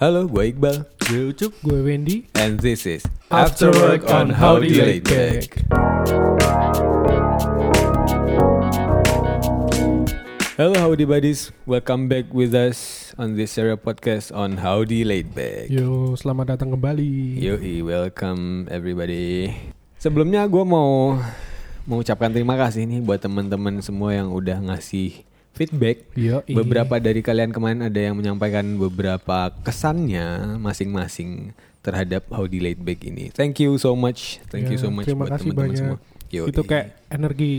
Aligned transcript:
Halo, 0.00 0.24
gue 0.24 0.56
Iqbal. 0.56 0.88
Gue 1.12 1.28
Ucup, 1.28 1.52
gue 1.60 1.76
Wendy. 1.84 2.24
And 2.32 2.56
this 2.56 2.88
is 2.88 3.04
After 3.28 3.68
Work 3.68 4.08
on 4.08 4.32
Howdy 4.32 4.72
Laid 4.72 5.04
Back. 5.04 5.60
Hello 10.56 10.72
Howdy 10.72 11.04
Buddies, 11.04 11.52
welcome 11.68 12.08
back 12.08 12.32
with 12.32 12.56
us 12.56 13.12
on 13.20 13.36
this 13.36 13.52
serial 13.52 13.76
podcast 13.76 14.32
on 14.32 14.64
Howdy 14.64 15.04
Laid 15.04 15.36
Back. 15.36 15.68
Yo, 15.68 16.16
selamat 16.16 16.56
datang 16.56 16.72
kembali. 16.72 17.36
Yoi, 17.36 17.84
welcome 17.84 18.72
everybody. 18.72 19.52
Sebelumnya 20.00 20.48
gue 20.48 20.64
mau 20.64 21.20
mengucapkan 21.84 22.32
terima 22.32 22.56
kasih 22.56 22.88
nih 22.88 23.04
buat 23.04 23.20
teman-teman 23.20 23.84
semua 23.84 24.16
yang 24.16 24.32
udah 24.32 24.64
ngasih 24.64 25.28
feedback. 25.52 26.08
Yo, 26.14 26.40
Beberapa 26.46 26.96
dari 26.96 27.20
kalian 27.20 27.50
kemarin 27.50 27.84
ada 27.84 28.00
yang 28.00 28.16
menyampaikan 28.16 28.64
beberapa 28.76 29.50
kesannya 29.60 30.56
masing-masing 30.56 31.52
terhadap 31.80 32.28
Howdy 32.28 32.60
Laid 32.60 32.80
Back 32.80 33.00
ini. 33.02 33.32
Thank 33.32 33.60
you 33.60 33.76
so 33.76 33.96
much. 33.96 34.40
Thank 34.48 34.68
you 34.68 34.76
Ya, 34.76 34.84
so 34.84 34.88
much 34.92 35.08
terima 35.08 35.24
buat 35.24 35.32
kasih 35.36 35.50
teman-teman 35.52 35.68
banyak. 35.72 35.78
semua. 35.80 35.98
Yoi. 36.30 36.48
Itu 36.52 36.62
kayak 36.62 36.86
energi 37.08 37.52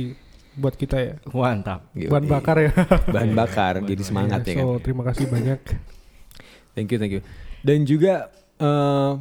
buat 0.53 0.75
kita 0.75 0.97
ya. 0.99 1.13
Mantap. 1.27 1.89
Bahan 1.91 2.25
bakar 2.27 2.55
ya. 2.59 2.71
bahan 3.15 3.31
bakar 3.33 3.73
jadi 3.81 4.03
semangat 4.03 4.45
ya 4.45 4.61
kan. 4.61 4.65
So, 4.65 4.77
terima 4.79 5.03
kasih 5.07 5.25
banyak. 5.27 5.59
Thank 6.75 6.95
you, 6.95 6.99
thank 7.03 7.11
you. 7.11 7.23
Dan 7.59 7.83
juga 7.83 8.31
eh 8.55 9.11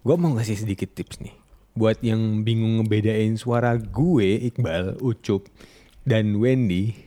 gue 0.00 0.16
mau 0.16 0.32
ngasih 0.32 0.64
sedikit 0.64 0.96
tips 0.96 1.20
nih 1.20 1.36
buat 1.74 2.00
yang 2.00 2.40
bingung 2.40 2.80
ngebedain 2.80 3.36
suara 3.36 3.76
gue 3.76 4.48
Iqbal, 4.48 4.96
Ucup, 5.04 5.44
dan 6.08 6.38
Wendy. 6.40 7.03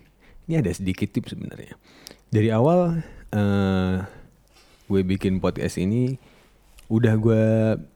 Ini 0.47 0.63
ada 0.63 0.71
sedikit 0.71 1.11
tips 1.11 1.35
sebenarnya. 1.35 1.75
Dari 2.31 2.49
awal 2.51 3.03
eh 3.35 3.95
gue 4.87 5.01
bikin 5.03 5.43
podcast 5.43 5.75
ini 5.75 6.15
udah 6.87 7.19
gue 7.19 7.43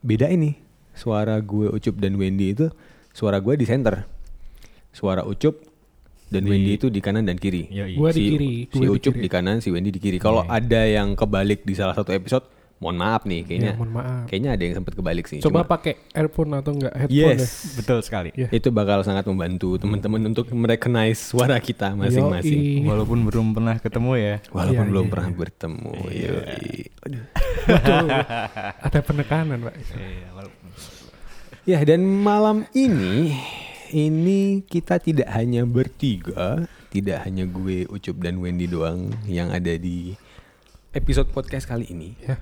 bedain 0.04 0.36
nih 0.36 0.56
suara 0.92 1.40
gue 1.40 1.72
Ucup 1.72 1.96
dan 1.96 2.20
Wendy 2.20 2.52
itu 2.52 2.68
suara 3.16 3.40
gue 3.40 3.56
di 3.56 3.64
center, 3.64 4.04
suara 4.92 5.24
Ucup 5.24 5.64
dan 6.28 6.44
Di- 6.44 6.52
Wendy 6.52 6.72
itu 6.76 6.88
di 6.92 7.00
kanan 7.00 7.24
dan 7.28 7.40
kiri. 7.40 7.68
Yoi. 7.72 7.96
Gua 7.96 8.12
di 8.12 8.20
si, 8.20 8.24
kiri, 8.36 8.54
si 8.68 8.76
gua 8.80 8.84
di 8.84 8.90
Ucup 9.00 9.14
kiri. 9.16 9.24
di 9.24 9.30
kanan, 9.32 9.58
si 9.60 9.68
Wendy 9.72 9.92
di 9.92 10.00
kiri. 10.00 10.18
Kalau 10.20 10.44
ada 10.48 10.84
yang 10.84 11.16
kebalik 11.16 11.64
di 11.64 11.76
salah 11.76 11.96
satu 11.96 12.12
episode, 12.12 12.48
mohon 12.82 12.98
maaf 12.98 13.30
nih 13.30 13.46
kayaknya. 13.46 13.72
Ya, 13.72 13.78
mohon 13.78 13.94
maaf. 13.94 14.26
Kayaknya 14.26 14.50
ada 14.58 14.64
yang 14.66 14.76
sempat 14.82 14.94
kebalik 14.98 15.26
sih. 15.30 15.38
Coba 15.38 15.62
pakai 15.70 16.02
earphone 16.18 16.58
atau 16.58 16.74
enggak 16.74 16.94
headphone 16.98 17.14
ya. 17.14 17.38
yes, 17.38 17.78
Betul 17.78 18.02
sekali. 18.02 18.34
Ya. 18.34 18.50
itu 18.50 18.74
bakal 18.74 19.06
sangat 19.06 19.30
membantu 19.30 19.78
teman-teman 19.78 20.34
untuk 20.34 20.50
merecognize 20.50 21.22
suara 21.22 21.62
kita 21.62 21.94
masing-masing. 21.94 22.82
Yoi. 22.82 22.90
Walaupun 22.90 23.22
belum 23.30 23.48
pernah 23.54 23.78
ketemu 23.78 24.12
ya. 24.18 24.36
Walaupun 24.50 24.82
Iya, 24.82 24.90
belum 24.90 25.06
iya, 25.06 25.12
pernah 25.14 25.30
iya. 25.30 25.38
bertemu. 25.38 25.94
Iya. 26.10 26.30
Yoi. 26.34 26.70
Aduh. 27.06 27.24
Ada 28.90 29.00
penekanan, 29.06 29.58
Pak. 29.62 29.76
Iya, 29.78 30.28
walaupun. 30.34 30.68
Ya 31.62 31.78
dan 31.86 32.02
malam 32.02 32.66
ini 32.74 33.38
ini 33.94 34.66
kita 34.66 34.98
tidak 34.98 35.30
hanya 35.30 35.62
bertiga, 35.70 36.66
tidak 36.90 37.22
hanya 37.30 37.46
gue, 37.46 37.86
Ucup 37.86 38.18
dan 38.18 38.42
Wendy 38.42 38.66
doang 38.66 39.14
yang 39.30 39.54
ada 39.54 39.78
di 39.78 40.18
episode 40.96 41.30
podcast 41.30 41.70
kali 41.70 41.86
ini. 41.92 42.18
Ya. 42.24 42.42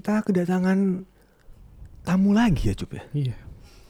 Kita 0.00 0.24
kedatangan 0.24 1.04
tamu 2.08 2.32
lagi 2.32 2.72
ya, 2.72 2.74
Cup 2.80 2.96
ya. 2.96 3.04
Iya. 3.12 3.36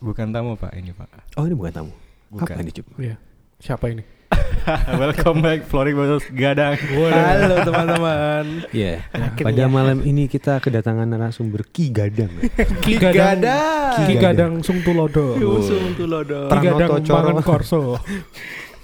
Bukan 0.03 0.35
tamu 0.35 0.59
Pak 0.59 0.75
ini 0.75 0.91
Pak. 0.91 1.07
Oh, 1.39 1.47
ini 1.47 1.55
bukan 1.55 1.71
tamu. 1.71 1.95
Bukan. 2.35 2.51
Apa 2.51 2.67
ini, 2.67 2.75
Cup? 2.75 2.87
Iya. 2.99 3.15
Siapa 3.63 3.95
ini? 3.95 4.03
Welcome 4.99 5.39
back 5.39 5.71
Florik 5.71 5.95
Gadang. 6.35 6.75
Halo 7.15 7.63
teman-teman. 7.63 8.67
Iya. 8.75 9.07
Akhirnya. 9.15 9.55
Pada 9.55 9.65
malam 9.71 10.03
ini 10.03 10.27
kita 10.27 10.59
kedatangan 10.59 11.07
narasumber 11.07 11.63
Ki 11.71 11.95
Gadang. 11.95 12.43
ya. 12.43 12.43
Ki 12.83 12.99
Gadang. 12.99 13.95
Ki 14.03 14.15
Gadang 14.19 14.53
Sung 14.67 14.83
Tulodo. 14.83 15.39
Usung 15.39 15.95
Tulodo. 15.95 16.51
Ki 16.51 16.59
Pranoto 16.59 17.07
Gadang 17.07 17.39
Coro. 17.39 18.03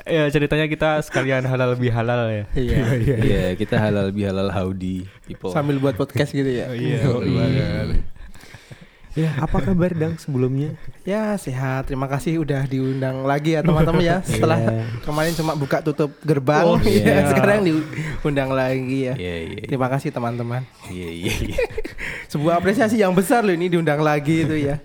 Ya 0.07 0.31
ceritanya 0.31 0.71
kita 0.71 1.03
sekalian 1.03 1.43
halal 1.43 1.75
lebih 1.75 1.91
halal 1.91 2.31
ya. 2.31 2.45
Iya, 2.55 2.79
iya. 2.97 3.17
Iya, 3.19 3.45
kita 3.55 3.75
halal 3.75 4.15
bihalal 4.15 4.49
howdy 4.49 5.03
people. 5.27 5.51
sambil 5.51 5.77
buat 5.77 5.99
podcast 5.99 6.31
gitu 6.31 6.47
ya. 6.47 6.71
Iya, 6.73 7.03
Yoi. 7.03 7.11
betul 7.11 7.25
banget. 7.35 7.87
Ya, 9.17 9.33
apa 9.35 9.65
kabar 9.65 9.97
Dang 9.97 10.15
sebelumnya? 10.15 10.77
Ya 11.03 11.33
sehat. 11.35 11.89
Terima 11.89 12.05
kasih 12.05 12.37
udah 12.39 12.69
diundang 12.69 13.25
lagi 13.25 13.57
ya 13.57 13.65
teman-teman 13.65 13.99
ya. 13.99 14.17
Setelah 14.29 14.61
Iya. 14.61 14.85
kemarin 15.03 15.33
cuma 15.35 15.53
buka 15.57 15.81
tutup 15.81 16.13
gerbang, 16.21 16.63
Oh, 16.63 16.77
ya, 16.79 16.93
iya. 17.03 17.33
sekarang 17.33 17.65
diundang 17.65 18.53
lagi 18.53 19.09
ya. 19.09 19.15
Iya, 19.17 19.35
iya. 19.43 19.57
iya. 19.57 19.63
Terima 19.67 19.89
kasih 19.89 20.13
teman-teman. 20.13 20.63
Iya, 20.87 21.09
iya, 21.11 21.33
iya. 21.49 21.59
Sebuah 22.29 22.61
apresiasi 22.61 23.01
yang 23.01 23.11
besar 23.11 23.41
loh 23.41 23.57
ini 23.57 23.67
diundang 23.67 24.05
lagi 24.05 24.45
itu 24.45 24.55
ya. 24.55 24.79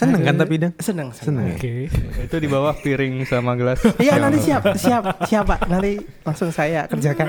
Seneng 0.00 0.20
kan 0.24 0.34
tapi 0.34 0.54
Dang? 0.56 0.72
Senang, 0.80 1.08
Seneng 1.12 1.44
ya? 1.52 1.56
Oke. 1.60 1.92
Itu 2.24 2.36
di 2.40 2.48
bawah 2.48 2.72
piring 2.72 3.28
sama 3.28 3.52
gelas. 3.52 3.84
Iya 4.00 4.16
nanti 4.16 4.40
siap, 4.40 4.62
siap, 4.74 5.02
siap 5.28 5.44
Pak. 5.44 5.68
Nanti 5.68 6.00
langsung 6.24 6.48
saya 6.48 6.88
kerjakan. 6.88 7.28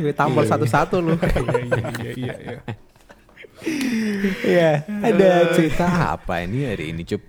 Gue 0.00 0.14
tampol 0.14 0.48
satu-satu 0.48 0.96
loh. 0.98 1.18
Iya, 1.20 1.36
iya, 1.36 1.82
iya, 1.92 2.12
iya, 2.16 2.34
iya. 2.38 2.58
Iya, 4.42 4.70
ada 4.82 5.28
cerita 5.52 5.86
apa 6.16 6.42
ini 6.42 6.66
hari 6.66 6.90
ini, 6.90 7.02
Cup? 7.04 7.22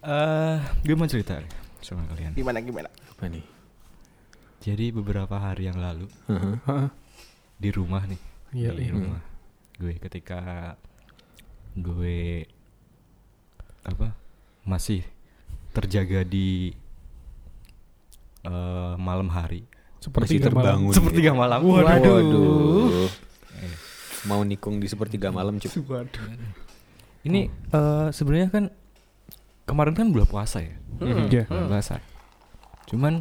Eh, 0.00 0.56
gue 0.82 0.96
mau 0.96 1.06
cerita 1.06 1.36
nih 1.36 1.52
sama 1.80 2.04
kalian. 2.08 2.32
Gimana 2.34 2.58
gimana? 2.58 2.88
Apa 2.88 3.28
nih? 3.28 3.44
Jadi 4.60 4.92
beberapa 4.92 5.36
hari 5.36 5.68
yang 5.68 5.80
lalu 5.80 6.04
Heeh. 6.28 6.56
Heeh. 6.64 6.88
di 7.56 7.70
rumah 7.70 8.04
nih, 8.04 8.20
Iya, 8.52 8.70
di 8.76 8.84
iya. 8.88 8.92
rumah 8.92 9.20
gue 9.76 9.96
ketika 9.96 10.40
gue 11.72 12.44
apa 13.82 14.12
masih 14.62 15.00
terjaga 15.70 16.20
di 16.22 16.74
eh, 18.42 18.94
malam 18.96 19.28
hari 19.28 19.64
Seperti 19.98 20.36
Masih 20.36 20.44
terbangun. 20.46 20.92
sepertiga 20.92 21.30
malam 21.32 21.60
Waduh. 21.60 21.84
Waduh. 21.84 23.08
Mau 24.22 24.40
nikung 24.42 24.76
di 24.76 24.84
sepertiga 24.84 25.28
malam, 25.28 25.56
Cup. 25.56 25.72
Waduh. 25.82 26.24
ini 27.22 27.46
eh, 27.48 28.08
sebenarnya 28.10 28.48
kan 28.48 28.64
kemarin 29.62 29.92
kan 29.92 30.08
bulan 30.08 30.24
puasa 30.24 30.58
ya 30.58 30.72
Mhm. 30.98 31.28
Iya. 31.28 31.44
bulan 31.46 31.66
puasa 31.68 31.94
cuman 32.86 33.14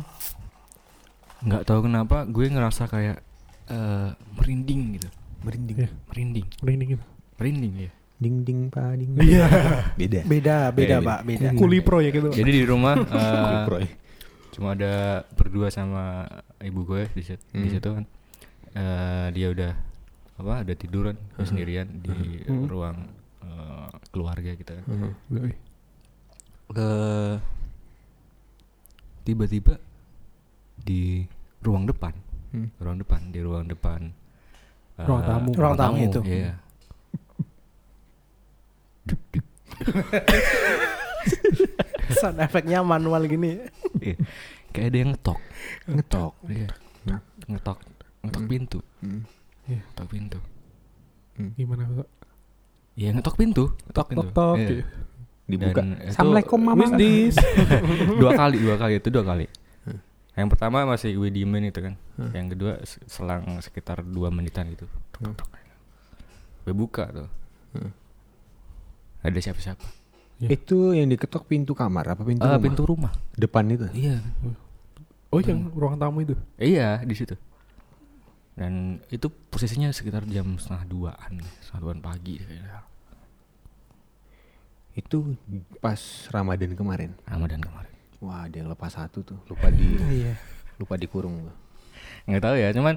nggak 1.39 1.63
tahu 1.63 1.79
kenapa 1.83 2.23
gue 2.25 2.45
ngerasa 2.47 2.83
kayak 2.85 3.19
eh, 3.67 4.09
merinding 4.33 4.95
gitu 4.95 5.07
Merinding. 5.39 5.77
Iya. 5.77 5.89
merinding 6.07 6.45
Merinding 6.59 6.89
gitu. 6.89 7.05
merinding 7.35 7.73
ya 7.77 7.91
Ding 8.19 8.43
ding 8.43 8.67
pa 8.67 8.93
ding. 8.93 9.15
Iya. 9.15 9.47
Beda. 9.95 10.19
Beda, 10.21 10.57
beda 10.69 10.69
Beda, 10.69 10.95
Pak, 11.01 11.19
beda. 11.23 11.47
Kuli 11.55 11.79
pro 11.79 11.99
ya 11.99 12.11
gitu. 12.11 12.27
jadi 12.29 12.51
di 12.51 12.63
rumah 12.63 12.99
Proy. 13.67 13.87
cuma 14.49 14.75
ada 14.75 15.23
berdua 15.33 15.67
sama 15.69 16.27
ibu 16.59 16.83
gue 16.83 17.07
di 17.09 17.23
situ, 17.23 17.39
di 17.49 17.59
Hmm. 17.61 17.71
situ 17.71 17.89
kan 17.89 18.05
Eh, 18.69 19.27
dia 19.33 19.49
udah 19.49 19.71
apa 20.35 20.61
ada 20.61 20.73
tiduran 20.73 21.17
Hmm. 21.33 21.41
sendirian 21.41 21.87
di 21.97 22.11
Hmm. 22.43 22.67
ruang 22.67 22.97
eh, 23.39 23.87
keluarga 24.09 24.51
kita 24.53 24.75
kan 24.75 24.85
Heeh. 24.85 25.13
Yoi. 25.31 25.53
ke 26.69 26.89
tiba-tiba 29.23 29.77
di 30.77 31.23
ruang 31.59 31.85
depan 31.85 32.13
Hmm. 32.49 32.69
ruang 32.77 32.97
depan 32.97 33.21
di 33.29 33.39
ruang 33.39 33.65
depan 33.65 34.09
eh, 34.97 35.05
Ruang 35.05 35.21
tamu. 35.23 35.49
Ruang 35.53 35.75
tamu 35.75 35.97
itu. 36.03 36.19
iya 36.25 36.57
Sound 42.11 42.39
efeknya 42.39 42.81
manual 42.81 43.25
gini. 43.25 43.59
Iya. 43.99 44.15
kayak 44.69 44.85
ada 44.85 44.97
yang 44.97 45.11
ngetok 45.11 45.39
Ngetok. 45.87 46.33
iya 46.45 46.69
Hmm. 47.01 47.19
ngetok 47.47 47.77
ngetok 48.21 48.37
Hmm. 48.39 48.51
pintu 48.51 48.79
Hmm. 48.99 49.21
ngetok 49.65 50.07
pintu 50.07 50.39
Gimana 51.55 51.83
Pak? 51.89 52.07
iya 52.93 53.09
ngetok 53.09 53.35
pintu 53.35 53.63
ngetok 53.83 54.05
Tok 54.05 54.09
tok 54.13 54.27
tok. 54.31 54.55
Iya. 54.59 54.85
Dibuka. 55.49 55.73
Dan 55.75 55.97
itu- 55.97 56.13
Assalamualaikum 56.13 56.59
mama. 56.61 56.85
Dua 58.21 58.31
kali 58.35 58.57
dua 58.59 58.75
kali 58.77 58.93
itu 58.95 59.09
dua 59.09 59.23
kali 59.25 59.45
Hmm. 59.81 59.99
yang 60.35 60.47
pertama 60.47 60.85
masih 60.85 61.15
gue 61.15 61.29
diemin 61.29 61.65
itu 61.65 61.79
kan 61.81 61.97
Hmm. 62.15 62.29
yang 62.31 62.47
kedua 62.47 62.77
se- 62.83 63.01
selang 63.05 63.41
sekitar 63.59 64.05
dua 64.05 64.29
menitan 64.29 64.69
gitu 64.69 64.85
Hmm. 65.17 65.33
gue 66.61 66.73
buka 66.73 67.09
tuh 67.09 67.29
Hmm. 67.73 67.89
Ada 69.21 69.37
siapa-siapa 69.37 69.85
Iya. 70.39 70.55
Itu 70.55 70.95
yang 70.95 71.07
diketok 71.07 71.43
pintu 71.45 71.73
kamar 71.73 72.07
apa 72.09 72.23
pintu 72.23 72.39
Eh, 72.39 72.47
rumah? 72.47 72.61
pintu 72.61 72.83
rumah 72.85 73.11
depan 73.33 73.67
itu. 73.67 73.91
iya 73.91 74.23
Oh 75.29 75.37
yang 75.37 75.67
ruang 75.69 75.95
tamu 75.95 76.21
itu. 76.21 76.31
iya 76.55 76.99
di 76.99 77.11
situ 77.11 77.35
dan 78.55 79.03
itu 79.07 79.27
posisinya 79.45 79.87
sekitar 79.89 80.23
jam 80.25 80.55
setengah 80.55 80.83
duaan 80.85 81.33
setengah 81.59 81.81
duaan 81.81 81.99
pagi 81.99 82.39
kayaknya 82.39 82.87
Itu 84.91 85.35
pas 85.77 85.99
Ramadan 86.29 86.71
kemarin. 86.73 87.15
Ramadan 87.23 87.59
kemarin 87.59 87.93
Wah, 88.19 88.43
ada 88.43 88.55
yang 88.55 88.67
lepas 88.67 88.91
satu 88.91 89.23
tuh, 89.23 89.39
lupa 89.45 89.67
di 89.69 89.95
Iya. 90.19 90.35
lupa 90.75 90.95
dikurung. 90.95 91.51
nggak 92.25 92.39
tahu 92.41 92.55
ya 92.55 92.71
cuman 92.71 92.95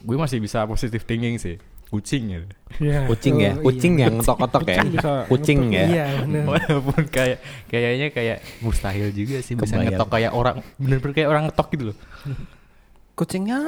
gue 0.00 0.16
masih 0.16 0.36
bisa 0.38 0.64
positive 0.64 1.00
thinking 1.02 1.36
sih 1.36 1.56
kucing 1.94 2.24
ya. 2.26 2.38
Iya. 2.74 2.98
Kucing 3.06 3.34
ya, 3.38 3.52
Oh, 3.54 3.62
kucing 3.64 3.92
yang 3.96 4.18
ngetok-ngetok 4.18 4.62
ya. 4.64 4.74
Kucing 4.74 4.90
bisa 4.90 5.10
Kucing 5.30 5.58
ngetok. 5.64 5.78
ya. 5.78 5.84
Iya. 5.86 6.06
Walaupun 6.42 7.02
kayak 7.06 7.38
kayaknya 7.66 8.06
kayak 8.10 8.36
mustahil 8.58 9.08
juga 9.10 9.38
sih 9.38 9.54
bisa 9.54 9.72
Kebayang. 9.72 9.94
ngetok 9.94 10.08
kayak 10.10 10.32
orang 10.32 10.56
bener-bener 10.76 11.14
kayak 11.14 11.28
orang 11.28 11.42
ngetok 11.46 11.66
gitu 11.70 11.84
loh. 11.88 11.96
Kucingnya 13.14 13.58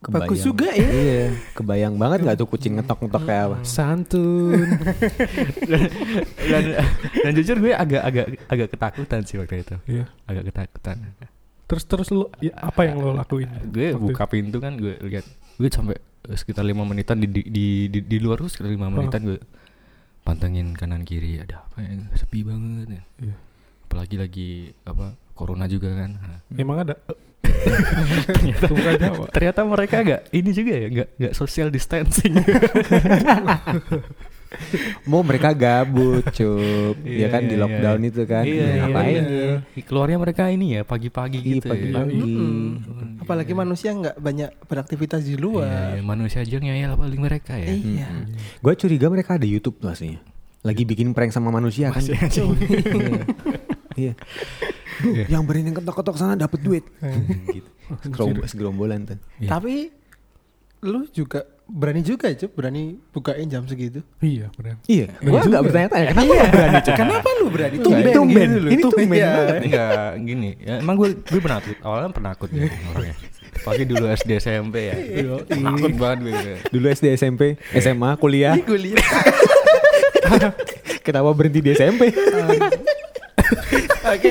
Kebayang. 0.00 0.28
bagus 0.28 0.40
juga 0.40 0.68
ya. 0.72 0.88
Iya, 0.88 1.24
kebayang 1.52 1.94
banget 1.96 2.18
nggak 2.20 2.36
tuh 2.36 2.48
kucing 2.48 2.72
ngetok-ngetok 2.76 3.22
kayak 3.22 3.42
apa? 3.48 3.56
Santun. 3.64 4.60
dan, 6.52 6.62
dan 7.16 7.32
jujur 7.32 7.56
gue 7.58 7.72
agak 7.72 8.02
agak 8.02 8.26
agak 8.46 8.68
ketakutan 8.72 9.20
sih 9.24 9.36
waktu 9.36 9.60
itu. 9.60 9.76
Iya. 9.86 10.04
Agak 10.24 10.44
ketakutan. 10.48 10.96
Terus 11.64 11.84
terus 11.86 12.08
lu 12.10 12.26
ya, 12.40 12.52
apa 12.56 12.82
yang 12.82 12.98
lo 12.98 13.12
lakuin? 13.12 13.48
Gue 13.68 13.92
buka 13.94 14.24
pintu 14.24 14.58
kan 14.58 14.74
gue 14.74 14.96
lihat 15.00 15.24
gue 15.56 15.68
sampai 15.68 15.96
sekitar 16.28 16.64
lima 16.66 16.84
menitan 16.84 17.20
di 17.20 17.28
di 17.28 17.42
di, 17.48 17.66
di, 17.88 17.98
di 18.04 18.16
luar 18.20 18.44
tuh 18.44 18.50
sekitar 18.52 18.70
lima 18.72 18.92
menitan 18.92 19.24
gue 19.24 19.38
pantengin 20.20 20.76
kanan 20.76 21.02
kiri 21.02 21.40
ada 21.40 21.64
apa 21.64 21.80
ya 21.80 21.96
sepi 22.16 22.44
banget 22.44 23.00
ya. 23.00 23.02
Iya. 23.24 23.36
Apalagi 23.88 24.16
lagi 24.20 24.50
apa 24.84 25.16
corona 25.32 25.64
juga 25.66 25.90
kan. 25.96 26.10
Nah, 26.20 26.40
Emang 26.60 26.84
ada? 26.84 26.94
ternyata 28.60 29.26
ternyata 29.32 29.60
mereka 29.66 29.94
agak 30.00 30.20
ini 30.32 30.50
juga 30.52 30.72
ya 30.76 30.86
nggak 30.92 31.08
nggak 31.18 31.34
social 31.34 31.68
distancing. 31.72 32.36
Mau 35.06 35.22
mereka 35.22 35.54
gabut, 35.54 36.26
cup. 36.26 36.94
Iya, 37.06 37.18
ya 37.22 37.26
kan 37.30 37.42
di 37.46 37.54
iya, 37.54 37.62
lockdown 37.62 38.00
iya. 38.02 38.10
itu 38.10 38.22
kan. 38.26 38.44
Iya, 38.44 38.54
Ya, 38.54 38.66
iya, 38.66 38.82
ngapain 38.82 39.14
iya. 39.14 39.22
ya? 39.78 39.82
Keluarnya 39.86 40.18
mereka 40.18 40.42
ini 40.50 40.66
ya 40.74 40.82
pagi-pagi 40.82 41.38
Iya, 41.38 41.46
gitu. 41.54 41.66
ya. 41.66 41.70
pagi-pagi. 41.70 42.22
Apalagi 43.22 43.52
manusia 43.54 43.90
nggak 43.94 44.16
banyak 44.18 44.50
beraktivitas 44.66 45.22
di 45.22 45.38
Iya, 45.38 45.42
luar. 45.42 45.94
iya, 45.94 46.02
manusia 46.02 46.42
aja 46.42 46.56
ngeyel 46.58 46.92
paling 46.98 47.20
mereka 47.22 47.54
ya. 47.54 47.70
Iya. 47.70 48.08
Gue 48.58 48.74
curiga 48.74 49.06
mereka 49.06 49.38
ada 49.38 49.46
YouTube 49.46 49.78
tuh 49.78 49.90
aslinya. 49.94 50.18
Lagi 50.66 50.82
bikin 50.84 51.14
prank 51.14 51.30
sama 51.30 51.48
manusia 51.54 51.94
kan. 51.94 52.02
Masih. 52.02 52.18
Iya. 53.98 54.14
Duh, 55.02 55.26
yang 55.26 55.42
berani 55.44 55.74
ketok-ketok 55.74 56.16
sana 56.16 56.38
dapat 56.38 56.62
duit. 56.62 56.84
gitu. 57.56 57.68
Segerombolan 58.46 59.02
tuh. 59.02 59.18
Iya. 59.42 59.50
Tapi 59.50 59.90
lu 60.80 61.04
juga 61.12 61.44
berani 61.72 62.00
juga 62.00 62.26
Cuk, 62.30 62.50
berani 62.52 62.82
bukain 63.08 63.46
jam 63.46 63.62
segitu. 63.64 64.02
Iya 64.18 64.50
benar. 64.52 64.76
Iya, 64.84 65.06
Berani 65.12 65.22
gue 65.22 65.38
juga. 65.38 65.48
nggak 65.48 65.62
bertanya-tanya 65.64 66.06
kenapa 66.08 66.32
lo 66.32 66.44
berani 66.50 66.78
cup? 66.80 66.96
Kenapa 66.96 67.28
lu 67.32 67.46
berani? 67.48 67.76
Tumben, 67.78 68.12
tumben. 68.12 68.48
gitu 68.50 68.68
Ini 68.68 68.82
tumben 68.82 69.06
Iya. 69.12 69.30
banget. 69.30 69.60
Enggak 69.62 70.10
gini. 70.20 70.50
Ya, 70.58 70.74
emang 70.78 70.94
gue 70.96 71.08
gue 71.16 71.40
penakut. 71.40 71.76
Awalnya 71.80 72.10
penakut 72.10 72.48
ya 72.50 72.64
orangnya. 72.90 73.14
Pagi 73.60 73.84
dulu 73.84 74.04
SD 74.08 74.30
SMP 74.36 74.74
ya. 74.86 74.94
Penakut 75.44 75.92
banget 75.94 76.18
gue. 76.22 76.32
Dulu 76.70 76.86
SD, 76.88 77.06
SMP, 77.12 77.42
SMA, 77.72 78.10
kuliah. 78.16 78.54
Lihat. 78.54 79.02
Kenapa 81.00 81.30
berhenti 81.32 81.60
di 81.60 81.70
SMP? 81.70 82.14
Oke. 84.02 84.30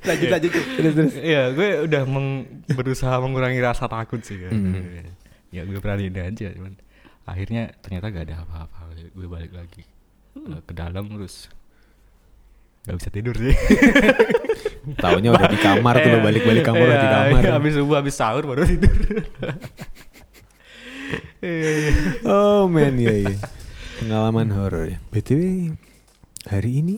Lanjut 0.00 0.28
lanjut. 0.30 0.50
Terus 0.54 0.92
terus. 0.94 1.14
Iya, 1.18 1.50
gue 1.50 1.68
udah 1.84 2.02
meng- 2.04 2.46
berusaha 2.70 3.12
mengurangi 3.18 3.58
rasa 3.58 3.84
takut 3.84 4.22
sih. 4.22 4.38
Kan. 4.38 4.52
Hmm. 4.52 5.17
Ya 5.48 5.64
gue 5.64 5.78
beraniin 5.78 6.12
aja, 6.14 6.52
cuman 6.52 6.76
akhirnya 7.24 7.72
ternyata 7.80 8.08
gak 8.08 8.24
ada 8.28 8.36
apa-apa. 8.42 8.78
Gue 9.10 9.26
balik 9.26 9.52
lagi 9.52 9.82
eh, 10.34 10.60
ke 10.60 10.72
dalam 10.72 11.08
terus 11.08 11.48
gak 12.84 12.96
bisa 12.96 13.08
tidur 13.08 13.32
sih. 13.34 13.56
Taunya 15.02 15.28
udah 15.28 15.46
di 15.46 15.58
kamar 15.58 16.00
tuh 16.00 16.10
lo 16.10 16.18
balik-balik 16.20 16.64
kamar 16.64 16.80
udah 16.82 16.96
di 16.96 17.04
Iya, 17.04 17.12
kamar. 17.12 17.40
iya, 17.42 17.52
Habis 17.54 17.72
subuh, 17.76 17.96
habis 17.96 18.14
sahur 18.14 18.44
baru 18.44 18.64
tidur. 18.64 18.96
Iya, 21.38 21.70
iya. 21.72 21.92
Oh 22.26 22.66
man, 22.66 22.98
iya 22.98 23.14
iya. 23.24 23.36
Pengalaman 23.98 24.50
horor 24.50 24.90
ya. 24.90 24.98
BTW 25.08 25.72
hari 26.44 26.82
ini 26.82 26.94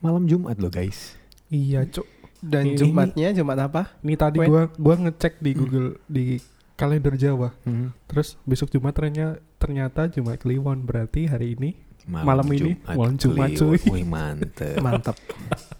malam 0.00 0.26
Jumat 0.26 0.58
loh 0.58 0.72
guys. 0.72 1.14
Iya 1.46 1.86
cuk. 1.86 2.06
Dan 2.40 2.72
Ini- 2.72 2.78
Jumatnya 2.78 3.28
Jumat 3.32 3.58
apa? 3.60 3.94
Ini 4.00 4.14
tadi 4.14 4.38
Wait. 4.40 4.48
gua 4.48 4.62
gua 4.72 4.94
ngecek 4.98 5.38
di 5.38 5.50
Google 5.52 6.00
di 6.06 6.40
kalender 6.76 7.16
Jawa. 7.16 7.56
Hmm. 7.64 7.96
Terus 8.06 8.36
besok 8.44 8.70
Jumat 8.70 8.94
ternyata 8.94 9.40
ternyata 9.56 10.06
Jumat 10.12 10.36
Kliwon 10.38 10.84
berarti 10.84 11.26
hari 11.26 11.56
ini 11.56 11.86
Malam 12.06 12.46
ini, 12.54 12.78
malam 12.86 13.18
Jumat, 13.18 13.50
cuy. 13.58 13.82
Wih 13.90 14.06
mantep. 14.06 14.78
Mantap. 14.78 15.18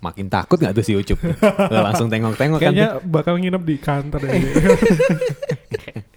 Makin 0.03 0.27
takut 0.27 0.59
gak 0.59 0.75
tuh 0.75 0.83
si 0.83 0.99
Ucup? 0.99 1.23
Langsung 1.71 2.11
tengok-tengok 2.11 2.59
kan. 2.59 2.75
kayaknya 2.75 2.99
bakal 3.07 3.39
nginep 3.39 3.63
di 3.63 3.77
kantor 3.79 4.21
ya. 4.27 4.35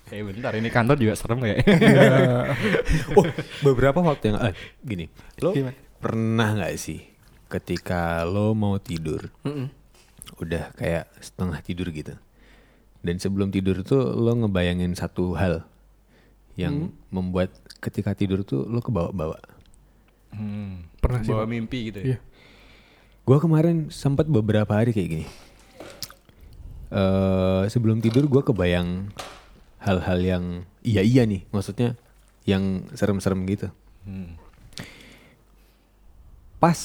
Eh 0.09 0.25
bentar, 0.25 0.49
ini 0.57 0.73
kantor 0.73 0.97
juga 0.97 1.13
serem 1.13 1.37
kayak. 1.37 1.61
Iya. 1.69 2.09
Oh, 3.17 3.25
beberapa 3.61 4.01
waktu 4.01 4.33
yang 4.33 4.41
eh, 4.41 4.57
gini. 4.81 5.05
Lo 5.37 5.53
Gimana? 5.53 5.77
pernah 6.01 6.57
nggak 6.57 6.73
sih 6.81 7.05
ketika 7.45 8.25
lo 8.25 8.57
mau 8.57 8.81
tidur 8.81 9.29
Mm-mm. 9.45 9.69
udah 10.41 10.73
kayak 10.73 11.13
setengah 11.21 11.61
tidur 11.61 11.93
gitu. 11.93 12.17
Dan 12.99 13.15
sebelum 13.15 13.49
tidur 13.49 13.79
tuh 13.81 14.11
lo 14.11 14.35
ngebayangin 14.35 14.91
satu 14.93 15.33
hal 15.33 15.63
yang 16.59 16.91
membuat 17.09 17.55
ketika 17.79 18.11
tidur 18.11 18.43
tuh 18.43 18.67
lo 18.67 18.83
kebawa-bawa. 18.83 19.39
Hmm, 20.29 20.85
Pernah 20.99 21.21
sih, 21.23 21.31
bawa 21.31 21.47
mimpi 21.47 21.89
gitu 21.89 21.99
Iya. 22.03 22.15
ya. 22.15 22.17
Gue 23.23 23.37
kemarin 23.39 23.87
sempat 23.89 24.25
beberapa 24.25 24.69
hari 24.73 24.91
kayak 24.91 25.09
gini. 25.09 25.27
eh 26.89 27.69
sebelum 27.69 28.01
tidur 28.01 28.25
gue 28.25 28.41
kebayang 28.41 29.13
hal-hal 29.77 30.19
yang 30.19 30.43
iya 30.81 31.05
iya 31.05 31.21
nih, 31.21 31.45
maksudnya 31.49 31.93
yang 32.43 32.81
serem-serem 32.91 33.45
gitu. 33.45 33.69
Hmm. 34.03 34.33
Pas 36.57 36.75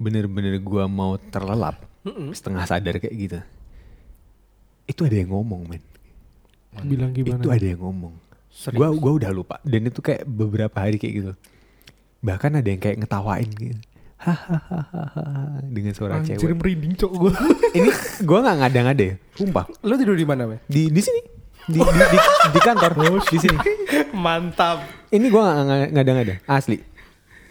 bener-bener 0.00 0.56
gue 0.58 0.84
mau 0.88 1.20
terlelap, 1.20 1.76
setengah 2.32 2.64
sadar 2.64 2.96
kayak 2.98 3.14
gitu, 3.14 3.38
itu 4.90 5.06
ada 5.06 5.16
yang 5.16 5.30
ngomong 5.30 5.70
men. 5.70 5.82
Bilang 6.82 7.14
gimana? 7.14 7.38
Itu 7.38 7.48
ada 7.54 7.66
yang 7.66 7.80
ngomong. 7.82 8.14
Serius? 8.50 8.78
Gua 8.78 8.88
gua 8.98 9.12
udah 9.22 9.30
lupa 9.30 9.56
dan 9.62 9.86
itu 9.86 10.02
kayak 10.02 10.26
beberapa 10.26 10.74
hari 10.74 10.98
kayak 10.98 11.14
gitu. 11.14 11.32
Bahkan 12.20 12.58
ada 12.58 12.68
yang 12.68 12.82
kayak 12.82 12.98
ngetawain 12.98 13.50
gitu. 13.54 13.78
Hahaha 14.20 15.64
dengan 15.64 15.96
suara 15.96 16.20
Anjir 16.20 16.36
cewek. 16.36 16.52
merinding 16.60 16.92
cok 16.92 17.12
gua. 17.16 17.32
Ini 17.78 17.88
gua 18.26 18.38
nggak 18.44 18.56
ngada-ngada 18.60 19.04
ya, 19.06 19.14
sumpah. 19.32 19.64
Lu 19.80 19.96
tidur 19.96 20.12
di 20.12 20.28
mana, 20.28 20.44
Mas? 20.44 20.60
Di 20.68 20.92
di 20.92 21.00
sini. 21.00 21.24
Di 21.70 21.80
di 21.80 22.00
di, 22.04 22.18
di 22.52 22.60
kantor. 22.60 22.92
di 23.24 23.38
sini. 23.40 23.56
Mantap. 24.26 24.84
Ini 25.08 25.26
gua 25.32 25.56
nggak 25.56 25.64
nggak 25.64 25.90
ngada-ngada, 25.96 26.34
asli. 26.44 26.84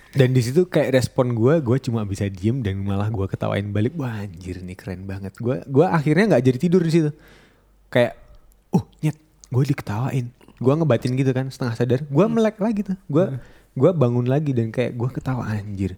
Dan 0.09 0.33
di 0.33 0.41
situ 0.41 0.65
kayak 0.65 0.89
respon 0.91 1.31
gua, 1.31 1.57
gua 1.59 1.77
cuma 1.77 2.01
bisa 2.01 2.25
diem 2.25 2.59
dan 2.59 2.79
malah 2.79 3.07
gua 3.07 3.25
ketawain 3.25 3.69
balik. 3.69 3.93
Wah 3.93 4.19
anjir 4.19 4.57
nih 4.59 4.73
keren 4.73 5.05
banget. 5.05 5.37
Gua 5.37 5.61
gua 5.63 5.93
akhirnya 5.93 6.33
nggak 6.33 6.43
jadi 6.43 6.57
tidur 6.59 6.81
di 6.81 6.91
situ. 6.91 7.09
Kayak, 7.87 8.17
uh 8.71 8.83
nyet, 8.99 9.17
gue 9.47 9.63
diketawain. 9.65 10.25
Gua 10.57 10.73
ngebatin 10.75 11.13
gitu 11.13 11.29
kan, 11.29 11.45
setengah 11.47 11.73
sadar. 11.73 11.99
Gua 12.05 12.25
melek 12.25 12.57
lagi 12.57 12.81
tuh. 12.83 12.97
Gua 13.05 13.37
gua 13.71 13.91
bangun 13.91 14.25
lagi 14.25 14.49
dan 14.51 14.69
kayak 14.69 14.93
gua 14.93 15.09
ketawa 15.09 15.45
anjir. 15.45 15.93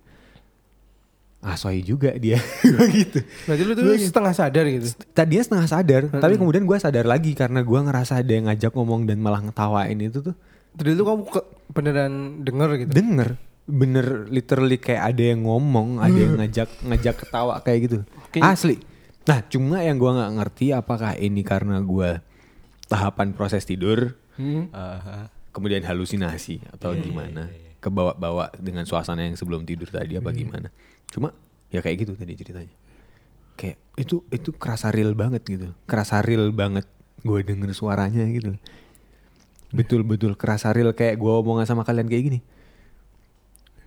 Asoy 1.42 1.82
juga 1.82 2.14
dia 2.14 2.38
Gua 2.70 2.86
gitu. 2.86 3.18
Berarti 3.48 3.64
lu 3.64 3.74
tuh 3.74 3.98
setengah 3.98 4.30
sadar 4.32 4.66
gitu. 4.68 4.94
Tadinya 5.10 5.42
setengah 5.42 5.68
sadar, 5.68 6.02
Mm-mm. 6.06 6.22
tapi 6.22 6.38
kemudian 6.38 6.64
gua 6.64 6.78
sadar 6.78 7.02
lagi 7.04 7.34
karena 7.34 7.60
gua 7.62 7.82
ngerasa 7.82 8.22
ada 8.22 8.30
yang 8.30 8.46
ngajak 8.46 8.70
ngomong 8.72 9.10
dan 9.10 9.18
malah 9.18 9.42
ngetawain 9.42 9.98
itu 9.98 10.22
tuh 10.22 10.36
Tadi 10.72 10.94
lu 10.94 11.02
kamu 11.02 11.22
ke- 11.28 11.48
beneran 11.72 12.14
denger 12.40 12.70
gitu. 12.78 12.92
denger 12.94 13.30
bener 13.72 14.28
literally 14.28 14.76
kayak 14.76 15.16
ada 15.16 15.24
yang 15.32 15.48
ngomong 15.48 16.04
ada 16.04 16.12
yang 16.12 16.36
ngajak 16.36 16.68
ngajak 16.84 17.16
ketawa 17.24 17.64
kayak 17.64 17.80
gitu. 17.88 17.98
Oke. 18.28 18.44
asli. 18.44 18.76
Nah 19.24 19.40
cuma 19.48 19.80
yang 19.80 19.96
gua 19.96 20.12
nggak 20.20 20.32
ngerti 20.38 20.76
apakah 20.76 21.16
ini 21.16 21.42
karena 21.42 21.80
gua 21.80 22.20
tahapan 22.92 23.32
proses 23.32 23.64
tidur 23.64 24.20
Hmm. 24.36 24.72
Aha. 24.72 25.28
kemudian 25.52 25.84
halusinasi 25.84 26.64
atau 26.72 26.96
gimana? 26.96 27.52
kebawa-bawa 27.82 28.54
dengan 28.62 28.86
suasana 28.88 29.26
yang 29.28 29.36
sebelum 29.36 29.66
tidur 29.66 29.90
tadi 29.90 30.14
apa 30.16 30.30
gimana? 30.32 30.70
Cuma 31.10 31.34
ya 31.74 31.82
kayak 31.82 32.06
gitu 32.06 32.14
tadi 32.14 32.38
ceritanya. 32.38 32.76
Kayak 33.58 33.78
itu 33.98 34.22
itu 34.30 34.50
kerasa 34.54 34.94
real 34.94 35.18
banget 35.18 35.42
gitu. 35.48 35.74
Kerasa 35.90 36.22
real 36.22 36.52
banget 36.54 36.86
gue 37.22 37.40
denger 37.42 37.74
suaranya 37.74 38.24
gitu. 38.30 38.54
Betul-betul 39.72 40.36
kerasa 40.36 40.70
real 40.76 40.92
kayak 40.92 41.16
gue 41.18 41.32
omongan 41.32 41.66
sama 41.66 41.88
kalian 41.88 42.12
kayak 42.12 42.24
gini 42.28 42.40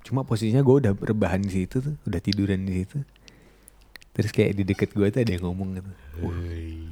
cuma 0.04 0.20
posisinya 0.20 0.61
gue 0.61 0.76
udah 0.78 0.92
berbahan 0.92 1.40
di 1.40 1.52
situ 1.56 1.80
tuh 1.80 1.94
udah 1.99 2.20
tiduran 2.20 2.61
di 2.62 2.75
situ 2.78 3.00
terus 4.12 4.30
kayak 4.30 4.54
di 4.54 4.62
deket 4.62 4.92
gue 4.92 5.08
tuh 5.08 5.18
ada 5.18 5.30
yang 5.30 5.42
ngomong 5.42 5.75
gitu 5.75 5.90
Wah, 6.20 6.37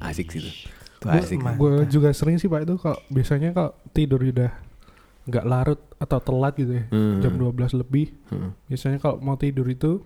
asik 0.07 0.29
sih 0.29 0.41
tuh 0.41 0.55
Tuh 0.99 1.11
asik. 1.11 1.39
Gue 1.53 1.83
juga 1.87 2.11
sering 2.11 2.39
sih 2.39 2.47
pak 2.47 2.63
itu 2.63 2.75
kalau 2.77 2.95
biasanya 3.09 3.51
kalau 3.51 3.71
tidur 3.91 4.23
udah 4.23 4.55
nggak 5.23 5.45
larut 5.45 5.81
atau 5.97 6.19
telat 6.19 6.55
gitu 6.57 6.73
ya 6.73 6.85
Hmm. 6.89 7.19
jam 7.19 7.35
12 7.35 7.53
lebih 7.77 8.11
Heeh. 8.29 8.51
biasanya 8.67 8.99
kalau 8.99 9.19
mau 9.19 9.35
tidur 9.35 9.67
itu 9.67 10.03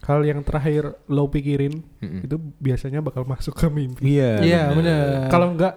hal 0.00 0.20
yang 0.22 0.40
terakhir 0.40 1.00
lo 1.06 1.26
pikirin 1.26 1.80
Mm-mm. 1.98 2.24
itu 2.24 2.36
biasanya 2.58 3.00
bakal 3.00 3.24
masuk 3.24 3.52
ke 3.54 3.68
mimpi 3.68 4.04
iya 4.10 4.30
Iya, 4.38 4.62
bener. 4.70 4.76
bener. 4.76 5.28
kalau 5.28 5.48
nggak 5.50 5.74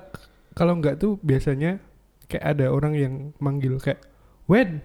kalau 0.51 0.73
nggak 0.75 0.95
tuh 0.97 1.15
biasanya 1.17 1.79
kayak 2.25 2.45
ada 2.49 2.65
orang 2.67 2.93
yang 2.93 3.13
manggil 3.37 3.75
kayak 3.77 4.03
Wen 4.45 4.83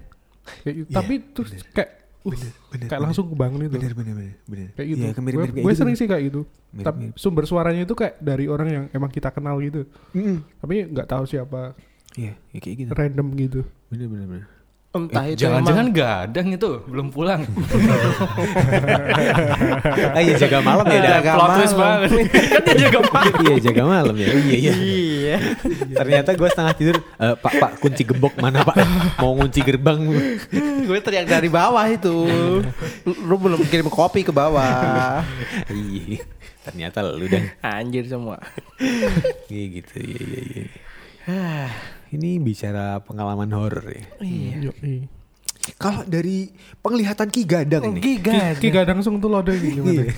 kayak 0.62 0.76
gitu. 0.84 0.88
Iya, 0.90 0.96
tapi 0.96 1.14
terus 1.32 1.50
kayak 1.72 1.90
uh, 2.22 2.30
bener, 2.30 2.88
kayak 2.90 3.02
langsung 3.02 3.26
kebangun 3.30 3.61
itu 3.66 3.75
bener 3.75 3.92
bener 3.94 4.14
bener 4.14 4.34
bener. 4.46 4.68
Kayak 4.75 4.88
gitu. 4.88 5.02
Iya, 5.02 5.11
gue 5.12 5.22
mirip-mirip 5.22 5.52
kayak 5.54 5.64
gue 5.64 5.72
gitu. 5.72 5.80
sering 5.80 5.96
sih 5.96 6.06
kayak 6.11 6.22
gitu. 6.28 6.40
Mirip- 6.72 6.87
tapi 6.87 7.02
mirip. 7.11 7.16
sumber 7.18 7.44
suaranya 7.49 7.82
itu 7.82 7.94
kayak 7.94 8.14
dari 8.20 8.44
orang 8.46 8.68
yang 8.68 8.84
emang 8.92 9.11
kita 9.11 9.28
kenal 9.32 9.56
gitu. 9.62 9.88
Mm, 10.14 10.37
tapi 10.61 10.75
nggak 10.90 11.08
tahu 11.08 11.25
siapa. 11.25 11.75
Iya 12.12 12.37
ya 12.52 12.58
kayak 12.61 12.76
gitu. 12.76 12.90
Random 12.92 13.26
gitu. 13.40 13.61
Bener 13.88 14.06
bener 14.08 14.26
bener 14.28 14.46
Entah 14.92 15.25
itu 15.25 15.40
Jangan-jangan 15.40 15.88
emang- 15.88 15.96
gadang 15.96 16.49
itu 16.52 16.68
belum 16.84 17.08
pulang. 17.08 17.40
ah 20.12 20.20
iya 20.20 20.37
jaga 20.37 20.61
malam 20.61 20.84
ya. 20.84 21.00
Jaga 21.16 21.30
Plot 21.32 21.49
twist 21.56 21.72
malam. 21.72 21.80
banget. 21.80 22.11
kan 22.52 22.62
dia 22.62 22.76
jaga 22.82 23.00
malam. 23.02 23.32
iya 23.40 23.54
jaga 23.58 23.82
malam 23.82 24.14
ya 24.14 24.28
iya 24.28 24.52
iya 24.52 24.75
Iya. 25.32 25.37
ternyata 25.94 26.30
gue 26.32 26.44
setengah 26.44 26.75
tidur 26.75 26.96
"Eh, 27.16 27.34
pak 27.34 27.52
pak 27.56 27.72
kunci 27.78 28.04
gembok 28.04 28.37
mana 28.37 28.61
pak 28.61 28.76
mau 29.16 29.32
kunci 29.34 29.61
gerbang 29.61 29.96
gue 30.88 30.99
teriak 31.00 31.25
dari 31.26 31.49
bawah 31.49 31.88
itu. 31.88 32.28
Lu 33.06 33.37
belum 33.37 33.64
kirim 33.64 33.88
kopi 33.88 34.20
ke 34.20 34.30
bawah. 34.30 35.25
iya 35.68 36.20
ternyata 36.62 37.00
lu 37.02 37.26
dan 37.26 37.49
Anjir 37.58 38.04
semua. 38.04 38.37
iya 39.49 39.64
gitu 39.72 39.96
iya 39.96 40.20
iya 40.20 40.40
iya 40.44 40.66
ini 42.12 42.37
bicara 42.38 43.00
pengalaman 43.00 43.50
horor 43.50 43.85
ya 43.88 44.04
Iya. 44.21 44.71
Yoi. 44.71 45.09
kalau 45.78 46.02
dari 46.04 46.50
penglihatan 46.83 47.28
Ki 47.31 47.42
Gadang 47.47 47.97
nih 47.97 48.02
Giga. 48.02 48.59
Ki 48.59 48.69
gak 48.69 48.90
langsung 48.90 49.19
tuh 49.19 49.31
lo 49.31 49.40
ada 49.40 49.54
gimana 49.54 50.04
Iya. 50.04 50.14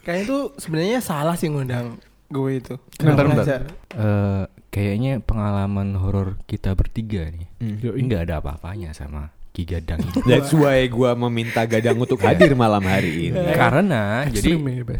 Kayaknya 0.00 0.24
itu 0.24 0.38
sebenarnya 0.56 0.98
salah 1.04 1.36
sih 1.36 1.52
ngundang 1.52 2.00
gue 2.30 2.62
itu. 2.62 2.74
Bentar, 2.96 3.26
bentar. 3.26 3.62
Eh, 3.92 4.42
kayaknya 4.70 5.18
pengalaman 5.18 5.98
horor 5.98 6.38
kita 6.46 6.72
bertiga 6.78 7.26
nih. 7.26 7.46
Hmm. 7.58 7.76
Yoi. 7.82 8.00
Nggak 8.06 8.20
ada 8.30 8.34
apa-apanya 8.40 8.94
sama 8.96 9.34
Ki 9.50 9.66
Gadang 9.66 9.98
ini. 10.00 10.24
That's 10.24 10.54
why 10.54 10.86
gue 10.86 11.10
meminta 11.28 11.66
Gadang 11.66 11.98
untuk 11.98 12.22
hadir 12.22 12.54
malam 12.54 12.80
hari 12.86 13.28
ini. 13.28 13.36
Karena 13.52 14.24
jadi 14.30 14.56
ya 14.56 14.96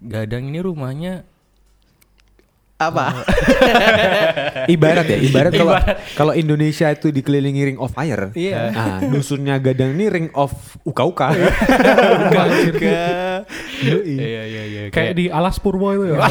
Gadang 0.00 0.48
ini 0.48 0.58
rumahnya 0.64 1.28
Apa? 2.80 3.12
Ibarat 4.74 5.04
ya, 5.04 5.18
ibarat 5.20 5.52
kalau 5.52 5.76
kalau 6.16 6.32
Indonesia 6.32 6.88
itu 6.88 7.12
dikelilingi 7.12 7.62
ring 7.68 7.78
of 7.78 7.92
fire. 7.92 8.32
Iya. 8.32 8.72
Nah, 8.72 8.98
dusunnya 9.04 9.60
Gadang 9.60 10.00
ini 10.00 10.08
ring 10.08 10.28
of 10.32 10.52
uka-uka. 10.82 11.36
Iya 13.84 14.42
iya 14.44 14.62
iya 14.64 14.82
kayak 14.88 15.12
di 15.12 15.28
Alas 15.28 15.60
Purwo 15.60 15.92
itu 15.92 16.04
ya 16.08 16.18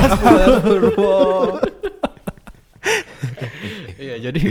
Iya 4.00 4.16
jadi 4.30 4.42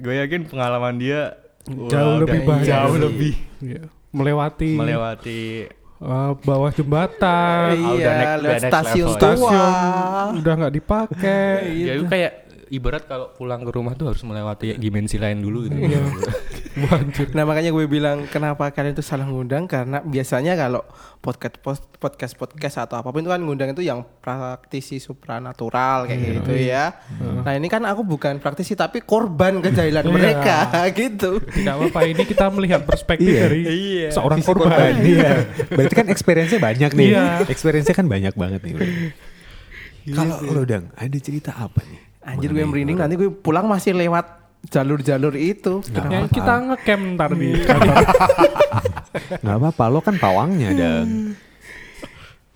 gue 0.00 0.14
yakin 0.26 0.48
pengalaman 0.48 0.96
dia 0.96 1.36
Jauh 1.68 2.24
lebih 2.24 2.40
banyak. 2.48 2.66
Jauh 2.66 2.96
lebih 2.96 3.34
Iya. 3.60 3.84
melewati 4.10 4.74
melewati 4.74 5.68
eh, 6.00 6.30
bawah 6.40 6.70
jembatan 6.70 7.76
udah 7.76 7.92
Iya, 7.92 8.10
udah 8.34 8.56
next 8.56 8.64
stasiun 8.66 9.06
level. 9.06 9.16
stasiun 9.16 9.38
tua. 9.38 10.32
udah 10.34 10.52
nggak 10.56 10.74
dipakai 10.74 11.52
ya 11.78 11.92
itu 11.94 12.04
kayak 12.06 12.32
ibarat 12.70 13.02
kalau 13.04 13.34
pulang 13.34 13.60
ke 13.60 13.70
rumah 13.70 13.92
tuh 13.92 14.08
harus 14.08 14.22
melewati 14.22 14.78
dimensi 14.78 15.18
lain 15.18 15.42
dulu 15.42 15.66
gitu. 15.66 15.74
Iya. 15.76 16.00
Wah, 16.80 17.02
anjir. 17.02 17.34
Nah 17.34 17.42
makanya 17.42 17.74
gue 17.74 17.82
bilang 17.84 18.24
kenapa 18.24 18.70
kalian 18.70 18.94
itu 18.94 19.02
salah 19.02 19.26
ngundang 19.26 19.66
karena 19.66 19.98
biasanya 20.00 20.54
kalau 20.54 20.86
podcast 21.18 21.58
podcast 21.98 22.34
podcast 22.34 22.76
atau 22.78 22.96
apa 22.96 23.10
pun 23.10 23.20
itu 23.20 23.28
kan 23.28 23.42
ngundang 23.42 23.74
itu 23.74 23.82
yang 23.82 24.06
praktisi 24.22 25.02
supranatural 25.02 26.06
kayak 26.06 26.14
Iya. 26.16 26.30
gitu 26.38 26.52
ya. 26.54 26.84
Nah 27.42 27.52
ini 27.52 27.66
kan 27.66 27.82
aku 27.82 28.06
bukan 28.06 28.38
praktisi 28.38 28.72
tapi 28.72 29.02
korban 29.02 29.58
kejahilan 29.58 30.06
Iya. 30.06 30.14
mereka 30.14 30.56
gitu. 30.94 31.42
tidak 31.42 31.74
apa-apa 31.74 32.00
ini 32.06 32.22
kita 32.22 32.46
melihat 32.48 32.86
perspektif 32.86 33.28
Iya. 33.28 33.42
dari 33.44 33.60
Iya. 33.66 34.08
seorang 34.14 34.38
Sisi 34.38 34.48
korban 34.48 34.92
Iya. 34.94 35.30
Berarti 35.68 35.94
kan 35.96 36.06
experience-nya 36.06 36.62
banyak 36.62 36.90
nih. 36.94 37.08
Iya. 37.12 37.24
Experience-nya 37.50 37.98
kan 37.98 38.06
banyak 38.06 38.34
banget 38.38 38.60
nih. 38.62 38.74
Kalau 40.10 40.38
lo 40.40 40.62
Dang, 40.64 40.88
ada 40.94 41.18
cerita 41.18 41.52
apa 41.52 41.82
nih? 41.84 42.09
Anjir 42.22 42.50
gue 42.50 42.62
merinding 42.62 42.96
nanti 42.96 43.14
gue 43.14 43.30
pulang 43.30 43.64
masih 43.64 43.92
lewat 43.92 44.26
jalur-jalur 44.62 45.32
itu. 45.34 45.80
Apa-apa. 45.82 46.28
kita 46.28 46.52
ngecamp 46.62 47.02
ntar 47.14 47.30
di 47.32 47.48
kantor 47.60 47.96
Nggak 49.42 49.56
apa-apa, 49.56 49.84
lo 49.86 50.00
kan 50.00 50.16
pawangnya 50.16 50.70
Dang. 50.70 51.32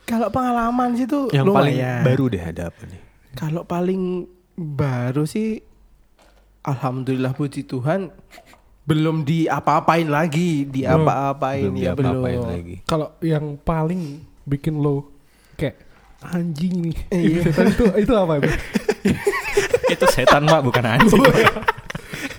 Kalau 0.04 0.28
pengalaman 0.28 0.92
sih 0.94 1.04
tuh 1.04 1.28
Yang 1.30 1.48
paling 1.48 1.74
lumayan. 1.74 2.00
baru 2.04 2.24
deh 2.28 2.42
ada 2.42 2.62
apa 2.68 2.82
nih? 2.84 3.00
Kalau 3.34 3.62
paling 3.64 4.02
baru 4.54 5.24
sih 5.24 5.64
Alhamdulillah 6.62 7.32
puji 7.32 7.62
Tuhan 7.62 8.08
belum 8.82 9.24
diapa-apain 9.24 10.04
lagi, 10.06 10.64
diapa-apain 10.66 11.66
Belum 11.66 11.76
ya 11.78 11.82
diapa-apain 11.90 12.36
belum. 12.36 12.52
lagi. 12.52 12.76
kalau 12.84 13.08
yang 13.18 13.56
paling 13.58 14.02
bikin 14.44 14.76
lo 14.76 15.08
kayak 15.54 15.80
anjing 16.22 16.84
nih 16.84 16.96
Iya. 17.10 17.40
Itu 17.70 17.84
itu 17.98 18.12
apa 18.14 18.34
itu 19.94 20.06
setan 20.10 20.42
pak 20.44 20.60
bukan 20.60 20.84
anjing. 20.84 21.22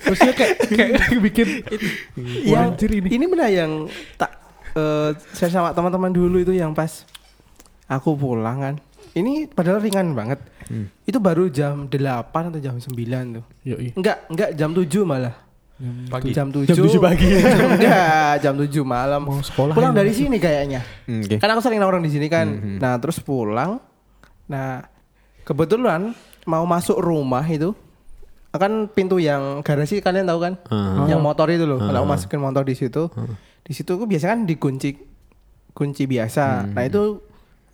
maksudnya 0.05 0.35
kayak 0.37 0.55
kayak 0.69 0.91
bikin 1.25 1.47
Yang 2.45 2.61
anjir 2.61 2.89
ini 2.93 3.07
ini 3.15 3.25
benar 3.25 3.49
yang 3.49 3.89
tak 4.19 4.31
eh, 4.75 5.09
saya 5.33 5.49
sama 5.49 5.69
teman-teman 5.71 6.11
dulu 6.13 6.37
itu 6.39 6.53
yang 6.53 6.75
pas 6.75 7.07
aku 7.89 8.13
pulang 8.17 8.57
kan. 8.61 8.75
Ini 9.15 9.47
padahal 9.47 9.79
ringan 9.79 10.11
banget. 10.11 10.43
Hmm. 10.67 10.91
Itu 11.07 11.23
baru 11.23 11.47
jam 11.47 11.87
8 11.87 11.95
atau 12.51 12.59
jam 12.59 12.75
9 12.75 12.91
tuh. 13.39 13.45
Yoi. 13.63 13.95
Enggak, 13.95 14.27
enggak 14.27 14.49
jam 14.59 14.75
7 14.75 15.07
malah. 15.07 15.35
Pagi. 16.07 16.31
Jam 16.31 16.51
7. 16.51 16.67
Jam 16.67 16.83
7 16.83 16.99
pagi. 16.99 17.27
enggak, 17.79 18.31
jam 18.43 18.55
7 18.55 18.67
malam. 18.83 19.21
mau 19.23 19.39
sekolah 19.39 19.71
Pulang 19.75 19.91
ya. 19.95 20.03
dari 20.03 20.11
sini 20.11 20.35
kayaknya. 20.39 20.83
Oke. 21.07 21.35
Kan 21.39 21.47
aku 21.51 21.61
sering 21.63 21.79
nongkrong 21.79 22.03
di 22.03 22.11
sini 22.11 22.27
kan. 22.27 22.47
Mhm. 22.47 22.77
Nah, 22.79 22.95
terus 22.99 23.19
pulang. 23.19 23.79
Nah, 24.51 24.83
kebetulan 25.43 26.11
mau 26.45 26.63
masuk 26.63 26.97
rumah 26.97 27.43
itu 27.43 27.73
kan 28.51 28.87
pintu 28.87 29.19
yang 29.19 29.59
garasi 29.59 29.99
kalian 29.99 30.23
tahu 30.25 30.39
kan? 30.39 30.53
Ah. 30.69 31.03
Yang 31.05 31.19
motor 31.19 31.47
itu 31.49 31.65
loh. 31.65 31.75
Kalau 31.77 31.91
Ah. 31.91 32.01
aku 32.01 32.07
masukin 32.07 32.39
motor 32.39 32.63
di 32.63 32.71
situ. 32.71 33.11
Di 33.61 33.73
situ 33.73 33.91
tuh 33.91 34.07
biasanya 34.07 34.31
kan 34.31 34.41
dikunci 34.45 34.95
kunci 35.69 36.07
biasa. 36.07 36.63
Hmm. 36.63 36.71
Nah, 36.71 36.83
itu 36.85 37.19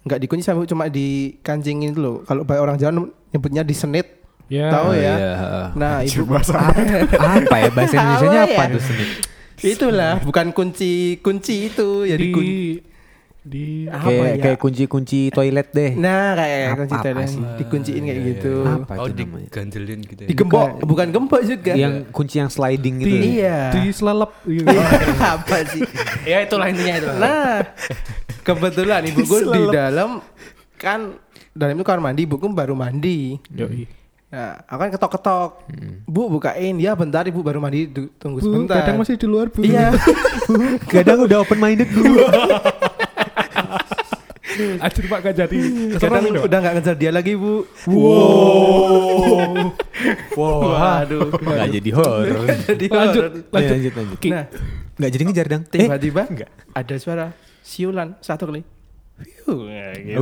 nggak 0.01 0.19
dikunci 0.19 0.41
sampai 0.41 0.65
cuma 0.65 0.89
dikancingin 0.89 1.93
itu 1.93 2.01
loh. 2.01 2.15
Kalau 2.23 2.41
banyak 2.41 2.61
orang 2.63 2.77
Jawa 2.77 2.91
nyebutnya 3.29 3.61
disenit. 3.61 4.17
ya 4.49 4.67
Tahu 4.67 4.89
Oh, 4.89 4.95
ya? 4.97 5.15
iya. 5.15 5.33
Nah, 5.77 6.01
ibu 6.01 6.27
apa 6.35 7.55
ya 7.55 7.69
bahasa 7.71 7.95
Indonesia-nya 7.95 8.41
Apa 8.41 8.51
apa 8.51 8.63
ya? 8.65 8.73
tuh 8.73 8.81
senit? 8.83 9.09
Itulah, 9.61 10.13
bukan 10.19 10.51
kunci 10.51 10.91
kunci 11.21 11.69
itu 11.69 12.03
ya 12.03 12.17
di 12.17 12.33
dikun- 12.33 12.51
di 13.41 13.89
Apa 13.89 14.05
Kayak 14.05 14.21
ya? 14.21 14.43
kayak 14.43 14.59
kunci-kunci 14.59 15.19
toilet 15.29 15.67
deh. 15.71 15.91
Nah, 15.95 16.37
kayak 16.37 16.61
Apa- 16.63 16.77
kunci 16.77 16.93
apa 16.93 17.03
telepon 17.03 17.25
sih? 17.25 17.41
dikunciin 17.57 18.03
kayak 18.05 18.19
gitu. 18.23 18.53
Apa 18.61 18.93
Oh 18.95 19.07
diganjelin 19.09 19.99
gitu. 20.03 20.21
ya. 20.21 20.27
Digembok, 20.29 20.69
bukan 20.83 21.07
gembok 21.09 21.41
juga. 21.41 21.73
Yang 21.73 21.93
kunci 22.11 22.37
yang 22.37 22.47
sliding 22.47 23.01
gitu. 23.01 23.09
di 23.09 23.41
Iya. 23.41 23.73
di 23.73 23.89
selelep 23.89 24.29
gitu. 24.45 24.69
apa 25.33 25.57
sih? 25.67 25.81
Ya 26.23 26.37
itulah 26.39 26.69
intinya 26.69 26.93
itu. 26.95 27.09
Nah, 27.11 27.65
kebetulan 28.39 29.01
ibuku 29.05 29.35
di 29.43 29.61
dalam 29.69 30.21
kan 30.75 31.17
dalam 31.51 31.73
itu 31.73 31.83
kamar 31.83 32.01
mandi, 32.03 32.21
ibuku 32.23 32.45
baru 32.47 32.77
mandi. 32.77 33.41
Yoi. 33.49 33.89
Nah, 34.31 34.63
aku 34.63 34.79
kan 34.79 34.89
ketok-ketok. 34.91 35.49
Bu, 36.05 36.29
bukain. 36.29 36.77
Ya, 36.77 36.93
bentar 36.93 37.25
ibu 37.25 37.41
baru 37.41 37.57
mandi, 37.57 37.89
tunggu 38.15 38.37
Bu, 38.37 38.45
sebentar. 38.45 38.79
kadang 38.79 39.01
masih 39.01 39.17
di 39.17 39.27
luar 39.27 39.49
bu 39.49 39.59
Iya. 39.59 39.91
Kadang 40.93 41.25
udah 41.25 41.41
open 41.41 41.57
minded 41.57 41.89
bu. 41.89 42.05
Anjir 44.83 45.05
pak 45.05 45.19
gak 45.21 45.35
jadi 45.37 45.57
dong. 46.31 46.43
udah 46.43 46.57
nggak 46.59 46.73
ngejar 46.79 46.95
dia 46.95 47.11
lagi, 47.11 47.33
Bu. 47.33 47.65
Wow. 47.85 49.71
Waduh. 50.39 51.29
Gak 51.35 51.69
jadi 51.71 51.91
horor. 51.93 52.45
Jadi 52.67 52.85
Lanjut, 52.87 53.21
horor. 53.21 53.31
lanjut, 53.51 53.71
lanjut, 53.71 53.93
lanjut. 53.93 54.19
Nah, 54.27 54.45
Gak 54.97 55.11
jadi 55.11 55.23
ngejar 55.23 55.45
dang. 55.47 55.63
Eh, 55.63 55.79
tiba-tiba 55.79 56.21
ada 56.71 56.95
suara 56.97 57.25
siulan 57.61 58.17
satu 58.19 58.45
kali. 58.45 58.61
Fiu, 59.21 59.69
gitu. 60.01 60.21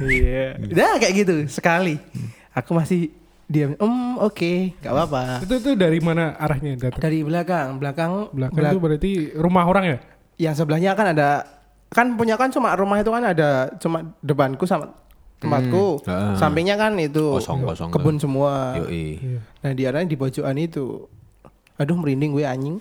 Iya. 0.00 0.58
Nah, 0.58 0.98
kayak 0.98 1.14
gitu 1.16 1.34
sekali. 1.46 1.98
Aku 2.50 2.74
masih 2.74 3.10
diam. 3.44 3.74
Em, 3.74 3.94
oke, 4.18 4.74
nggak 4.78 4.90
apa-apa. 4.90 5.22
itu 5.44 5.54
itu 5.56 5.70
dari 5.74 5.98
mana 5.98 6.34
arahnya 6.34 6.74
datang 6.80 6.98
Dari 6.98 7.20
belakang, 7.20 7.76
belakang, 7.76 8.32
belakang 8.32 8.56
belak- 8.56 8.72
itu 8.72 8.78
berarti 8.80 9.10
rumah 9.36 9.64
orang 9.64 9.84
ya 9.86 9.98
yang 10.34 10.54
sebelahnya 10.54 10.98
kan 10.98 11.14
ada 11.14 11.46
kan 11.94 12.18
punya 12.18 12.34
kan 12.34 12.50
cuma 12.50 12.74
rumah 12.74 12.98
itu 12.98 13.08
kan 13.08 13.22
ada 13.22 13.70
cuma 13.78 14.02
depanku 14.18 14.66
sama 14.66 14.90
tempatku. 15.38 16.02
Hmm. 16.02 16.34
Sampingnya 16.34 16.74
kan 16.74 16.98
itu 16.98 17.38
Kosong, 17.38 17.62
kosong. 17.62 17.88
kebun 17.88 18.18
semua. 18.18 18.74
Yoi. 18.82 19.38
Nah, 19.60 19.70
di 19.70 19.82
arahnya 19.84 20.10
di 20.10 20.16
pojokan 20.16 20.58
itu. 20.58 21.06
Aduh, 21.74 21.94
merinding 21.94 22.32
gue 22.32 22.42
anjing. 22.42 22.76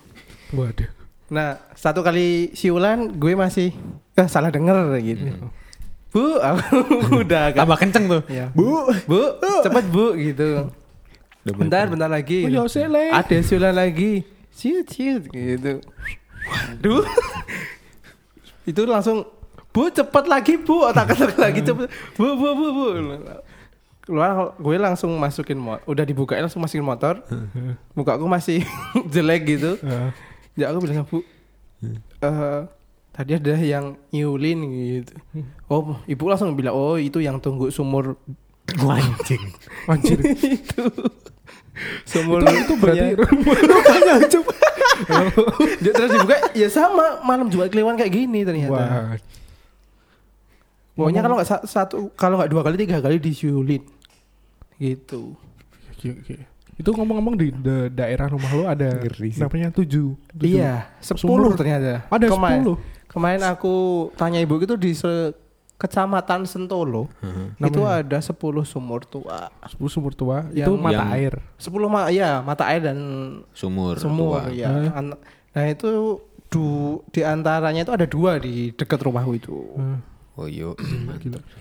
waduh 0.49 0.89
Nah, 1.27 1.57
satu 1.73 2.01
kali 2.01 2.53
siulan 2.53 3.09
gue 3.13 3.33
masih 3.33 3.73
eh, 4.13 4.27
salah 4.27 4.49
denger 4.49 4.97
gitu. 5.01 5.49
Bu, 6.09 6.37
aku 6.37 6.77
udah 7.25 7.49
agak 7.49 7.61
Tambah 7.65 7.77
kenceng 7.79 8.05
tuh. 8.07 8.21
Iya. 8.27 8.53
Bu. 8.53 8.85
Bu, 9.05 9.21
cepet 9.61 9.85
Bu 9.89 10.05
gitu. 10.13 10.69
Bentar 11.43 11.89
bentar 11.89 12.07
lagi 12.07 12.47
Oh, 12.47 12.49
ya 12.49 12.63
sele. 12.65 13.11
ada 13.11 13.37
siulan 13.41 13.75
lagi 13.75 14.23
ciut 14.53 14.85
ciut 14.85 15.27
gitu 15.27 15.81
waduh 16.45 17.03
itu 18.63 18.81
langsung 18.87 19.27
bu 19.73 19.89
cepet 19.89 20.25
lagi 20.29 20.53
bu. 20.61 20.83
Otak 20.89 21.13
otak 21.17 21.35
lagi 21.39 21.59
cepet. 21.65 21.87
Bu 22.15 22.37
bu 22.37 22.47
bu 22.55 22.67
bu. 22.71 22.85
Keluar 24.03 24.51
gue 24.59 24.75
langsung 24.75 25.15
masukin 25.15 25.55
motor 25.55 25.79
udah 25.87 26.03
dibukain 26.03 26.43
langsung 26.43 26.59
masukin 26.59 26.83
motor. 26.83 27.23
Muka 27.95 28.19
aku 28.19 28.27
masih 28.27 28.63
jelek 29.13 29.57
gitu. 29.57 29.79
Ya 30.59 30.69
aku 30.71 30.83
bilang 30.83 31.07
bu 31.07 31.23
eh 32.23 32.61
tadi 33.11 33.35
ada 33.35 33.53
yang 33.59 33.99
nyulin 34.15 34.59
gitu. 34.71 35.13
Oh 35.67 35.99
ibu 36.07 36.23
langsung 36.27 36.55
bilang 36.55 36.75
oh 36.75 36.95
itu 36.95 37.19
yang 37.19 37.39
tunggu 37.39 37.71
sumur. 37.71 38.15
Anjing. 38.79 39.43
Anjir. 39.91 40.17
itu 40.23 40.83
sumur 42.07 42.39
itu, 42.47 42.63
itu 42.63 42.73
berarti 42.79 43.05
Makanya 43.67 44.13
coba. 44.31 44.53
Dia 45.83 45.91
terus 45.91 46.11
dibuka 46.11 46.37
ya 46.53 46.67
sama 46.67 47.21
malam 47.21 47.47
Jumat 47.47 47.69
Kliwon 47.69 47.95
kayak 47.95 48.13
gini 48.13 48.43
ternyata. 48.43 48.73
Wah. 48.73 49.17
Pokoknya 50.93 51.21
kalau 51.21 51.35
nggak 51.37 51.49
sa- 51.49 51.65
satu 51.65 52.13
kalau 52.13 52.37
nggak 52.37 52.51
dua 52.53 52.61
kali 52.61 52.75
tiga 52.77 53.01
kali 53.01 53.17
disiulin. 53.17 53.81
Gitu. 54.77 55.33
Itu 56.73 56.89
ngomong-ngomong 56.89 57.35
di 57.37 57.49
da- 57.49 57.89
daerah 57.89 58.29
rumah 58.29 58.49
lu 58.53 58.63
ada 58.65 59.01
namanya 59.37 59.69
tujuh. 59.71 60.13
tujuh. 60.33 60.57
Iya, 60.57 60.89
sepuluh 60.99 61.53
ternyata. 61.53 62.05
Ada 62.09 62.29
sepuluh. 62.29 62.77
Kemarin 63.09 63.41
aku 63.45 63.73
tanya 64.17 64.41
ibu 64.41 64.57
itu 64.57 64.73
di 64.73 64.93
se- 64.93 65.33
kecamatan 65.75 66.45
Sentolo 66.45 67.11
Heeh. 67.19 67.59
itu 67.59 67.81
Namanya? 67.81 68.01
ada 68.01 68.17
10 68.19 68.33
sumur 68.63 69.03
tua. 69.03 69.51
Sepuluh 69.65 69.91
sumur 69.91 70.13
tua 70.13 70.47
itu 70.49 70.63
Yang- 70.63 70.79
mata 70.79 70.95
yang- 70.95 71.11
air. 71.11 71.33
10 71.57 71.87
ma 71.87 72.07
ya 72.07 72.39
mata 72.39 72.63
air 72.65 72.81
dan 72.83 72.97
Sumur. 73.51 73.97
sumur 73.97 74.43
tua. 74.43 74.51
ya. 74.51 74.69
An- 74.91 75.19
Nah 75.53 75.65
itu 75.67 76.17
du, 76.47 76.65
di 77.09 77.21
antaranya 77.21 77.81
itu 77.81 77.93
ada 77.93 78.05
dua 78.05 78.37
di 78.37 78.71
dekat 78.71 78.97
rumahku 78.99 79.33
itu. 79.33 79.53
Eh, 79.77 79.99
Oh 80.33 80.49
gila. 80.49 80.73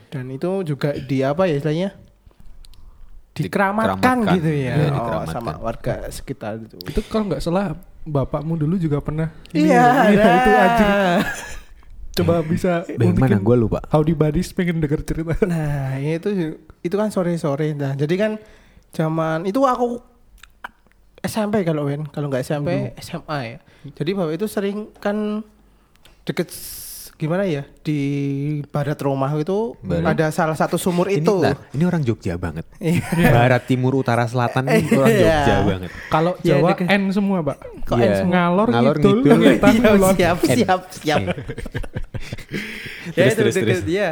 Dan 0.09 0.33
itu 0.33 0.49
juga 0.65 0.97
di 0.97 1.21
apa 1.21 1.45
ya 1.45 1.61
istilahnya? 1.61 1.93
Dikeramatkan 3.33 3.97
Dikeramatkan. 3.97 4.37
gitu 4.37 4.51
ya. 4.51 4.75
Iya, 4.77 4.89
oh, 4.93 5.25
sama 5.25 5.57
warga 5.57 6.05
sekitar 6.09 6.57
itu. 6.57 6.77
Itu 6.83 7.01
kalau 7.05 7.29
nggak 7.29 7.41
salah 7.41 7.77
bapakmu 8.03 8.57
dulu 8.57 8.77
juga 8.77 9.01
pernah. 9.01 9.29
Iya, 9.53 10.09
iya, 10.09 10.25
itu 10.37 10.51
anjir. 10.55 10.89
Coba 12.13 12.45
bisa 12.45 12.85
Yang 12.89 13.17
mana 13.17 13.41
gue 13.41 13.57
lupa. 13.57 13.81
How 13.89 14.05
di 14.05 14.13
Badis 14.13 14.53
pengen 14.53 14.85
denger 14.85 15.01
cerita. 15.05 15.33
Nah, 15.49 15.97
ya 15.97 16.21
itu 16.21 16.61
itu 16.85 16.95
kan 16.95 17.09
sore-sore. 17.09 17.73
Nah, 17.73 17.97
jadi 17.97 18.15
kan 18.21 18.33
zaman 18.93 19.49
itu 19.49 19.65
aku 19.65 20.01
SMP 21.23 21.63
kalau 21.63 21.87
Wen, 21.89 22.05
kalau 22.11 22.29
nggak 22.29 22.45
SMP 22.45 22.93
SMA 23.01 23.39
ya. 23.47 23.59
Jadi 23.95 24.11
bapak 24.13 24.35
itu 24.37 24.47
sering 24.51 24.91
kan 25.01 25.41
deket 26.29 26.53
gimana 27.23 27.45
ya 27.45 27.63
di 27.79 27.99
barat 28.67 28.99
rumah 28.99 29.31
itu 29.33 29.73
Barat. 29.79 30.11
ada 30.13 30.27
salah 30.29 30.53
satu 30.53 30.75
sumur 30.75 31.07
Ini, 31.07 31.19
itu. 31.19 31.35
nah, 31.39 31.55
ini 31.71 31.83
orang 31.83 32.03
Jogja 32.03 32.35
banget. 32.35 32.67
Iya. 32.77 33.01
Barat, 33.33 33.63
timur, 33.65 33.95
utara, 33.95 34.25
selatan 34.25 34.67
ini 34.67 34.85
orang 34.91 35.09
Iya. 35.09 35.23
Jogja 35.23 35.55
banget. 35.65 35.91
Kalau 36.09 36.33
Ya, 36.41 36.59
Jawa 36.59 36.69
deket- 36.75 36.89
N 36.91 37.03
semua, 37.09 37.37
Pak. 37.41 37.57
Kok 37.85 37.95
Iya. 37.95 38.05
N 38.05 38.11
semua? 38.19 38.33
Ngalor, 38.35 38.67
Ngalor, 38.69 38.95
ngidul, 38.97 39.17
ngidul. 39.17 39.39
ngetan, 39.41 39.73
Iya, 39.73 39.89
kulon. 39.89 40.13
siap, 40.13 40.37
siap, 40.43 40.81
siap. 40.93 41.21
ya 41.23 41.33
Terus, 43.15 43.29
itu 43.29 43.39
terus, 43.39 43.55
deket 43.55 43.69
terus. 43.69 43.83
dia. 43.85 44.09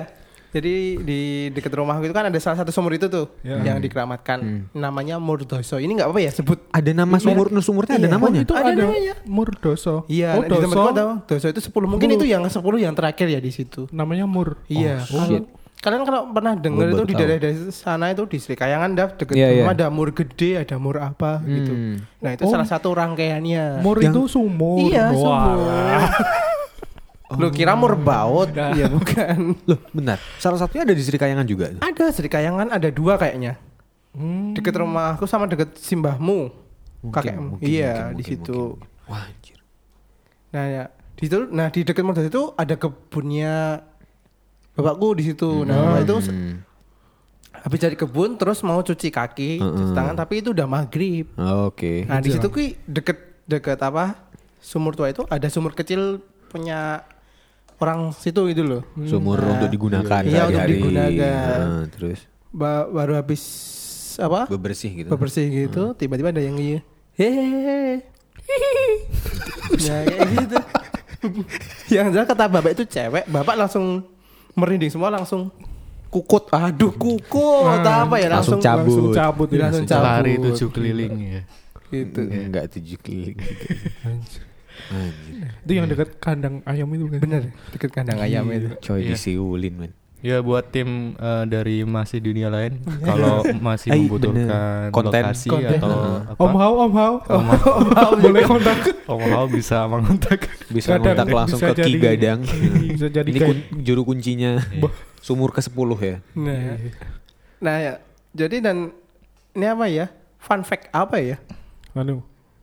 Jadi 0.51 0.75
di 0.99 1.21
dekat 1.49 1.71
rumahku 1.71 2.03
itu 2.03 2.11
kan 2.11 2.27
ada 2.27 2.39
salah 2.39 2.59
satu 2.59 2.69
sumur 2.69 2.91
itu 2.91 3.07
tuh 3.07 3.31
Ya. 3.41 3.63
yang 3.63 3.79
dikeramatkan. 3.79 4.67
Namanya 4.71 5.17
Murdoso. 5.17 5.77
Ini 5.77 5.95
nggak 5.95 6.11
apa 6.11 6.21
ya 6.21 6.31
sebut 6.31 6.59
Ada 6.71 6.91
nama 6.91 7.17
sumur, 7.17 7.47
sumurnya 7.61 7.95
ada 7.97 8.05
Iya. 8.05 8.15
namanya. 8.15 8.39
Oh, 8.39 8.45
itu 8.45 8.55
Ada 8.55 8.67
ada, 8.69 8.83
namanya. 8.85 9.15
Murdoso. 9.25 9.95
Iya, 10.07 10.31
oh, 10.35 10.43
di 10.43 10.51
Doso 10.51 10.81
ada 10.89 11.05
Doso 11.23 11.47
itu 11.47 11.61
10. 11.61 11.87
Mungkin 11.87 12.09
Sepuluh. 12.09 12.19
itu 12.19 12.27
yang 12.27 12.43
10 12.43 12.79
yang 12.79 12.95
terakhir 12.95 13.27
ya 13.27 13.39
di 13.39 13.51
situ. 13.51 13.87
namanya 13.91 14.27
Mur. 14.27 14.59
Iya. 14.67 15.07
Oh, 15.07 15.23
shit. 15.25 15.47
Kalian 15.81 16.05
kalau 16.05 16.29
pernah 16.29 16.53
dengar 16.53 16.93
Gua 16.93 16.99
itu 16.99 17.05
di 17.07 17.15
tahu. 17.17 17.25
daerah 17.25 17.53
sana 17.73 18.13
itu 18.13 18.23
di 18.27 18.37
Sri 18.37 18.53
Kayangan 18.53 18.91
dah 18.93 19.09
deket 19.17 19.33
Iya, 19.33 19.65
rumah 19.65 19.73
iya. 19.73 19.81
ada 19.81 19.87
mur 19.89 20.13
gede, 20.13 20.61
ada 20.61 20.77
mur 20.77 21.01
apa 21.01 21.41
gitu. 21.41 21.73
Hmm. 21.73 21.97
Nah, 22.21 22.31
itu 22.37 22.45
Oh. 22.45 22.53
salah 22.53 22.69
satu 22.69 22.93
rangkaiannya. 22.93 23.81
Mur 23.81 23.97
Yang- 23.97 24.13
itu 24.13 24.21
sumur. 24.29 24.77
Iya, 24.85 25.09
Wah. 25.15 26.05
sumur. 27.31 27.41
Lu 27.41 27.49
kira 27.49 27.73
mur 27.73 27.95
baut? 27.95 28.51
Iya, 28.51 28.91
bukan. 28.91 29.55
Loh, 29.65 29.81
benar. 29.91 30.19
Salah 30.37 30.59
satunya 30.59 30.83
ada 30.83 30.93
di 30.93 31.01
Sri 31.01 31.15
Kayangan 31.15 31.47
juga. 31.47 31.71
Ada 31.79 32.11
Sri 32.11 32.27
Kayangan 32.27 32.69
ada 32.69 32.91
dua 32.91 33.15
kayaknya. 33.15 33.55
Hmm. 34.11 34.53
Deket 34.53 34.75
rumahku 34.75 35.23
sama 35.25 35.47
deket 35.47 35.79
simbahmu. 35.79 36.51
Mungkin, 37.01 37.15
Kakekmu. 37.17 37.47
mungkin, 37.57 37.65
iya, 37.65 38.11
mungkin, 38.11 38.19
di 38.19 38.25
situ. 38.27 38.61
mungkin. 38.77 39.09
Wah, 39.09 39.25
anjir. 39.25 39.59
Nah, 40.51 40.65
ya, 40.67 40.85
di 41.15 41.23
situ 41.23 41.39
nah 41.49 41.67
di 41.69 41.81
dekat 41.81 42.03
Murdoso 42.03 42.27
itu 42.27 42.43
ada 42.55 42.75
kebunnya 42.75 43.81
bapakku 44.73 45.15
di 45.15 45.25
situ. 45.25 45.63
Nah, 45.63 45.97
bapak 45.97 46.03
itu 46.03 46.17
Hmm. 46.27 46.55
habis 47.53 47.79
dari 47.79 47.95
kebun 47.95 48.35
terus 48.35 48.61
mau 48.61 48.81
cuci 48.81 49.09
kaki, 49.09 49.51
cuci 49.59 49.85
Heeh. 49.85 49.95
tangan 49.95 50.13
tapi 50.15 50.41
itu 50.41 50.51
udah 50.51 50.67
maghrib. 50.67 51.31
Oke. 51.37 52.05
Nah, 52.05 52.19
di 52.19 52.33
situ 52.33 52.49
ki 52.49 52.77
deket 52.85 53.19
deket 53.47 53.79
apa? 53.79 54.17
Sumur 54.61 54.93
tua 54.93 55.09
itu 55.09 55.25
ada 55.25 55.49
sumur 55.49 55.73
kecil 55.73 56.21
punya 56.49 57.01
orang 57.81 58.13
situ 58.13 58.41
gitu 58.53 58.63
loh. 58.63 58.83
Sumur 59.09 59.41
Nah, 59.41 59.57
untuk 59.57 59.69
digunakan 59.73 60.21
iya, 60.23 60.47
untuk 60.47 60.69
digunakan. 60.69 61.59
Nah, 61.65 61.85
terus 61.89 62.21
Ba- 62.53 62.87
baru 62.87 63.17
habis 63.17 63.43
apa? 64.21 64.45
bebersih 64.47 64.91
gitu. 64.93 65.09
Bebersih 65.09 65.47
gitu, 65.49 65.97
tiba-tiba 65.97 66.29
ada 66.29 66.45
yang 66.45 66.61
iya. 66.61 66.85
Hehehe. 67.17 68.05
ya 69.81 69.97
kayak 70.05 70.29
gitu. 70.35 70.57
yang 71.95 72.09
jelas 72.11 72.27
kata 72.27 72.49
bapak 72.49 72.77
itu 72.77 72.85
cewek, 72.85 73.25
bapak 73.29 73.55
langsung 73.57 74.05
merinding 74.53 74.91
semua 74.93 75.09
langsung 75.09 75.49
kukut. 76.11 76.51
Aduh, 76.51 76.91
kukut 76.93 77.81
apa 77.81 78.19
ya 78.19 78.29
Langsung 78.29 78.59
langsung 78.59 78.61
cabut. 78.61 78.89
Langsung 78.91 79.15
cabut. 79.15 79.49
Ya. 79.49 79.59
langsung 79.63 79.87
cabut. 79.87 80.07
Lari 80.11 80.33
tujuh 80.43 80.69
keliling 80.75 81.15
ya. 81.17 81.41
gitu. 81.91 82.21
Enggak 82.27 82.65
tujuh 82.77 82.99
keliling 83.01 83.39
gitu. 83.39 83.65
Anjir. 84.87 85.47
Itu 85.61 85.73
yang 85.73 85.87
dekat 85.87 86.17
kandang 86.17 86.65
ayam 86.65 86.89
itu 86.91 87.07
kan. 87.07 87.21
Bener, 87.21 87.43
deket 87.71 87.91
kandang 87.91 88.19
ayam 88.19 88.45
itu. 88.49 88.69
Coy 88.81 89.03
Iya. 89.03 89.13
disiulin, 89.13 89.75
men. 89.77 89.93
Ya 90.21 90.37
buat 90.39 90.69
tim 90.69 91.17
eh, 91.17 91.45
dari 91.47 91.81
masih 91.81 92.21
dunia 92.21 92.49
lain 92.49 92.77
kalau 93.01 93.41
masih 93.59 93.89
Eh, 93.89 93.97
membutuhkan 93.99 94.45
bener. 94.45 94.93
Konten. 94.93 95.23
lokasi 95.25 95.49
Konten. 95.49 95.81
atau 95.81 95.97
apa, 96.29 96.37
Om 96.39 96.55
Hao, 96.55 96.73
Om 96.79 96.93
Hao. 96.93 97.15
Om 97.25 97.47
Hao 97.49 98.11
Boleh 98.23 98.45
kontak. 98.45 98.79
Om 99.07 99.23
Hao 99.27 99.45
bisa 99.49 99.81
mengontak. 99.87 100.45
Bisa 100.69 100.97
kontak 100.97 101.25
langsung 101.27 101.57
bisa 101.57 101.73
ke 101.73 101.83
Ki 101.83 101.97
Gadang. 101.97 102.45
Bisa 102.93 103.09
jadi 103.09 103.25
Ini 103.27 103.39
kayak 103.39 103.49
kun- 103.49 103.65
juru 103.81 104.03
kuncinya. 104.05 104.61
Sumur 105.19 105.51
ke-10 105.51 105.73
ya. 105.99 106.17
Nah, 106.35 106.77
nah 107.59 107.77
ya. 107.79 107.93
Jadi 108.31 108.61
dan 108.61 108.93
ini 109.51 109.65
apa 109.65 109.89
ya? 109.89 110.13
Fun 110.37 110.61
fact 110.63 110.89
apa 110.91 111.17
ya? 111.17 111.41
anu 111.91 112.21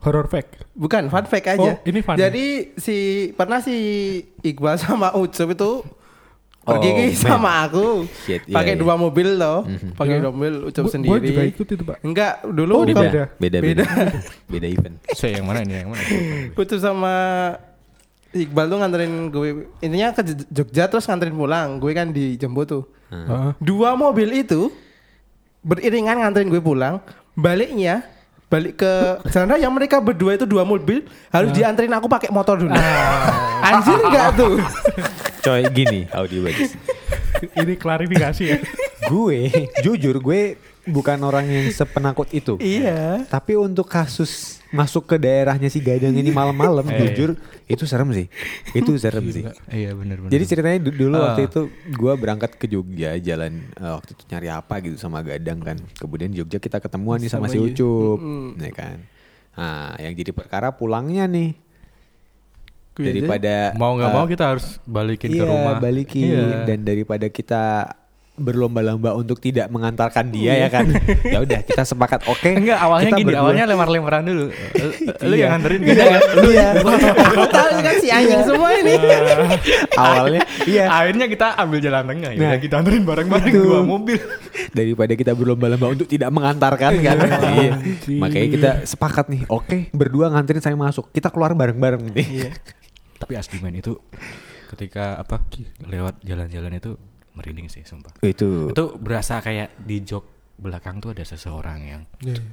horror 0.07 0.25
fact. 0.25 0.63
Bukan 0.73 1.07
fun 1.07 1.25
fact 1.25 1.47
aja. 1.49 1.59
Oh, 1.59 1.75
ini 1.83 1.99
fun. 1.99 2.15
Jadi 2.15 2.71
si 2.75 2.95
pernah 3.31 3.59
si 3.59 3.75
Iqbal 4.41 4.79
sama 4.81 5.11
Ucup 5.13 5.51
itu 5.51 5.71
pergi 6.59 6.83
Oh, 6.85 6.93
ki 6.93 7.05
man. 7.05 7.15
sama 7.15 7.51
aku 7.61 7.85
Shit, 8.21 8.43
iya, 8.43 8.51
pakai 8.53 8.73
iya. 8.73 8.79
dua 8.79 8.95
mobil 8.95 9.35
loh, 9.35 9.63
Mhm. 9.63 9.95
pakai 9.95 10.13
Ya. 10.13 10.19
dua 10.19 10.31
mobil 10.31 10.53
Ucup 10.65 10.83
Gua- 10.83 10.91
sendiri. 10.91 11.11
Gua 11.13 11.19
juga 11.21 11.43
ikut 11.45 11.67
itu, 11.69 11.83
Pak. 11.85 11.97
Enggak, 12.01 12.33
dulu 12.45 12.73
Oh, 12.73 12.83
ke- 12.83 12.91
beda. 12.93 13.23
Beda, 13.37 13.57
beda. 13.61 13.83
Beda 14.45 14.67
event. 14.73 14.95
Saya 15.09 15.39
yang 15.39 15.45
mana 15.45 15.61
ini 15.61 15.73
yang 15.77 15.91
mana? 15.91 16.03
Ucup 16.59 16.75
sama 16.77 17.13
Iqbal 18.29 18.67
tuh 18.67 18.77
nganterin 18.77 19.11
gue 19.27 19.49
intinya 19.79 20.11
ke 20.11 20.21
Jogja 20.49 20.85
terus 20.85 21.07
nganterin 21.07 21.33
pulang. 21.33 21.79
Gue 21.79 21.91
kan 21.91 22.11
dijemput 22.11 22.67
tuh. 22.67 22.83
Heeh. 23.07 23.55
Dua 23.57 23.95
mobil 23.95 24.27
itu 24.37 24.67
beriringan 25.61 26.19
nganterin 26.19 26.47
gue 26.47 26.59
pulang. 26.59 26.99
Baliknya 27.33 28.03
balik 28.47 28.79
ke 28.79 28.93
sana 29.27 29.59
yang 29.59 29.75
mereka 29.75 29.99
berdua 29.99 30.39
itu 30.39 30.47
dua 30.47 30.63
mobil 30.63 31.03
harus 31.35 31.51
dianterin 31.51 31.91
aku 31.91 32.07
pakai 32.07 32.31
motor 32.31 32.55
dulu. 32.55 32.71
Anjir 33.59 33.99
enggak 33.99 34.39
tuh? 34.39 34.55
Coy 35.43 35.67
gini, 35.75 36.07
audio 36.15 36.47
bagus. 36.47 36.71
ini 37.59 37.73
klarifikasi 37.73 38.43
ya. 38.43 38.57
gue, 39.05 39.39
jujur 39.79 40.17
gue 40.17 40.41
bukan 40.83 41.19
orang 41.21 41.45
yang 41.45 41.67
sepenakut 41.69 42.27
itu. 42.29 42.55
iya. 42.57 43.23
Tapi 43.25 43.53
untuk 43.53 43.85
kasus 43.85 44.59
masuk 44.67 45.05
ke 45.05 45.15
daerahnya 45.15 45.67
si 45.67 45.79
Gadang 45.79 46.11
ini 46.11 46.27
malam-malam, 46.29 46.83
Eh. 46.89 46.99
jujur 47.05 47.35
itu 47.65 47.83
serem 47.83 48.11
sih. 48.11 48.27
Itu 48.71 48.95
serem 48.95 49.27
sih. 49.27 49.43
Iya 49.65 49.91
benar 49.93 50.19
benar. 50.19 50.29
Jadi 50.29 50.43
ceritanya 50.45 50.79
du- 50.81 50.95
dulu 50.97 51.15
Ah. 51.15 51.23
waktu 51.29 51.47
itu 51.47 51.61
gue 51.89 52.13
berangkat 52.15 52.51
ke 52.53 52.65
Jogja 52.65 53.15
jalan 53.17 53.63
eh, 53.69 53.93
waktu 53.93 54.11
itu 54.11 54.23
nyari 54.25 54.47
apa 54.49 54.75
gitu 54.81 54.95
sama 54.95 55.19
Gadang 55.21 55.59
kan. 55.61 55.77
Kemudian 55.93 56.29
di 56.29 56.37
Jogja 56.37 56.57
kita 56.57 56.77
ketemuan 56.77 57.17
nih 57.17 57.29
sama, 57.29 57.47
Sama 57.47 57.53
si 57.53 57.57
Yu. 57.57 57.67
Ucup, 57.69 58.19
Mm-mm. 58.19 58.47
ya 58.57 58.71
kan. 58.71 58.97
Nah, 59.53 59.97
yang 59.97 60.13
jadi 60.13 60.31
perkara 60.31 60.69
pulangnya 60.69 61.25
nih 61.25 61.55
Gue 62.97 63.03
aja. 63.03 63.13
daripada 63.13 63.53
mau 63.73 63.93
nggak 63.93 64.09
eh, 64.09 64.15
mau 64.15 64.25
kita 64.25 64.43
harus 64.47 64.65
balikin 64.83 65.29
iya, 65.29 65.37
ke 65.37 65.45
rumah. 65.45 65.75
balikin 65.77 66.25
Iya. 66.27 66.65
dan 66.65 66.79
daripada 66.81 67.25
kita 67.27 67.63
berlomba-lomba 68.37 69.17
untuk 69.17 69.41
tidak 69.41 69.65
mengantarkan 69.67 70.29
dia 70.29 70.53
ya 70.55 70.69
kan. 70.69 70.85
ya 71.33 71.41
udah 71.41 71.57
kita 71.59 71.81
sepakat 71.83 72.21
oke. 72.23 72.45
Enggak, 72.45 72.77
awalnya 72.77 73.09
kita 73.09 73.17
gini, 73.17 73.27
berdua- 73.27 73.41
awalnya 73.41 73.65
lemar-lemaran 73.65 74.21
dulu. 74.23 74.45
Lu 75.25 75.33
Iya. 75.33 75.41
yang 75.41 75.51
nganterin 75.57 75.79
Iya, 75.81 75.95
kan? 75.97 76.21
Lu 76.37 76.49
ya. 76.51 76.67
Aku 76.77 77.45
tahu 77.49 77.69
kan 77.81 77.95
si 77.97 78.07
anjing 78.13 78.43
semua 78.45 78.69
ini. 78.75 78.93
Awalnya 79.91 80.41
iya. 80.65 80.85
Akhirnya 80.87 81.25
kita 81.25 81.47
ambil 81.57 81.79
jalan 81.81 82.03
tengah 82.05 82.31
ya. 82.31 82.39
Nah, 82.39 82.57
kita 82.57 82.73
anterin 82.77 83.03
bareng-bareng 83.03 83.49
itu. 83.49 83.61
dua 83.63 83.81
mobil. 83.81 84.21
Daripada 84.69 85.13
kita 85.13 85.31
berlomba-lomba 85.33 85.87
untuk 85.89 86.05
tidak 86.05 86.29
mengantarkan 86.29 86.93
kan. 86.95 87.17
Iya. 87.57 87.71
Makanya 88.21 88.47
kita 88.53 88.69
sepakat 88.85 89.25
nih, 89.27 89.49
oke 89.49 89.89
berdua 89.91 90.29
nganterin 90.29 90.61
saya 90.61 90.77
masuk. 90.77 91.09
Kita 91.09 91.33
keluar 91.33 91.57
bareng-bareng 91.57 92.13
nih. 92.13 92.53
Tapi 93.17 93.33
asli 93.37 93.57
man 93.59 93.73
itu 93.73 93.97
ketika 94.73 95.17
apa 95.17 95.41
lewat 95.85 96.21
jalan-jalan 96.21 96.77
itu 96.77 96.91
merinding 97.37 97.69
sih 97.69 97.85
sumpah. 97.85 98.13
Itu 98.25 98.73
Itu 98.73 98.97
berasa 98.97 99.41
kayak 99.41 99.77
di 99.81 100.01
jok 100.01 100.37
belakang 100.57 100.97
tuh 100.97 101.13
ada 101.13 101.21
seseorang 101.21 101.79
yang 101.85 102.01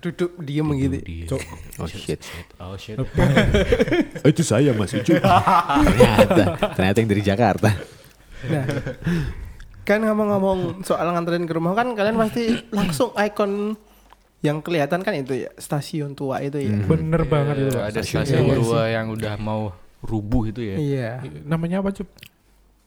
Duduk 0.04 0.36
diem 0.44 0.68
gitu. 0.76 1.40
Oh, 1.80 1.88
shit. 1.88 2.20
Oh 2.60 2.76
shit. 2.76 3.00
itu 4.30 4.42
saya 4.44 4.76
Mas 4.76 4.92
Ucup. 4.92 5.24
ternyata, 5.88 6.44
ternyata 6.76 6.96
yang 7.00 7.08
dari 7.08 7.22
Jakarta. 7.24 7.70
Nah, 8.44 8.64
kan 9.88 10.04
ngomong-ngomong 10.04 10.84
soal 10.84 11.16
nganterin 11.16 11.48
ke 11.48 11.56
rumah 11.56 11.72
kan 11.72 11.96
kalian 11.96 12.20
pasti 12.20 12.52
langsung 12.68 13.16
ikon 13.16 13.72
yang 14.44 14.60
kelihatan 14.60 15.00
kan 15.00 15.16
itu 15.16 15.48
ya 15.48 15.50
stasiun 15.56 16.12
tua 16.12 16.44
itu 16.44 16.60
ya. 16.60 16.76
Bener 16.84 17.24
banget 17.24 17.72
itu. 17.72 17.80
Ada 17.80 18.04
Stasiun 18.04 18.20
stasiun 18.28 18.44
Iya, 18.44 18.56
tua 18.60 18.82
yang 18.92 19.06
udah 19.08 19.34
mau 19.40 19.72
rubuh 20.04 20.52
itu 20.52 20.60
ya. 20.60 20.76
Iya. 20.76 21.10
Namanya 21.48 21.80
apa 21.80 21.90
cup? 21.96 22.08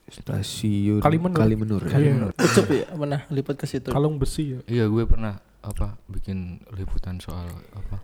Stasiun 0.08 1.04
Kalimenur. 1.04 1.36
Kalimenur. 1.36 1.84
Iya. 1.92 2.32
Ucup 2.40 2.68
ya 2.72 2.88
pernah 2.96 3.22
lipat 3.28 3.56
ke 3.60 3.66
situ. 3.68 3.92
Kalung 3.92 4.16
besi 4.16 4.56
ya. 4.56 4.60
Iya 4.64 4.86
gue 4.88 5.04
pernah 5.04 5.44
apa 5.60 6.00
bikin 6.08 6.64
liputan 6.72 7.20
soal 7.20 7.52
apa 7.76 8.00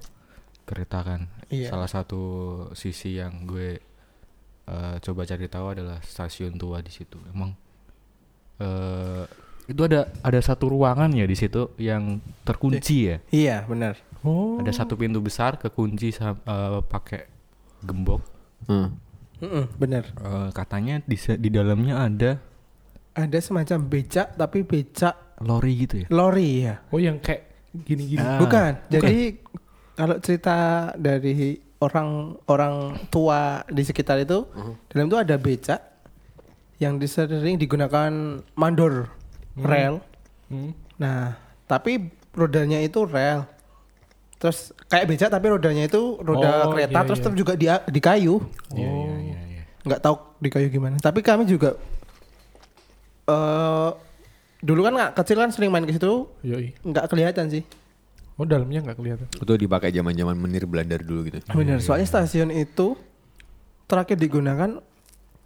kereta 0.67 0.99
kan. 0.99 1.31
Iya. 1.47 1.71
Salah 1.71 1.87
satu 1.87 2.21
sisi 2.75 3.15
yang 3.15 3.47
gue 3.47 3.79
eh, 4.67 4.95
coba 4.99 5.21
cari 5.23 5.47
tahu 5.47 5.65
adalah 5.79 6.03
stasiun 6.03 6.59
tua 6.59 6.83
di 6.83 6.91
situ. 6.91 7.15
Emang 7.31 7.55
eh 8.59 9.23
itu 9.63 9.79
ada 9.87 10.11
ada 10.19 10.39
satu 10.43 10.67
ruangan 10.75 11.07
ya 11.15 11.23
di 11.23 11.39
situ 11.39 11.71
yang 11.79 12.19
terkunci 12.43 13.15
ya. 13.15 13.17
Iya 13.31 13.57
benar. 13.63 13.95
Oh. 14.27 14.59
Ada 14.59 14.83
satu 14.83 14.99
pintu 14.99 15.23
besar 15.23 15.55
kekunci 15.55 16.11
eh, 16.19 16.81
pakai 16.83 17.31
gembok. 17.79 18.19
Hmm. 18.67 18.95
Mm-mm, 19.43 19.65
benar. 19.75 20.03
Eh, 20.15 20.49
katanya 20.51 21.03
di 21.03 21.13
di 21.37 21.49
dalamnya 21.49 21.99
ada 21.99 22.31
Ada 23.13 23.37
semacam 23.37 23.77
becak 23.85 24.33
tapi 24.33 24.63
becak 24.63 25.13
lori 25.37 25.85
gitu 25.85 25.95
ya. 26.01 26.07
lori 26.09 26.65
ya. 26.65 26.81
Oh 26.89 26.97
yang 26.97 27.19
kayak 27.19 27.45
gini-gini. 27.75 28.23
Ah. 28.23 28.41
Bukan. 28.41 28.71
Jadi 28.89 29.37
kalau 29.93 30.17
cerita 30.17 30.57
dari 30.95 31.59
orang-orang 31.77 32.97
tua 33.11 33.61
di 33.67 33.83
sekitar 33.83 34.17
itu, 34.17 34.47
dalam 34.89 35.05
itu 35.05 35.17
ada 35.19 35.35
becak 35.35 35.77
yang 36.79 36.97
sering 37.05 37.59
digunakan 37.59 38.09
mandor 38.55 39.13
rel. 39.53 40.01
Hmm. 40.49 40.73
Nah, 40.97 41.37
tapi 41.63 42.07
rodanya 42.33 42.81
itu 42.81 43.05
rel. 43.05 43.45
Terus 44.41 44.73
kayak 44.89 45.05
becak 45.05 45.29
tapi 45.29 45.47
rodanya 45.47 45.85
itu 45.85 46.17
roda 46.19 46.67
Oh, 46.67 46.73
kereta 46.73 46.97
iya, 46.97 47.05
terus 47.05 47.19
iya. 47.21 47.25
terus 47.29 47.37
juga 47.37 47.53
di, 47.53 47.65
di 47.69 48.01
kayu. 48.01 48.41
Iya 48.73 48.89
Oh. 48.89 49.02
Iya 49.83 49.89
iya 49.89 49.89
iya. 49.89 49.89
Nggak 49.91 50.01
tahu 50.01 50.15
di 50.39 50.49
kayu 50.49 50.67
gimana. 50.71 50.95
Tapi 50.97 51.19
kami 51.19 51.43
juga 51.43 51.75
eh 53.23 53.89
dulu 54.63 54.79
kan 54.87 54.93
nggak 54.95 55.11
kecil 55.19 55.37
kan 55.43 55.51
sering 55.51 55.71
main 55.71 55.83
ke 55.83 55.91
situ 55.91 56.27
Yoi. 56.43 56.71
nggak 56.87 57.11
kelihatan 57.11 57.51
sih. 57.51 57.63
Oh 58.39 58.47
dalamnya 58.47 58.81
nggak 58.81 58.97
kelihatan. 58.97 59.27
Itu 59.29 59.53
dipakai 59.59 59.91
zaman-zaman 59.93 60.33
menir 60.39 60.65
Belanda 60.65 60.97
dulu 60.97 61.27
gitu. 61.29 61.37
Benar, 61.53 61.83
soalnya 61.83 62.07
stasiun 62.07 62.49
itu 62.49 62.97
terakhir 63.85 64.17
digunakan 64.17 64.81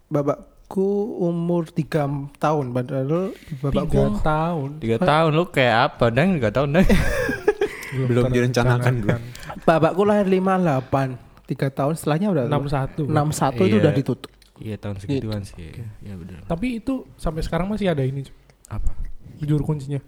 babakku 0.08 0.88
umur 1.20 1.68
3 1.68 2.40
tahun 2.40 2.66
padahal 2.72 3.34
Tiga 3.36 3.60
babakku 3.60 4.02
tahun. 4.24 4.70
Tiga 4.80 4.98
tahun 5.04 5.30
lu 5.36 5.46
kayak 5.52 5.76
apa? 5.92 6.06
Dan 6.14 6.40
tiga 6.40 6.50
tahun 6.54 6.70
dan. 6.80 6.86
Belum 8.08 8.30
direncanakan 8.30 8.94
dulu. 9.04 9.18
babakku 9.66 10.02
lahir 10.06 10.28
58 10.30 11.27
3 11.48 11.72
tahun 11.72 11.94
setelahnya 11.96 12.28
udah 12.30 12.44
61. 12.46 13.08
61 13.08 13.08
itu 13.58 13.66
Iya. 13.66 13.78
udah 13.80 13.94
ditutup. 13.94 14.32
Iya 14.58 14.76
tahun 14.76 14.96
segituan 14.98 15.42
sih. 15.42 15.56
Iya 16.00 16.14
benar. 16.14 16.44
Tapi 16.44 16.68
itu 16.78 17.08
sampai 17.16 17.42
sekarang 17.42 17.68
masih 17.68 17.88
ada 17.88 18.02
ini. 18.02 18.28
Apa? 18.68 18.92
Juru 19.40 19.64
kuncinya. 19.64 20.02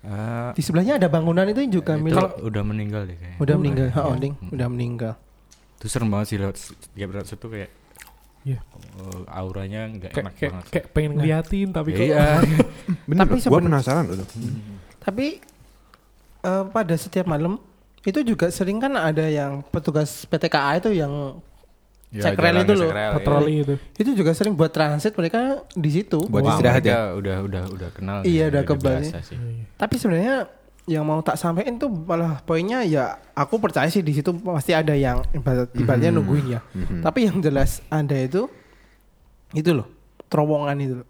Ah, 0.00 0.52
Di 0.52 0.60
sebelahnya 0.60 0.96
ada 0.96 1.08
bangunan 1.08 1.44
itu 1.44 1.60
yang 1.60 1.72
juga 1.74 1.92
itu 1.92 2.04
milik 2.06 2.40
udah 2.40 2.62
meninggal 2.62 3.02
deh 3.04 3.16
kayaknya. 3.16 3.36
udah 3.38 3.54
meninggal. 3.54 3.86
Oh, 3.98 4.14
ding, 4.14 4.32
udah 4.48 4.68
meninggal. 4.68 5.12
Itu 5.76 5.86
serem 5.86 6.08
banget 6.08 6.26
sih 6.26 6.38
lewat 6.38 6.56
tiap 6.90 7.10
lewat 7.10 7.26
situ 7.26 7.46
kayak 7.46 7.70
Iya. 8.40 8.56
eh, 8.96 9.20
auranya 9.28 9.84
nggak 9.90 10.10
Kayak 10.10 10.24
enak 10.24 10.34
kayak, 10.34 10.52
banget. 10.54 10.66
kayak 10.70 10.86
pengen 10.90 11.10
ngeliatin 11.14 11.68
tapi 11.70 11.88
kok 11.92 12.00
Iya. 12.02 12.24
Bener, 13.08 13.20
Tapi 13.20 13.34
gua 13.34 13.42
seben- 13.42 13.66
penasaran 13.66 14.04
loh. 14.06 14.28
Tapi 14.98 15.26
eh, 16.40 16.64
pada 16.66 16.94
setiap 16.94 17.26
malam 17.26 17.60
itu 18.00 18.20
juga 18.24 18.48
sering 18.48 18.80
kan 18.80 18.92
ada 18.96 19.28
yang 19.28 19.60
petugas 19.68 20.24
PTKA 20.24 20.80
itu 20.80 20.90
yang 20.96 21.40
Ya, 22.10 22.26
Cek 22.26 22.42
rel 22.42 22.66
itu 22.66 22.74
loh, 22.74 22.90
patroli 22.90 23.62
itu. 23.62 23.74
itu 23.94 24.10
juga 24.18 24.34
sering 24.34 24.58
buat 24.58 24.74
transit 24.74 25.14
mereka 25.14 25.62
di 25.78 25.94
situ. 25.94 26.18
Buat 26.26 26.42
Wah, 26.42 26.52
istirahat 26.58 26.82
ya? 26.82 27.14
Udah 27.14 27.38
udah 27.46 27.62
udah 27.70 27.88
kenal. 27.94 28.18
Iya, 28.26 28.50
udah 28.50 28.66
kebal. 28.66 28.98
Tapi 29.78 29.94
sebenarnya 29.94 30.50
yang 30.90 31.06
mau 31.06 31.22
tak 31.22 31.38
sampein 31.38 31.78
tuh 31.78 31.86
malah 31.86 32.42
poinnya 32.42 32.82
ya 32.82 33.14
aku 33.30 33.62
percaya 33.62 33.86
sih 33.86 34.02
di 34.02 34.10
situ 34.10 34.34
pasti 34.42 34.74
ada 34.74 34.90
yang 34.90 35.22
ibarat, 35.30 35.70
ibaratnya 35.70 36.10
nungguin 36.10 36.58
ya. 36.58 36.60
Tapi 36.98 37.30
yang 37.30 37.38
jelas 37.38 37.78
ada 37.86 38.18
itu 38.18 38.50
itu 39.54 39.70
loh 39.70 39.86
terowongan 40.26 40.82
itu. 40.82 40.94
loh. 40.98 41.08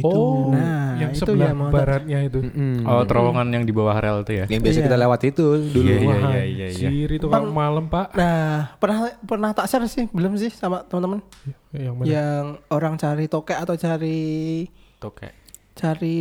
Oh, 0.00 0.50
Nah, 0.50 0.98
yang 0.98 1.10
itu 1.10 1.22
sebelah 1.22 1.50
tak- 1.50 1.70
baratnya 1.70 2.18
itu. 2.22 2.38
Oh, 2.82 3.02
terowongan 3.02 3.46
yang 3.48 3.62
di 3.62 3.70
bawah 3.70 3.94
rel 3.94 4.20
itu 4.20 4.32
ya. 4.34 4.44
Yang 4.46 4.60
biasa 4.60 4.76
Iya. 4.76 4.84
kita 4.84 4.98
lewat 4.98 5.20
itu 5.24 5.44
dulu. 5.64 5.86
Iya, 5.86 5.96
iya, 5.96 6.14
iya, 6.18 6.42
iya, 6.42 6.66
iya. 6.68 6.88
anjir, 6.88 7.08
itu 7.12 7.26
kalau 7.26 7.48
malam 7.48 7.86
pak. 7.86 8.10
Nah, 8.12 8.74
pernah 8.76 8.98
pernah 9.22 9.50
tak 9.50 9.66
share 9.66 9.86
sih 9.86 10.06
belum 10.08 10.34
sih 10.34 10.50
sama 10.50 10.82
teman-teman 10.82 11.22
Yang 11.70 11.94
mana? 11.94 12.04
yang 12.04 12.44
orang 12.68 12.94
cari 12.96 13.24
tokek 13.26 13.56
atau 13.56 13.74
cari 13.74 14.18
kayak 14.98 15.34
cari 15.72 16.18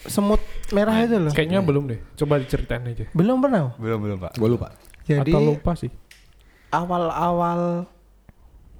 semut 0.00 0.38
merah 0.70 0.96
itu 1.00 1.16
loh. 1.16 1.30
Kayaknya 1.30 1.60
belum 1.60 1.84
deh. 1.86 2.00
Coba 2.14 2.38
diceritain 2.38 2.84
aja. 2.84 3.06
Belum 3.10 3.38
pernah. 3.38 3.74
belum 3.74 3.98
belum 4.00 4.18
pak. 4.20 4.32
Gue 4.34 4.48
lupa. 4.48 4.72
Jadi 5.02 5.30
Atau 5.30 5.42
lupa 5.44 5.74
sih. 5.74 5.92
awal-awal 6.70 7.86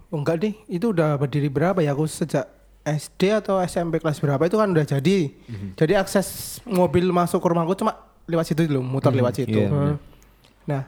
oh, 0.09 0.17
enggak 0.17 0.37
deh 0.41 0.55
itu 0.67 0.91
udah 0.91 1.15
berdiri 1.15 1.47
berapa 1.47 1.79
ya 1.79 1.91
aku 1.91 2.07
sejak 2.07 2.47
SD 2.87 3.21
atau 3.35 3.59
SMP 3.59 3.97
kelas 3.97 4.17
berapa 4.17 4.41
itu 4.41 4.55
kan 4.55 4.69
udah 4.69 4.85
jadi 4.85 5.19
jadi 5.73 5.93
akses 5.97 6.27
mobil 6.65 7.09
masuk 7.09 7.39
ke 7.39 7.49
rumahku 7.49 7.73
cuma 7.75 7.97
lewat 8.25 8.45
situ 8.47 8.65
dulu 8.65 8.81
muter 8.81 9.09
lewat 9.11 9.35
situ 9.35 9.57
Iya, 9.57 9.69
bener. 9.69 9.97
nah 10.63 10.83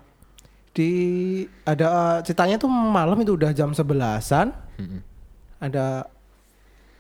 di 0.70 0.90
ada 1.62 1.86
eh, 1.88 2.18
ceritanya 2.22 2.56
tuh 2.56 2.68
malam 2.68 3.16
itu 3.16 3.32
udah 3.32 3.48
jam 3.50 3.72
sebelasan 3.72 4.52
Mm-mm. 4.76 5.00
ada 5.58 6.04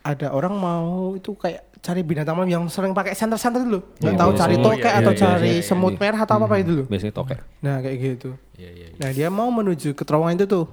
ada 0.02 0.26
orang 0.30 0.54
mau 0.54 0.88
itu 1.12 1.34
kayak 1.34 1.60
cari 1.76 2.00
binatang 2.00 2.34
malam 2.34 2.48
yang 2.48 2.64
sering 2.66 2.90
pakai 2.90 3.12
senter-senter 3.12 3.60
dulu 3.60 3.84
nggak 3.96 4.10
Iya, 4.10 4.18
tahu 4.18 4.30
biasa. 4.30 4.40
cari 4.40 4.54
Oh, 4.54 4.62
tokek 4.64 4.80
iya, 4.86 4.98
atau 4.98 5.12
iya, 5.12 5.20
cari 5.20 5.44
iya, 5.46 5.54
iya, 5.54 5.62
semut 5.62 5.92
iya. 5.92 6.00
merah 6.00 6.20
atau 6.20 6.34
apa 6.34 6.44
apa 6.46 6.56
itu 6.56 6.70
dulu 6.72 6.84
Biasanya 6.86 7.14
tokek. 7.14 7.38
nah 7.60 7.76
kayak 7.78 7.96
gitu 7.98 8.30
Iya 8.56 8.70
iya. 8.72 8.86
iya. 8.88 8.96
Nah 8.96 9.10
dia 9.12 9.28
mau 9.28 9.48
menuju 9.50 9.92
ke 9.92 10.00
terowongan 10.00 10.34
itu 10.34 10.48
tuh. 10.48 10.64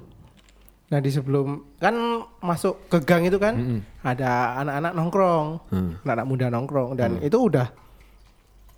Nah 0.93 1.01
di 1.01 1.09
sebelum 1.09 1.47
kan 1.75 1.95
masuk 2.37 2.85
ke 2.85 3.01
gang 3.01 3.25
itu 3.25 3.35
kan 3.35 3.57
Mm-mm. 3.57 3.81
ada 3.99 4.61
anak-anak 4.61 4.91
nongkrong, 4.93 5.47
Hmm. 5.67 5.97
anak-anak 5.99 6.27
muda 6.27 6.45
nongkrong 6.47 6.89
dan 6.93 7.17
itu 7.19 7.33
udah 7.33 7.73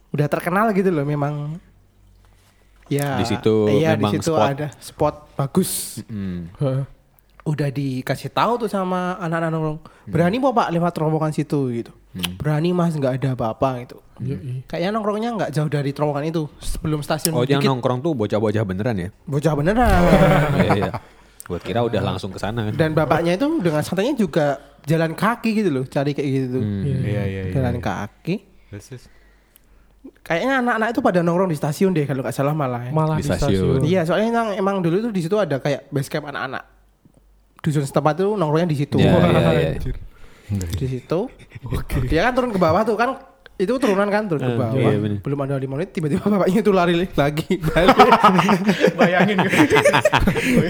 udah 0.10 0.28
terkenal 0.32 0.72
gitu 0.72 0.88
loh 0.90 1.04
memang. 1.04 1.60
Ya 2.86 3.18
Di 3.18 3.26
situ 3.28 3.68
iya 3.68 3.98
memang 3.98 4.14
di 4.14 4.22
situ 4.22 4.32
spot. 4.32 4.48
ada 4.48 4.68
spot 4.78 5.16
bagus. 5.34 5.72
Mm. 6.06 6.54
Heeh. 6.56 6.84
Udah 7.44 7.68
dikasih 7.68 8.32
tahu 8.32 8.58
tuh 8.58 8.70
sama 8.70 9.20
anak-anak 9.20 9.50
nongkrong. 9.52 9.80
Berani 10.08 10.38
mau 10.40 10.50
pak 10.50 10.72
lewat 10.72 10.92
terowongan 10.94 11.30
situ 11.30 11.60
gitu. 11.74 11.92
Hmm. 12.16 12.40
Berani 12.40 12.72
mas 12.72 12.96
nggak 12.96 13.20
ada 13.20 13.30
apa-apa 13.36 13.84
gitu. 13.84 13.98
Yoi. 14.18 14.64
Kayaknya 14.64 14.90
nongkrongnya 14.94 15.30
nggak 15.36 15.52
jauh 15.52 15.68
dari 15.68 15.92
terowongan 15.92 16.24
itu 16.26 16.48
sebelum 16.58 17.04
stasiun 17.04 17.36
Oh 17.36 17.44
yang 17.44 17.60
nongkrong 17.60 18.00
tuh 18.00 18.16
bocah-bocah 18.16 18.64
beneran 18.64 18.96
ya? 18.96 19.10
Bocah 19.26 19.52
beneran. 19.52 20.00
Iya 20.56 20.72
iya. 20.80 20.92
Gue 21.46 21.60
kira 21.62 21.86
udah 21.86 22.02
langsung 22.02 22.34
ke 22.34 22.42
sana 22.42 22.66
kan. 22.70 22.74
Dan 22.74 22.98
bapaknya 22.98 23.38
itu 23.38 23.46
dengan 23.62 23.86
santainya 23.86 24.18
juga 24.18 24.58
jalan 24.86 25.14
kaki 25.14 25.50
gitu 25.62 25.70
loh, 25.70 25.86
cari 25.86 26.18
kayak 26.18 26.30
gitu. 26.30 26.58
Hmm. 26.58 26.82
Iya. 26.82 26.98
Iya 26.98 27.24
iya 27.26 27.42
iya. 27.50 27.54
Jalan 27.54 27.78
kaki. 27.78 28.36
Terus, 28.74 28.86
terus. 28.90 29.04
Kayaknya 30.26 30.62
anak-anak 30.62 30.88
itu 30.94 31.02
pada 31.06 31.20
nongkrong 31.22 31.50
di 31.54 31.58
stasiun 31.58 31.94
deh 31.94 32.06
kalau 32.10 32.22
nggak 32.26 32.34
salah 32.34 32.54
malah. 32.58 32.82
ya. 32.90 32.92
Malah 32.94 33.18
Di 33.18 33.26
di 33.26 33.30
stasiun. 33.30 33.54
stasiun. 33.54 33.82
Iya, 33.86 34.02
soalnya 34.10 34.28
emang, 34.34 34.48
emang 34.58 34.76
dulu 34.82 35.10
tuh 35.10 35.12
di 35.14 35.22
situ 35.22 35.38
ada 35.38 35.62
kayak 35.62 35.86
base 35.94 36.10
camp 36.10 36.26
anak-anak. 36.30 36.66
Dusun 37.62 37.86
setempat 37.86 38.14
tuh 38.26 38.34
nongkrongnya 38.38 38.70
di 38.74 38.78
situ. 38.78 38.98
Iya, 38.98 39.10
iya, 39.14 39.40
iya. 39.54 39.70
anjir. 39.78 39.96
di 40.78 40.86
situ 40.86 41.20
dia 42.06 42.22
kan 42.30 42.38
turun 42.38 42.54
ke 42.54 42.62
bawah 42.62 42.86
tuh 42.86 42.94
kan 42.94 43.18
itu 43.56 43.72
turunan 43.74 44.04
kan 44.06 44.26
turun 44.26 44.42
ke 44.42 44.50
Eh, 44.50 44.58
bawah 44.58 44.76
iya, 44.86 44.98
bener. 44.98 45.20
belum 45.20 45.40
ada 45.42 45.56
lima 45.56 45.74
menit 45.76 45.90
tiba-tiba 45.92 46.24
bapaknya 46.26 46.60
itu 46.60 46.72
lari 46.72 46.94
lagi 47.10 47.52
balik 47.66 47.96
Bayangin 49.00 49.38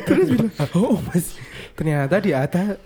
terus 0.02 0.28
bilang 0.28 0.52
oh 0.74 1.02
mas 1.04 1.34
ternyata 1.74 2.16
di 2.18 2.32
atas 2.32 2.78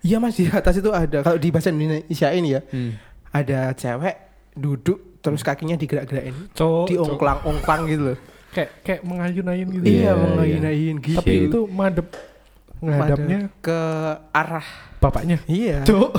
iya 0.00 0.16
mas 0.16 0.34
di 0.34 0.46
atas 0.46 0.74
itu 0.74 0.88
ada 0.88 1.20
kalau 1.20 1.36
di 1.36 1.48
bahasa 1.48 1.68
Indonesia 1.68 2.28
ini 2.30 2.48
ya 2.50 2.60
Hmm. 2.66 2.96
ada 3.30 3.72
cewek 3.72 4.16
duduk 4.52 5.20
terus 5.20 5.42
kakinya 5.42 5.74
digerak-gerakin 5.74 6.32
Cok, 6.52 6.88
diongklang-ongklang 6.88 7.82
gitu 7.86 8.02
loh 8.06 8.18
kayak 8.48 8.70
kayak 8.80 9.00
mengayun-ayun 9.02 9.68
gitu. 9.70 9.84
Iya, 9.84 9.92
iya 9.92 10.00
iya. 10.00 10.12
mengayin-ayin 10.16 10.96
gitu 10.98 11.20
Tapi 11.20 11.34
itu 11.46 11.60
madep 11.68 12.08
ngadapnya 12.78 13.38
ke 13.58 13.78
arah 14.30 14.64
bapaknya. 14.96 15.36
iya 15.44 15.80
Cok. 15.82 16.10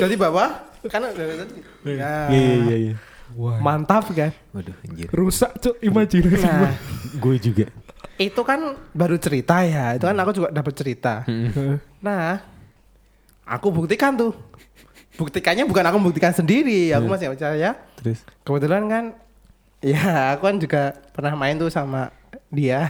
jadi 0.00 0.14
bawah 0.16 0.48
kan 0.86 1.00
ya, 1.02 2.28
Iya 2.28 2.54
iya 2.60 2.76
iya. 2.78 2.94
Wah. 3.32 3.58
mantap 3.58 4.06
kan 4.10 4.30
Waduh 4.50 4.76
anjir. 4.80 5.08
Rusak 5.08 5.56
cok 5.56 5.76
imajinasi 5.80 6.44
gua. 6.44 6.60
nah 6.62 6.74
Gue 7.14 7.36
juga. 7.38 7.66
itu 8.14 8.40
kan 8.40 8.60
baru 8.90 9.16
cerita 9.16 9.58
ya 9.60 9.92
itu 9.92 10.04
kan 10.04 10.14
aku 10.14 10.30
juga 10.32 10.48
dapat 10.48 10.70
cerita 10.72 11.24
Hmm. 11.24 11.82
nah 11.98 12.38
aku 13.42 13.72
buktikan 13.72 14.14
tuh 14.14 14.30
buktikannya 15.14 15.64
bukan 15.64 15.82
aku 15.84 15.98
buktikan 16.00 16.30
sendiri 16.30 16.90
aku 16.90 17.06
Hmm. 17.06 17.12
masih 17.12 17.28
percaya 17.28 17.74
Terus 17.98 18.22
kebetulan 18.40 18.86
kan 18.86 19.04
ya 19.80 19.98
aku 20.30 20.42
kan 20.44 20.56
juga 20.56 20.82
pernah 21.10 21.34
main 21.34 21.56
tuh 21.56 21.68
sama 21.68 22.14
dia 22.48 22.86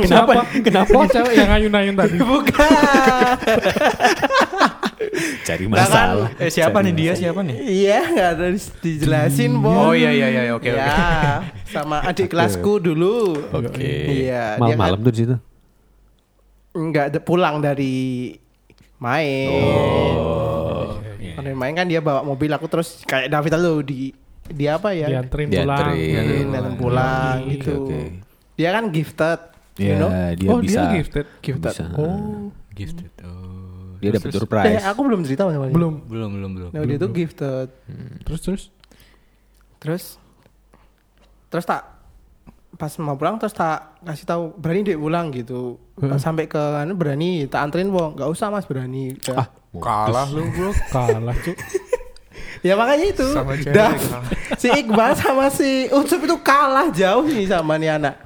Kenapa? 0.00 0.48
Kenapa 0.58 1.04
cewek 1.06 1.34
yang 1.34 1.50
ayun-ayun 1.50 1.92
tadi? 1.94 2.16
bukan 2.16 3.36
cari 5.42 5.64
Nah, 5.64 5.76
kan, 5.76 5.84
masalah. 5.84 6.28
Eh 6.36 6.48
siapa 6.48 6.76
Cari 6.76 6.84
nih 6.84 6.92
dia 6.92 7.04
masalah. 7.06 7.20
siapa 7.22 7.40
nih? 7.42 7.56
iya 7.62 7.98
nggak 8.04 8.28
ada 8.30 8.46
di- 8.48 8.72
dijelasin 8.80 9.52
bos 9.56 9.76
Oh 9.76 9.92
iya 9.92 10.10
iya 10.10 10.26
iya 10.28 10.42
oke 10.50 10.64
ya, 10.64 10.76
oke. 10.76 11.02
sama 11.66 11.96
adik 12.02 12.28
kelasku 12.28 12.72
dulu 12.78 13.34
Oke. 13.50 13.76
iya 13.78 14.54
dia 14.54 14.56
kan 14.56 14.76
Malam-malam 14.76 14.98
tuh 15.00 15.10
di 15.10 15.18
situ. 15.20 15.36
nggak 16.72 17.04
ada 17.08 17.20
pulang 17.20 17.56
dari 17.58 17.96
main 18.96 19.50
Oh. 19.52 20.98
Dari 21.36 21.52
main 21.52 21.72
kan 21.72 21.84
dia 21.84 21.98
bawa 21.98 22.20
mobil 22.22 22.48
aku 22.48 22.66
terus 22.66 23.00
kayak 23.02 23.28
David 23.28 23.52
lalu 23.54 23.72
di 23.82 23.98
dia 24.48 24.74
apa 24.74 24.90
ya 24.90 25.10
Dianterin 25.10 25.46
Dianterin. 25.46 25.66
pulang. 25.68 25.94
Dianterin, 25.96 26.46
datang 26.50 26.74
pulang 26.76 27.36
Oke, 27.38 27.50
gitu 27.52 27.74
oke. 27.82 28.00
dia 28.54 28.68
kan 28.70 28.84
gifted 28.88 29.40
you 29.76 29.86
Ya, 29.86 29.96
know 29.96 30.10
dia 30.32 30.48
oh 30.48 30.58
bisa. 30.58 30.80
dia 30.80 30.94
gifted. 30.94 31.26
gifted 31.40 31.70
bisa. 31.70 31.84
Oh 31.92 32.50
Gifted. 32.72 33.08
Oh. 33.20 33.65
Dia 33.98 34.10
dapat 34.12 34.28
door 34.30 34.46
Eh, 34.62 34.80
aku 34.80 35.00
belum 35.02 35.20
cerita 35.22 35.42
sama 35.44 35.66
dia. 35.66 35.74
belum. 35.74 35.94
Belum 36.06 36.30
belum 36.30 36.50
belum. 36.52 36.70
Nah, 36.70 36.82
dia 36.82 36.96
tuh 36.96 37.10
gifted. 37.10 37.68
Terus 38.22 38.40
terus. 38.40 38.62
Terus 39.76 40.04
terus 41.46 41.64
tak 41.64 41.82
pas 42.76 42.92
mau 43.00 43.16
pulang 43.16 43.40
terus 43.40 43.56
tak 43.56 43.96
kasih 44.04 44.26
tahu 44.28 44.42
berani 44.54 44.84
dek 44.84 44.98
pulang 44.98 45.32
gitu. 45.32 45.80
Pas 45.94 46.20
sampai 46.20 46.44
ke 46.44 46.58
anu 46.58 46.92
berani 46.92 47.46
tak 47.46 47.64
anterin 47.64 47.88
wo. 47.88 48.12
Enggak 48.12 48.28
usah 48.28 48.48
Mas 48.48 48.66
berani. 48.66 49.16
Udah. 49.16 49.36
Ah, 49.40 49.48
Kalah 49.76 50.28
lu 50.28 50.44
bro. 50.50 50.70
Kalah 50.88 51.36
cok. 51.36 51.56
Ya 52.64 52.72
makanya 52.74 53.12
itu. 53.12 53.28
Sama 53.30 53.52
cewek 53.54 53.94
si 54.56 54.68
Iqbal 54.72 55.12
sama 55.14 55.46
si 55.52 55.86
Ucup 55.92 56.24
itu 56.24 56.36
kalah 56.40 56.88
jauh 56.90 57.22
nih 57.22 57.46
sama 57.46 57.76
nih 57.76 57.94
anak. 57.94 58.16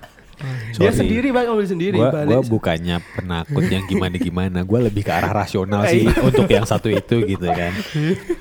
Dia 0.41 0.89
Sorry. 0.89 1.05
sendiri 1.05 1.29
balik 1.31 1.49
mobil 1.49 1.69
sendiri 1.69 1.97
Gua, 1.97 2.09
balik. 2.09 2.33
gua 2.33 2.41
bukannya 2.43 2.97
penakut 3.13 3.65
yang 3.67 3.85
gimana-gimana. 3.85 4.65
Gua 4.65 4.81
lebih 4.81 5.05
ke 5.05 5.13
arah 5.13 5.33
rasional 5.37 5.85
sih 5.85 6.09
untuk 6.19 6.49
yang 6.49 6.65
satu 6.65 6.89
itu 6.89 7.29
gitu 7.29 7.45
kan. 7.45 7.73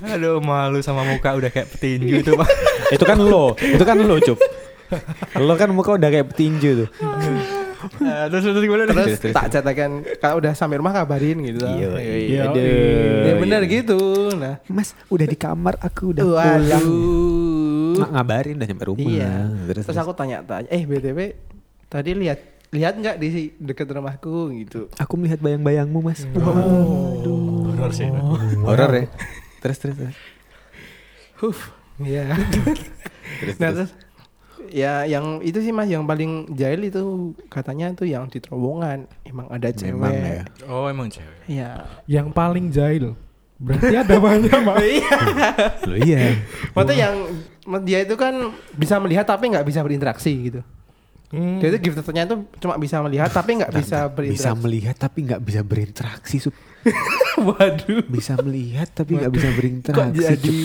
Aduh 0.08 0.40
malu 0.40 0.80
sama 0.80 1.04
muka 1.04 1.36
udah 1.36 1.48
kayak 1.48 1.68
petinju 1.70 2.24
itu 2.24 2.32
pak. 2.34 2.48
itu 2.90 3.04
kan 3.04 3.18
lo, 3.18 3.52
itu 3.56 3.84
kan 3.84 3.96
lo 3.96 4.16
cup. 4.18 4.40
Lo 5.38 5.54
kan 5.54 5.70
muka 5.70 6.00
udah 6.00 6.10
kayak 6.10 6.32
petinju 6.32 6.70
tuh. 6.82 6.90
Eh, 7.80 8.26
terus 8.28 8.44
terus 8.44 8.60
gimana? 8.60 8.84
Terus 8.86 8.96
Terus, 9.08 9.20
terus, 9.22 9.36
tak 9.36 9.48
catakan 9.50 9.90
kalau 10.20 10.40
udah 10.40 10.52
sampai 10.52 10.80
rumah 10.80 10.92
kabarin 10.92 11.40
gitu. 11.42 11.64
Iya, 11.64 11.88
Iya, 11.96 12.16
iya, 12.18 12.44
iya. 12.52 13.24
Ya 13.24 13.34
benar 13.40 13.64
gitu. 13.64 13.96
Nah, 14.36 14.60
Mas, 14.68 14.92
udah 15.08 15.24
di 15.24 15.36
kamar, 15.36 15.80
aku 15.80 16.12
udah 16.12 16.26
waduh. 16.28 17.96
Nggak 17.96 18.12
ngabarin 18.12 18.56
udah 18.56 18.68
nyampe 18.68 18.86
rumah. 18.86 19.08
Iya. 19.08 19.32
Terus, 19.68 19.84
Terus 19.88 19.96
aku 19.98 20.12
tanya-tanya, 20.12 20.68
eh 20.68 20.84
BTW 20.84 21.20
tadi 21.90 22.14
lihat 22.14 22.40
lihat 22.70 23.02
nggak 23.02 23.18
di 23.18 23.58
dekat 23.58 23.90
rumahku 23.90 24.54
gitu. 24.62 24.94
aku 25.02 25.14
melihat 25.18 25.42
bayang-bayangmu, 25.42 26.06
Mas. 26.06 26.22
Horor 26.38 27.92
sih. 27.92 28.06
itu. 28.06 28.62
Horor 28.62 28.92
ya. 28.94 29.06
Terus 29.60 29.78
terus. 29.82 29.98
terus. 29.98 30.18
Huh, 31.42 31.60
iya. 32.06 32.30
Terus, 33.40 33.56
nah 33.62 33.70
terus. 33.72 33.94
terus 33.94 34.10
ya 34.70 35.06
yang 35.08 35.42
itu 35.42 35.62
sih 35.62 35.74
mas 35.74 35.90
yang 35.90 36.06
paling 36.06 36.50
jahil 36.54 36.82
itu 36.86 37.34
katanya 37.50 37.94
tuh 37.94 38.06
yang 38.06 38.30
di 38.30 38.42
terowongan 38.42 39.10
emang 39.26 39.48
ada 39.50 39.70
cewek. 39.74 39.98
Memang 39.98 40.14
ya. 40.14 40.44
Oh 40.70 40.86
emang 40.90 41.08
cewek. 41.10 41.38
Iya. 41.50 41.88
Yang 42.06 42.28
paling 42.34 42.66
jahil. 42.74 43.18
Berarti 43.60 43.96
ada 43.96 44.16
banyak 44.18 44.60
pak. 44.68 44.76
Iya. 44.82 45.16
Lo 45.86 45.96
iya. 45.96 46.20
Maksudnya 46.74 46.98
yang 46.98 47.16
dia 47.84 48.00
itu 48.06 48.16
kan 48.16 48.34
bisa 48.78 48.98
melihat 49.02 49.26
tapi 49.28 49.52
nggak 49.52 49.66
bisa 49.68 49.80
berinteraksi 49.86 50.32
gitu. 50.52 50.62
Hmm. 51.30 51.62
Dia 51.62 51.70
itu 51.70 51.78
gifternya 51.86 52.26
itu 52.26 52.36
cuma 52.58 52.74
bisa 52.76 52.98
melihat 53.00 53.30
tapi 53.30 53.62
nggak 53.62 53.70
bisa 53.72 53.80
Bisa 53.80 54.08
berinteraksi. 54.10 54.58
melihat 54.58 54.96
tapi 54.98 55.18
nggak 55.24 55.42
bisa 55.42 55.62
berinteraksi, 55.62 56.36
Sup. 56.40 56.56
Waduh. 57.40 58.02
Bisa 58.04 58.34
melihat 58.40 58.90
tapi 58.90 59.12
nggak 59.16 59.30
bisa 59.30 59.46
Kok 59.46 59.56
berinteraksi. 59.56 60.26
jadi 60.26 60.58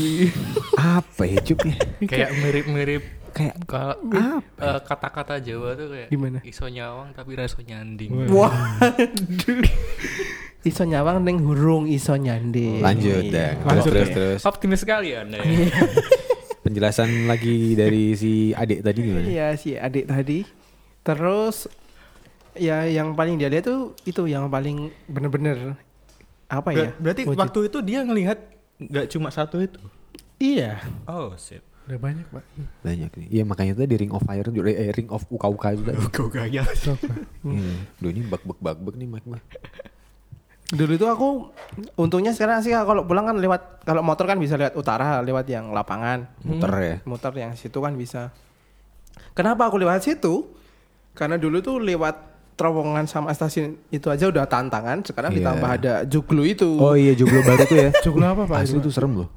Cup. 0.72 1.04
Apa 1.04 1.22
ya, 1.26 1.38
Cup 1.42 1.60
ya? 1.62 1.76
Kayak 2.10 2.30
mirip-mirip 2.38 3.04
Kayak 3.30 3.66
kalau 3.66 3.98
apa? 4.08 4.38
eh, 4.62 4.80
kata-kata 4.80 5.34
Jawa 5.38 5.74
tuh 5.74 5.90
kayak 5.90 6.06
Gimana? 6.08 6.38
iso 6.40 6.64
nyawang 6.64 7.10
tapi 7.12 7.34
raso 7.34 7.58
nyanding. 7.58 8.30
Waduh. 8.30 9.66
iso 10.62 10.82
nyawang 10.82 11.20
neng 11.20 11.42
hurung 11.42 11.84
iso 11.84 12.14
nyande. 12.14 12.78
Lanjut. 12.78 13.28
Terus 13.28 13.60
Lanjut 13.60 13.90
terus 13.90 14.08
ya. 14.08 14.14
terus. 14.14 14.40
Optimis 14.44 14.80
sekali 14.80 15.12
anda 15.12 15.42
ya. 15.42 15.66
Penjelasan 16.64 17.28
lagi 17.28 17.76
dari 17.76 18.16
si 18.16 18.32
adik 18.50 18.80
tadi 18.80 18.98
gimana? 18.98 19.26
Iya 19.26 19.48
si 19.54 19.76
adik 19.76 20.08
tadi. 20.08 20.48
Terus 21.02 21.68
ya 22.56 22.88
yang 22.88 23.12
paling 23.12 23.36
dia 23.36 23.46
lihat 23.46 23.68
tuh 23.68 23.92
itu 24.02 24.24
yang 24.24 24.48
paling 24.48 24.88
bener-bener 25.04 25.76
apa 26.46 26.72
ya? 26.72 26.88
Ber- 26.88 26.96
Berarti 27.02 27.22
wujud. 27.24 27.36
waktu 27.36 27.60
itu 27.68 27.78
dia 27.80 28.00
ngelihat 28.00 28.38
nggak 28.80 29.06
cuma 29.08 29.28
satu 29.28 29.60
itu. 29.60 29.76
iya. 30.38 30.80
Oh 31.04 31.36
sip. 31.36 31.60
Udah 31.84 32.00
banyak 32.00 32.24
pak. 32.32 32.44
Banyak 32.80 33.12
nih. 33.12 33.28
Iya 33.30 33.42
makanya 33.44 33.76
tadi 33.76 33.94
Ring 33.94 34.08
of 34.10 34.24
Fire 34.24 34.48
juga 34.48 34.72
eh, 34.72 34.88
Ring 34.88 35.12
of 35.12 35.20
Uka 35.28 35.52
Uka 35.52 35.68
juga. 35.76 35.92
Kau 36.10 36.32
gaya. 36.32 36.64
Hmm. 37.44 37.84
Duh 38.00 38.08
ini 38.08 38.24
bak 38.24 38.40
bak 38.40 38.56
bak 38.56 38.76
bak 38.80 38.94
nih 38.96 39.04
Mike 39.04 39.28
mah. 39.28 39.42
Dulu 40.74 40.92
itu 40.92 41.06
aku 41.06 41.28
untungnya 41.94 42.34
sekarang 42.34 42.58
sih 42.60 42.74
kalau 42.74 43.06
pulang 43.06 43.24
kan 43.24 43.38
lewat 43.38 43.86
kalau 43.86 44.02
motor 44.02 44.26
kan 44.26 44.36
bisa 44.36 44.58
lewat 44.58 44.74
utara, 44.74 45.22
lewat 45.22 45.46
yang 45.46 45.70
lapangan. 45.70 46.26
Muter 46.42 46.72
ya. 46.76 46.96
Motor 47.06 47.32
yang 47.34 47.54
situ 47.54 47.78
kan 47.78 47.94
bisa. 47.94 48.34
Kenapa 49.32 49.70
aku 49.70 49.78
lewat 49.78 50.02
situ? 50.02 50.50
Karena 51.14 51.38
dulu 51.38 51.62
tuh 51.62 51.78
lewat 51.78 52.34
terowongan 52.54 53.06
sama 53.06 53.30
stasiun 53.30 53.78
itu 53.90 54.10
aja 54.10 54.30
udah 54.30 54.46
tantangan. 54.46 55.02
Sekarang 55.02 55.30
Iya. 55.30 55.38
ditambah 55.42 55.70
ada 55.70 55.94
joglo 56.04 56.42
itu. 56.42 56.66
Oh 56.78 56.94
iya 56.94 57.14
joglo 57.14 57.42
baru 57.42 57.62
tuh 57.64 57.78
ya. 57.78 57.90
Joglo 58.06 58.24
apa 58.26 58.42
pak? 58.46 58.66
Asli 58.66 58.78
itu, 58.78 58.90
tuh 58.90 58.92
serem 58.94 59.12
loh. 59.22 59.28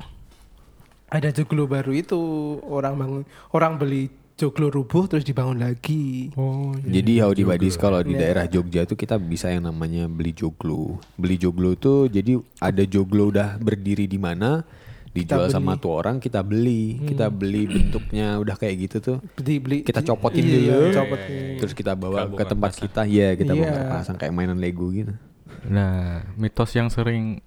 Ada 1.08 1.32
joglo 1.32 1.65
baru 1.65 1.95
itu 1.95 2.19
orang 2.67 2.93
bangun 2.97 3.21
orang 3.56 3.80
beli 3.80 4.12
joglo 4.38 4.69
rubuh 4.69 5.06
terus 5.06 5.26
dibangun 5.26 5.58
lagi. 5.58 6.30
Oh 6.34 6.71
iya. 6.78 7.02
Jadi 7.02 7.12
how 7.17 7.32
di 7.32 7.41
Badis 7.41 7.73
kalau 7.76 8.00
di 8.00 8.13
Iya. 8.13 8.21
daerah 8.21 8.45
Jogja 8.45 8.86
tuh 8.86 8.93
kita 8.93 9.17
bisa 9.17 9.50
yang 9.50 9.65
namanya 9.65 10.06
beli 10.06 10.32
joglo. 10.32 11.02
Beli 11.15 11.36
joglo 11.36 11.73
tuh 11.73 12.06
jadi 12.06 12.38
ada 12.58 12.84
joglo 12.84 13.28
udah 13.28 13.58
berdiri 13.58 14.06
di 14.06 14.15
mana 14.15 14.62
dijual 15.10 15.50
sama 15.50 15.73
tuh 15.76 15.97
orang 15.97 16.17
kita 16.17 16.39
beli. 16.39 17.02
Kita 17.04 17.28
beli 17.28 17.65
bentuknya 17.65 18.38
udah 18.38 18.54
kayak 18.54 18.76
gitu 18.80 18.97
tuh. 19.00 19.17
Beli, 19.34 19.58
beli 19.58 19.78
Kita 19.82 20.06
copotin 20.06 20.45
iya, 20.45 20.54
dulu. 20.54 20.93
copot. 20.93 21.19
Terus 21.58 21.73
kita 21.73 21.91
bawa 21.91 22.13
Kita 22.13 22.21
ke 22.21 22.30
bongkar 22.30 22.47
tempat 22.47 22.71
pasang. 22.71 22.84
kita. 22.84 23.02
Iya, 23.04 23.28
kita 23.34 23.52
Iya. 23.52 23.60
bongkar 23.60 23.84
pasang 23.91 24.15
kayak 24.15 24.32
mainan 24.32 24.58
Lego 24.58 24.86
gitu. 24.91 25.17
Nah, 25.65 26.21
mitos 26.36 26.69
yang 26.71 26.88
sering 26.88 27.41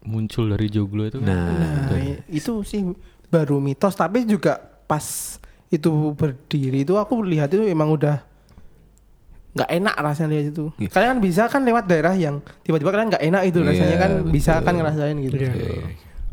muncul 0.00 0.46
dari 0.48 0.68
joglo 0.68 1.04
itu 1.04 1.18
kan. 1.18 1.26
Nah, 1.26 1.90
Nah, 1.90 1.98
i- 1.98 2.22
itu 2.30 2.62
sih 2.62 2.86
baru 3.26 3.58
mitos 3.58 3.92
tapi 3.92 4.22
juga 4.22 4.56
pas 4.86 5.36
itu 5.68 5.90
berdiri 6.12 6.80
itu 6.80 6.94
aku 6.94 7.20
lihat 7.22 7.48
itu 7.50 7.62
emang 7.62 7.92
udah 7.92 8.24
nggak 9.52 9.70
enak 9.70 9.94
rasanya 9.96 10.30
lihat 10.32 10.46
itu. 10.50 10.64
Iya. 10.76 10.88
Kalian 10.88 11.08
kan 11.08 11.18
bisa 11.18 11.42
kan 11.46 11.62
lewat 11.62 11.84
daerah 11.84 12.14
yang 12.14 12.38
tiba-tiba 12.62 12.88
kalian 12.88 13.08
nggak 13.10 13.24
enak 13.24 13.42
itu 13.44 13.58
Iya, 13.58 13.66
rasanya 13.66 13.96
kan 13.98 14.10
bisa 14.28 14.52
betul. 14.54 14.64
kan 14.64 14.74
ngerasain 14.76 15.16
gitu. 15.18 15.36
Iya. 15.36 15.50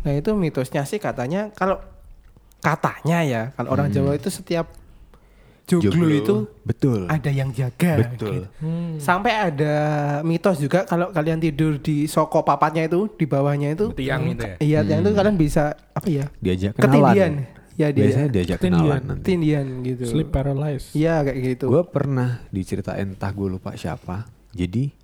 Nah 0.05 0.13
itu 0.13 0.29
mitosnya 0.33 0.83
sih 0.83 0.99
katanya 0.99 1.49
kalau 1.51 1.81
katanya 2.59 3.19
ya 3.21 3.41
kalau 3.53 3.69
orang 3.71 3.89
Hmm. 3.89 3.95
Jawa 3.95 4.11
itu 4.13 4.29
setiap 4.29 4.67
joglo, 5.65 6.05
itu 6.05 6.35
betul. 6.61 7.09
ada 7.09 7.29
yang 7.29 7.49
jaga. 7.49 8.05
Betul. 8.05 8.45
gitu. 8.45 8.57
Sampai 9.01 9.33
ada 9.33 9.73
mitos 10.21 10.61
juga 10.61 10.85
kalau 10.85 11.09
kalian 11.09 11.41
tidur 11.41 11.81
di 11.81 12.05
soko 12.05 12.45
papatnya 12.45 12.85
itu 12.85 13.09
di 13.11 13.25
bawahnya 13.25 13.73
itu 13.73 13.89
Tiang 13.91 14.29
itu 14.29 14.45
ya? 14.45 14.55
Iya, 14.61 14.79
tiang 14.85 15.01
itu 15.01 15.11
kalian 15.11 15.35
bisa 15.35 15.73
apa 15.73 16.05
ya? 16.05 16.29
Diajak 16.37 16.77
Ketindian. 16.77 17.49
Ya 17.75 17.91
dia. 17.91 18.07
Biasanya 18.07 18.29
diajak 18.31 18.57
kenalan 18.63 19.01
nanti. 19.03 19.23
Ketindian 19.27 19.67
gitu. 19.83 20.03
Sleep 20.07 20.31
paralysis. 20.31 20.95
Iya 20.95 21.23
kayak 21.27 21.39
gitu. 21.43 21.65
Gue 21.67 21.83
pernah 21.83 22.39
diceritain 22.49 23.11
entah 23.11 23.31
gue 23.35 23.47
lupa 23.51 23.75
siapa. 23.75 24.27
Jadi 24.55 24.95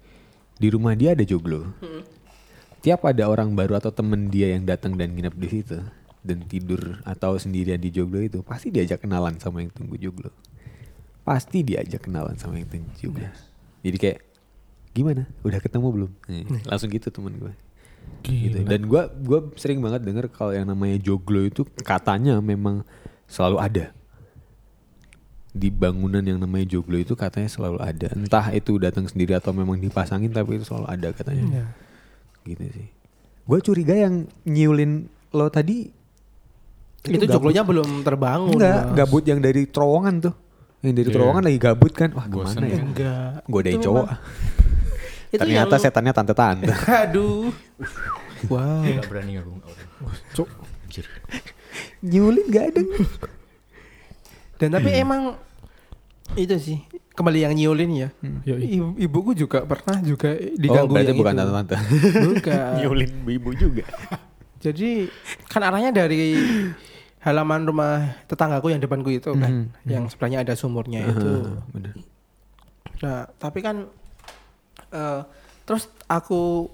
di 0.55 0.67
rumah 0.71 0.95
dia 0.95 1.11
ada 1.11 1.23
joglo. 1.27 1.67
Tiap 2.81 3.05
ada 3.05 3.27
orang 3.29 3.53
baru 3.53 3.77
atau 3.77 3.91
temen 3.93 4.31
dia 4.31 4.55
yang 4.55 4.65
datang 4.65 4.95
dan 4.97 5.13
nginep 5.13 5.35
di 5.37 5.47
situ 5.51 5.77
dan 6.21 6.37
tidur 6.45 7.01
atau 7.01 7.33
sendirian 7.37 7.81
di 7.81 7.89
joglo 7.89 8.21
itu 8.21 8.45
pasti 8.45 8.69
diajak 8.69 9.03
kenalan 9.05 9.37
sama 9.37 9.61
yang 9.61 9.73
tunggu 9.73 9.97
joglo. 9.97 10.31
Pasti 11.21 11.61
diajak 11.61 12.07
kenalan 12.09 12.37
sama 12.39 12.57
yang 12.57 12.69
tunggu 12.69 12.89
joglo. 12.97 13.27
Jadi 13.85 13.97
kayak 13.97 14.19
gimana? 14.93 15.25
Udah 15.41 15.59
ketemu 15.61 15.87
belum? 15.89 16.11
Eh, 16.29 16.45
Langsung 16.65 16.89
gitu 16.89 17.09
temen 17.09 17.35
gue. 17.37 17.53
Gitu. 18.21 18.61
Dan 18.63 18.85
gue 18.85 19.01
gua 19.25 19.39
sering 19.57 19.81
banget 19.81 20.05
denger 20.05 20.29
kalau 20.29 20.53
yang 20.53 20.69
namanya 20.69 21.01
joglo 21.01 21.41
itu 21.41 21.65
katanya 21.81 22.37
memang 22.37 22.85
selalu 23.25 23.57
ada 23.57 23.85
di 25.51 25.67
bangunan 25.67 26.23
yang 26.23 26.39
namanya 26.39 26.63
joglo 26.63 26.95
itu 26.95 27.17
katanya 27.17 27.51
selalu 27.51 27.83
ada. 27.83 28.07
Entah 28.15 28.55
itu 28.55 28.79
datang 28.79 29.03
sendiri 29.09 29.35
atau 29.35 29.51
memang 29.51 29.75
dipasangin 29.81 30.31
tapi 30.31 30.61
itu 30.61 30.63
selalu 30.63 30.87
ada 30.87 31.09
katanya. 31.11 31.43
Iya. 31.43 31.65
Gitu 32.47 32.63
sih. 32.71 32.87
Gue 33.43 33.59
curiga 33.59 33.97
yang 33.97 34.31
nyiulin 34.47 35.11
lo 35.35 35.51
tadi 35.51 35.91
itu 37.01 37.17
gabut. 37.25 37.33
joglonya 37.35 37.63
belum 37.65 38.05
terbangun. 38.05 38.53
enggak 38.55 38.79
Mas. 38.85 38.95
gabut 38.95 39.23
yang 39.25 39.39
dari 39.41 39.65
terowongan 39.67 40.15
tuh. 40.23 40.35
Yang 40.85 40.93
dari 40.93 41.07
Iya. 41.09 41.15
terowongan 41.17 41.43
lagi 41.49 41.59
gabut 41.59 41.93
kan. 41.93 42.09
Wah, 42.15 42.25
gimana 42.29 42.63
ya? 42.63 42.71
ya. 42.71 42.81
Enggak. 42.81 43.31
Godain 43.49 43.75
Itu 43.75 43.85
cowok. 43.89 44.07
Itu 45.31 45.39
Ternyata 45.39 45.73
yang- 45.73 45.81
setannya 45.81 46.11
tante-tante. 46.11 46.73
Aduh. 47.07 47.49
Wow. 48.45 48.83
Gak 48.83 49.07
berani 49.07 49.33
aku. 49.37 49.51
nggak 49.53 49.71
berani. 49.71 50.19
Cuk. 50.33 50.49
Anjir. 50.83 51.05
Nyulin 52.01 52.45
gak 52.47 52.65
ada. 52.69 52.81
Dan 54.57 54.69
tapi 54.71 54.89
emang 54.91 55.39
itu 56.33 56.55
sih 56.57 56.77
kembali 57.11 57.39
yang 57.41 57.53
nyiulin 57.53 57.91
ya. 57.93 58.09
Yoi. 58.45 58.75
Ibu- 58.75 58.97
ibuku 58.97 59.31
juga 59.35 59.63
pernah 59.63 59.99
juga 59.99 60.31
Oh, 60.31 60.55
diganggu 60.55 60.91
berarti 60.91 61.11
yang 61.11 61.19
bukan 61.19 61.33
itu. 61.33 61.39
tante-tante. 61.39 61.75
Bukan. 62.29 62.71
Nyulin 62.81 63.11
ibu 63.29 63.49
juga. 63.53 63.85
Jadi 64.59 65.09
kan 65.45 65.61
arahnya 65.61 65.91
dari 65.91 66.37
halaman 67.19 67.61
rumah 67.63 67.93
tetanggaku 68.25 68.69
yang 68.69 68.79
depanku 68.79 69.09
itu 69.09 69.29
kan, 69.31 69.69
Mhm, 69.69 69.85
yang 69.85 70.03
sebelahnya 70.05 70.41
ada 70.41 70.53
sumurnya 70.53 71.01
itu. 71.03 71.57
Bener. 71.71 71.93
Nah, 72.99 73.25
tapi 73.35 73.59
kan 73.59 73.89
eh, 74.87 75.21
terus 75.63 75.85
aku 76.05 76.67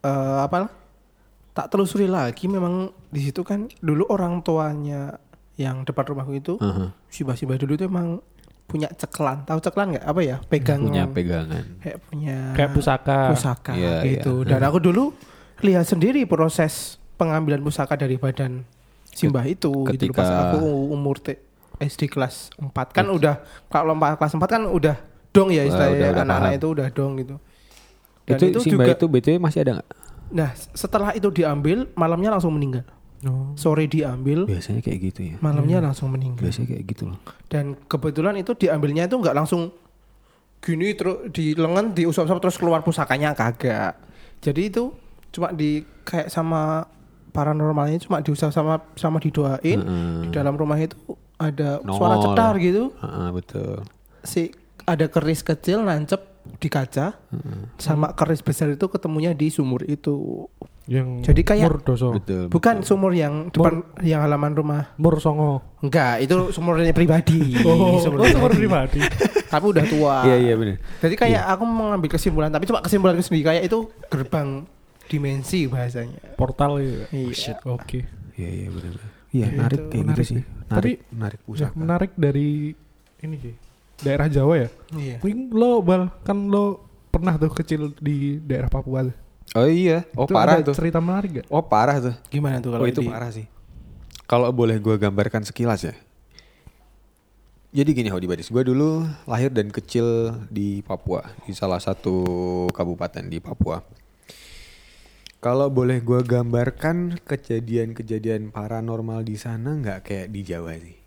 eh, 0.00 0.38
apa? 0.42 0.68
Tak 1.52 1.68
telusuri 1.68 2.06
lagi 2.06 2.48
memang 2.48 2.88
di 3.06 3.20
situ 3.22 3.42
kan 3.42 3.68
dulu 3.78 4.08
orang 4.08 4.40
tuanya 4.40 5.20
yang 5.54 5.84
depan 5.84 6.08
rumahku 6.08 6.32
itu 6.32 6.54
Aha. 6.56 6.96
si 7.06 7.22
Basiba 7.22 7.54
dulu 7.54 7.76
itu 7.76 7.84
emang 7.84 8.24
punya 8.64 8.88
ceklan. 8.88 9.44
Tahu 9.44 9.60
ceklan 9.60 9.92
nggak? 9.92 10.04
Apa 10.06 10.20
ya? 10.22 10.36
Pegang 10.42 10.80
Punya 10.80 11.04
pegangan. 11.04 11.76
kayak 11.78 11.98
punya 12.02 12.36
Kayak 12.52 12.70
pusaka. 12.72 13.18
pusaka 13.28 13.72
Iya, 13.76 14.00
gitu. 14.02 14.42
iya. 14.42 14.56
Dan 14.56 14.60
aku 14.64 14.80
dulu 14.80 15.12
lihat 15.60 15.84
sendiri 15.84 16.24
proses 16.24 16.96
pengambilan 17.14 17.60
pusaka 17.60 17.94
dari 17.94 18.16
badan 18.16 18.64
Simbah 19.06 19.44
itu 19.44 19.68
gitu 19.92 20.08
loh. 20.08 20.16
pas 20.16 20.24
ketika- 20.24 20.42
aku 20.50 20.64
umur 20.88 21.20
te- 21.20 21.44
SD 21.76 22.08
kelas 22.08 22.48
4 22.56 22.72
kan 22.90 23.06
udah 23.06 23.44
kalau 23.68 23.92
lompat 23.92 24.16
kelas 24.16 24.32
4 24.32 24.48
kan 24.48 24.62
udah 24.64 24.96
dong 25.32 25.48
ya 25.50 25.64
Wah, 25.64 25.68
istilahnya 25.72 26.08
anak-anak 26.22 26.52
itu 26.60 26.66
udah 26.68 26.88
dong 26.92 27.12
gitu. 27.18 27.36
Dan 28.22 28.36
itu, 28.38 28.44
itu, 28.54 28.58
Simba 28.62 28.86
juga 28.86 28.92
itu 28.94 29.06
BTW 29.10 29.36
masih 29.42 29.60
ada 29.66 29.72
nggak? 29.80 29.90
nah 30.32 30.48
setelah 30.72 31.12
itu 31.12 31.28
diambil 31.28 31.92
malamnya 31.92 32.32
langsung 32.32 32.56
meninggal. 32.56 32.88
Oh. 33.22 33.54
Sore 33.54 33.86
diambil, 33.86 34.48
Biasanya 34.50 34.82
kayak 34.82 34.98
gitu 35.12 35.20
ya. 35.22 35.36
malamnya 35.38 35.78
langsung 35.78 36.10
meninggal. 36.10 36.42
Biasanya 36.42 36.74
kayak 36.74 36.84
gitu 36.90 37.02
loh. 37.12 37.18
Dan 37.46 37.78
kebetulan 37.86 38.34
itu 38.34 38.50
diambilnya 38.56 39.06
itu 39.06 39.14
nggak 39.14 39.36
langsung 39.36 39.70
gini 40.58 40.94
terus 40.94 41.30
di 41.30 41.54
lengan 41.54 41.94
diusap-usap 41.94 42.38
terus 42.42 42.56
keluar 42.58 42.82
pusakanya 42.82 43.34
kagak. 43.34 43.94
Jadi 44.42 44.62
itu 44.74 44.90
cuma 45.30 45.54
di 45.54 45.86
kayak 46.02 46.30
sama 46.34 46.86
paranormalnya 47.30 48.02
cuma 48.02 48.18
diusap 48.22 48.50
sama 48.50 48.82
sama 48.98 49.22
didoain. 49.22 49.80
Heeh. 49.80 50.18
Di 50.26 50.28
dalam 50.34 50.54
rumah 50.58 50.78
itu 50.78 50.98
ada 51.38 51.78
Nongol. 51.82 51.94
suara 51.98 52.16
cetar 52.22 52.54
gitu. 52.58 52.90
Heeh, 52.98 53.28
betul. 53.30 53.76
Si 54.22 54.50
ada 54.84 55.06
keris 55.06 55.40
kecil 55.40 55.80
nancep 55.80 56.20
di 56.58 56.66
kaca 56.66 57.14
sama 57.76 58.10
keris 58.12 58.42
besar 58.42 58.66
itu 58.68 58.86
ketemunya 58.86 59.30
di 59.30 59.46
sumur 59.48 59.82
itu. 59.84 60.46
Yang 60.90 61.30
Jadi 61.30 61.42
kayak- 61.46 61.70
Murdoso. 61.70 62.10
Betul. 62.10 62.50
Bukan 62.50 62.82
sumur 62.82 63.14
yang 63.14 63.46
depan 63.48 63.86
yang 64.02 64.18
halaman 64.20 64.50
rumah. 64.52 64.90
Mur 64.98 65.22
Songo. 65.22 65.62
Enggak, 65.78 66.18
itu 66.20 66.50
sumurnya 66.50 66.90
pribadi. 66.90 67.54
Oh, 67.62 68.02
Sumur 68.02 68.26
oh, 68.26 68.26
sumur 68.26 68.50
pribadi. 68.50 68.98
Tapi 69.52 69.64
udah 69.70 69.84
tua. 69.86 70.16
Iya 70.26 70.36
iya 70.42 70.54
benar. 70.58 70.82
Jadi 70.98 71.14
kayak 71.14 71.42
aku 71.46 71.62
mengambil 71.62 72.10
kesimpulan, 72.10 72.50
tapi 72.50 72.66
cuma 72.66 72.82
kesimpulanku 72.82 73.22
sendiri 73.22 73.46
kayak 73.46 73.62
itu 73.70 73.78
gerbang 74.10 74.66
dimensi 75.06 75.70
bahasanya. 75.70 76.18
Portal 76.34 76.82
itu. 76.82 77.04
Iya. 77.30 77.60
Oke. 77.68 78.02
Iya 78.34 78.50
iya 78.50 78.68
benar. 78.72 78.94
Iya 79.30 79.46
Itu 79.46 79.54
menarik 79.54 79.78
kayak 79.86 80.02
menarik 80.02 80.18
gitu 80.18 80.22
sih. 80.26 80.34
sih. 80.34 80.44
Narik, 80.66 80.72
Tapi, 80.72 80.90
narik 81.14 81.38
Ya, 81.38 81.46
pusaka. 81.46 81.74
menarik 81.78 82.10
dari 82.16 82.48
ini 83.22 83.36
sih. 83.38 83.54
Daerah 84.02 84.26
Jawa 84.26 84.54
ya. 84.58 84.68
Iya. 84.92 85.16
Mungkin 85.22 85.54
lo 85.54 85.80
bal 85.80 86.10
kan 86.22 86.36
lo 86.46 86.82
pernah 87.08 87.38
tuh 87.38 87.50
kecil 87.50 87.94
di 87.98 88.38
daerah 88.38 88.66
Papua 88.66 89.06
tuh. 89.06 89.16
Oh 89.54 89.68
iya. 89.68 90.06
Oh 90.14 90.24
Itu 90.26 90.34
parah 90.34 90.58
ada 90.58 90.66
tuh. 90.66 90.74
Cerita 90.74 90.98
menarik 90.98 91.42
gak? 91.42 91.46
Oh 91.48 91.62
parah 91.62 91.98
tuh. 91.98 92.14
Gimana 92.28 92.58
tuh 92.58 92.72
Oh 92.72 92.80
kalau 92.80 92.88
itu 92.88 93.00
di- 93.00 93.10
parah 93.10 93.30
sih. 93.30 93.46
Kalau 94.24 94.48
boleh 94.48 94.80
gue 94.80 94.96
gambarkan 94.96 95.44
sekilas 95.44 95.84
ya. 95.84 95.94
Jadi 97.72 97.96
gini 97.96 98.12
Hodi 98.12 98.28
Badis, 98.28 98.52
gue 98.52 98.60
dulu 98.62 99.00
lahir 99.24 99.48
dan 99.48 99.72
kecil 99.72 100.28
di 100.52 100.84
Papua, 100.84 101.24
di 101.48 101.56
salah 101.56 101.80
satu 101.80 102.20
kabupaten 102.68 103.24
di 103.32 103.40
Papua. 103.40 103.80
Kalau 105.40 105.72
boleh 105.72 105.98
gue 105.98 106.20
gambarkan 106.20 107.16
kejadian-kejadian 107.24 108.52
paranormal 108.52 109.24
di 109.24 109.34
sana 109.34 109.72
nggak 109.74 110.04
kayak 110.04 110.28
di 110.30 110.40
Jawa 110.44 110.76
sih, 110.78 111.00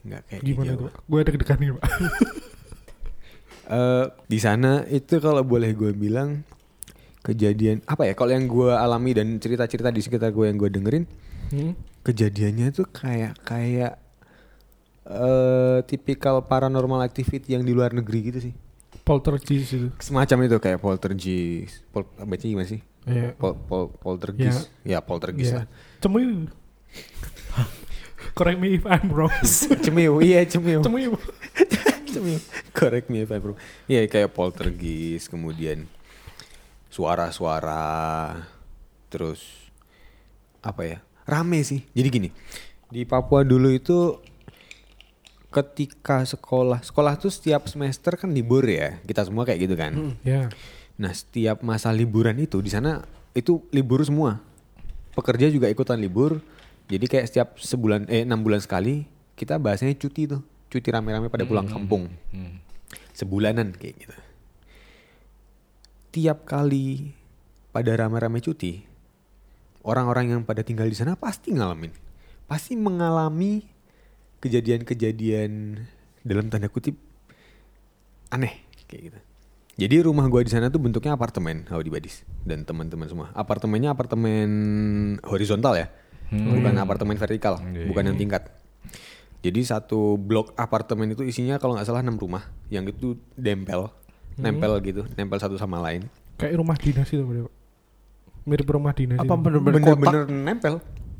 nggak 0.00 0.22
kayak 0.26 0.40
di 0.40 0.50
Gimana 0.50 0.72
tuh? 0.76 0.90
Gue 1.04 1.20
deg-degan 1.22 1.58
nih 1.58 1.70
pak. 1.76 1.84
Eh, 3.70 4.06
di 4.26 4.34
sana 4.42 4.82
itu 4.90 5.22
kalau 5.22 5.46
boleh 5.46 5.70
gue 5.70 5.94
bilang 5.94 6.42
kejadian 7.22 7.78
apa 7.86 8.02
ya? 8.02 8.18
Kalau 8.18 8.34
yang 8.34 8.50
gue 8.50 8.66
alami 8.66 9.14
dan 9.14 9.38
cerita-cerita 9.38 9.94
di 9.94 10.02
sekitar 10.02 10.34
gue 10.34 10.50
yang 10.50 10.58
gue 10.58 10.66
dengerin, 10.66 11.06
Hmm? 11.50 11.74
kejadiannya 12.02 12.70
tuh 12.70 12.86
kayak 12.86 13.34
kayak 13.42 13.98
eh 15.06 15.78
tipikal 15.86 16.42
paranormal 16.42 16.98
activity 17.00 17.54
yang 17.54 17.62
di 17.62 17.70
luar 17.70 17.94
negeri 17.94 18.18
gitu 18.26 18.38
sih. 18.42 18.54
Poltergeist 19.06 19.70
itu. 19.70 19.88
Semacam 20.02 20.46
itu 20.46 20.56
kayak 20.58 20.78
poltergeist. 20.78 21.86
Pol, 21.90 22.06
bacanya 22.20 22.50
gimana 22.50 22.66
sih? 22.66 22.82
Iya. 23.06 23.34
Pol, 23.34 23.54
pol, 23.54 23.90
poltergeist. 23.94 24.66
Ya, 24.82 24.98
poltergeist 24.98 25.54
Iya. 25.54 25.58
lah. 25.62 25.66
Correct 28.36 28.58
me 28.58 28.78
if 28.78 28.84
I'm 28.86 29.10
wrong. 29.10 29.32
Cemiu, 29.84 30.20
iya 30.22 30.44
cemiu. 30.46 30.80
Cemiu. 30.84 31.16
Cemiu. 32.14 32.38
Correct 32.74 33.06
me 33.10 33.24
if 33.24 33.30
I'm 33.30 33.42
wrong. 33.42 33.58
Iya 33.86 34.06
kayak 34.06 34.34
poltergeist, 34.34 35.30
kemudian 35.30 35.86
suara-suara, 36.90 38.34
terus 39.08 39.70
apa 40.60 40.82
ya? 40.84 40.98
Rame 41.24 41.62
sih. 41.62 41.86
Jadi 41.94 42.08
gini, 42.10 42.28
di 42.90 43.06
Papua 43.06 43.46
dulu 43.46 43.70
itu 43.70 44.18
ketika 45.50 46.22
sekolah, 46.22 46.82
sekolah 46.82 47.18
tuh 47.18 47.30
setiap 47.30 47.66
semester 47.66 48.14
kan 48.18 48.30
libur 48.30 48.66
ya. 48.66 48.98
Kita 49.06 49.26
semua 49.26 49.46
kayak 49.46 49.60
gitu 49.66 49.74
kan. 49.78 50.18
Ya. 50.26 50.50
Nah, 51.00 51.12
setiap 51.14 51.62
masa 51.66 51.90
liburan 51.90 52.38
itu 52.38 52.62
di 52.62 52.70
sana 52.70 53.02
itu 53.34 53.62
libur 53.74 54.02
semua. 54.02 54.42
Pekerja 55.14 55.50
juga 55.50 55.66
ikutan 55.66 55.98
libur. 55.98 56.42
Jadi 56.90 57.06
kayak 57.06 57.26
setiap 57.30 57.48
sebulan 57.54 58.10
eh 58.10 58.26
enam 58.26 58.42
bulan 58.42 58.58
sekali 58.58 59.06
kita 59.38 59.62
bahasanya 59.62 59.94
cuti 59.94 60.26
tuh. 60.26 60.42
Cuti 60.66 60.90
rame-rame 60.90 61.30
pada 61.30 61.46
pulang 61.46 61.70
kampung. 61.70 62.10
Hmm. 62.34 62.58
Sebulanan 63.14 63.70
kayak 63.74 63.94
gitu. 64.06 64.16
Tiap 66.10 66.42
kali 66.42 67.14
pada 67.70 67.94
rame-rame 67.94 68.42
cuti, 68.42 68.82
orang-orang 69.86 70.34
yang 70.34 70.40
pada 70.42 70.66
tinggal 70.66 70.90
di 70.90 70.98
sana 70.98 71.14
pasti 71.14 71.54
ngalamin. 71.54 71.94
Pasti 72.50 72.74
mengalami 72.74 73.62
kejadian-kejadian 74.42 75.78
dalam 76.26 76.50
tanda 76.50 76.66
kutip 76.66 76.98
aneh 78.34 78.66
kayak 78.90 79.02
gitu. 79.14 79.20
Jadi 79.80 79.96
rumah 80.04 80.26
gua 80.28 80.44
di 80.44 80.52
sana 80.52 80.68
tuh 80.68 80.82
bentuknya 80.82 81.14
apartemen, 81.16 81.64
Howdy 81.70 81.88
Badis 81.88 82.26
dan 82.44 82.66
teman-teman 82.66 83.06
semua. 83.08 83.28
Apartemennya 83.32 83.94
apartemen 83.94 84.50
horizontal 85.24 85.78
ya, 85.78 85.86
bukan 86.30 86.74
apartemen 86.76 87.14
vertikal, 87.14 87.58
Iya, 87.60 87.86
bukan 87.86 88.02
iya. 88.02 88.08
yang 88.08 88.18
tingkat. 88.18 88.42
Jadi 89.40 89.60
satu 89.62 90.14
blok 90.14 90.52
apartemen 90.54 91.08
itu 91.08 91.22
isinya 91.22 91.56
kalau 91.56 91.72
nggak 91.72 91.84
salah 91.84 92.00
enam 92.00 92.14
rumah, 92.14 92.44
yang 92.68 92.84
itu 92.84 93.16
dempel, 93.32 93.88
nempel 94.36 94.72
gitu, 94.80 95.02
nempel 95.14 95.36
satu 95.36 95.56
sama 95.56 95.80
lain. 95.80 96.06
Kayak 96.36 96.56
rumah 96.56 96.76
dinas 96.76 97.08
itu 97.08 97.20
Pak. 97.20 97.52
Mirip 98.42 98.66
rumah 98.66 98.92
dinas 98.92 99.16
Apa 99.16 99.26
itu. 99.30 99.42
bener-bener 99.42 99.80
kotak, 99.82 100.12
nempel. 100.28 100.74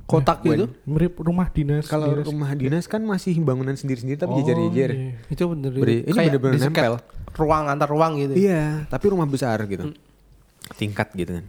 kotak 0.05 0.39
gitu? 0.43 0.65
Mirip 0.85 1.15
rumah 1.17 1.49
dinas. 1.49 1.85
Kalau 1.87 2.13
dinas. 2.13 2.27
rumah 2.27 2.51
dinas 2.53 2.85
kan 2.85 3.01
masih 3.01 3.37
bangunan 3.39 3.73
sendiri-sendiri 3.73 4.17
tapi 4.17 4.33
Oh, 4.33 4.39
jejer-jejer. 4.39 4.91
iya. 4.91 5.13
Itu 5.27 5.49
bener 5.49 5.71
Beri- 5.73 6.03
ini 6.03 6.13
kayak 6.13 6.29
bener-bener 6.37 6.61
nempel. 6.63 6.95
Ruang 7.33 7.65
antar 7.67 7.89
ruang 7.89 8.19
gitu. 8.19 8.35
Iya, 8.35 8.85
tapi 8.87 9.05
rumah 9.09 9.25
besar 9.25 9.65
gitu. 9.65 9.97
Tingkat 10.75 11.13
gitu 11.15 11.35
kan. 11.35 11.47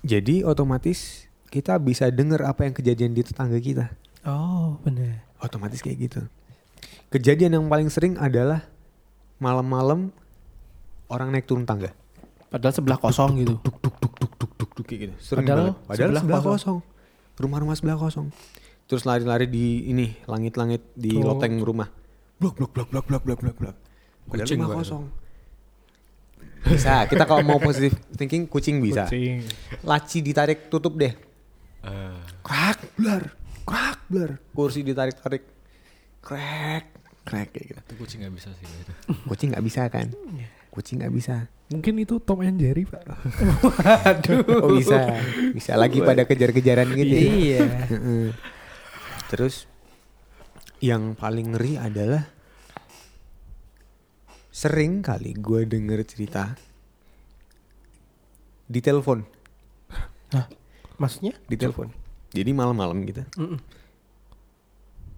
Jadi 0.00 0.40
otomatis 0.40 1.27
kita 1.48 1.76
bisa 1.80 2.08
dengar 2.12 2.44
apa 2.44 2.64
yang 2.68 2.74
kejadian 2.76 3.12
di 3.12 3.24
tetangga 3.24 3.56
kita. 3.56 3.92
Oh, 4.24 4.76
bener. 4.84 5.24
Otomatis 5.40 5.80
kayak 5.80 5.98
gitu. 5.98 6.20
Kejadian 7.08 7.56
yang 7.56 7.64
paling 7.66 7.88
sering 7.88 8.20
adalah 8.20 8.68
malam-malam 9.40 10.12
orang 11.08 11.32
naik 11.32 11.48
turun 11.48 11.64
tangga. 11.64 11.90
Padahal 12.48 12.72
sebelah 12.72 13.00
kosong 13.00 13.40
gitu. 13.40 13.56
Duk 13.60 13.76
duk 13.80 13.96
duk 14.00 14.14
duk 14.20 14.32
duk 14.36 14.52
duk 14.56 14.70
duk 14.76 14.86
kayak 14.86 15.00
gitu. 15.08 15.14
Sering 15.20 15.44
Padahal 15.44 15.58
banget. 15.58 15.74
Padahal 15.84 16.08
sebelah 16.08 16.22
sebelah, 16.22 16.42
kosong. 16.44 16.78
Rumah-rumah 17.38 17.74
sebelah 17.76 17.96
kosong. 17.96 18.26
Terus 18.88 19.02
lari-lari 19.04 19.46
di 19.48 19.88
ini 19.88 20.16
langit-langit 20.24 20.80
di 20.96 21.12
Oh. 21.16 21.32
loteng 21.32 21.60
rumah. 21.60 21.88
Blok 22.40 22.56
blok 22.56 22.72
blok 22.72 22.88
blok 22.88 23.04
blok 23.04 23.22
blok 23.24 23.40
blok 23.40 23.56
blok. 23.56 23.76
Padahal 24.28 24.44
Kucing 24.44 24.60
rumah 24.60 24.76
kosong. 24.80 25.04
Bisa, 26.58 27.06
kita 27.06 27.24
kalau 27.24 27.40
mau 27.46 27.56
positive 27.56 27.94
thinking 28.18 28.44
kucing 28.44 28.82
bisa. 28.82 29.06
Kucing. 29.06 29.46
Laci 29.86 30.18
ditarik 30.20 30.68
tutup 30.68 30.98
deh. 30.98 31.14
Krak, 32.44 32.78
blar, 32.96 33.22
krak, 33.64 33.98
blar. 34.08 34.30
Kursi 34.52 34.80
ditarik-tarik. 34.84 35.44
Krek, 36.24 36.84
krek 37.24 37.48
kayak 37.54 37.66
gitu. 37.72 37.80
itu 37.80 37.94
kucing 38.00 38.18
nggak 38.24 38.34
bisa 38.34 38.48
sih 38.56 38.66
itu. 38.66 38.92
Kucing 39.28 39.48
nggak 39.54 39.64
bisa 39.64 39.82
kan? 39.88 40.08
Kucing 40.72 41.00
nggak 41.00 41.14
bisa. 41.14 41.48
Mungkin 41.68 42.00
itu 42.00 42.16
Tom 42.20 42.40
and 42.44 42.56
Jerry 42.56 42.88
pak. 42.88 43.04
Oh 44.64 44.72
bisa, 44.72 45.20
bisa 45.52 45.76
lagi 45.76 46.00
pada 46.00 46.24
kejar-kejaran 46.24 46.88
gitu. 46.96 47.12
ya. 47.12 47.20
Iya. 47.20 47.60
Heeh. 47.92 48.26
Terus 49.28 49.68
yang 50.80 51.12
paling 51.18 51.52
ngeri 51.52 51.76
adalah 51.76 52.24
sering 54.48 55.04
kali 55.04 55.38
gue 55.38 55.68
denger 55.68 56.02
cerita 56.02 56.56
di 58.68 58.80
telepon, 58.82 59.22
Maksudnya? 60.98 61.32
di 61.46 61.54
telepon. 61.54 61.88
Jadi 62.28 62.50
malam-malam 62.52 62.98
gitu, 63.06 63.22
Mm-mm. 63.38 63.58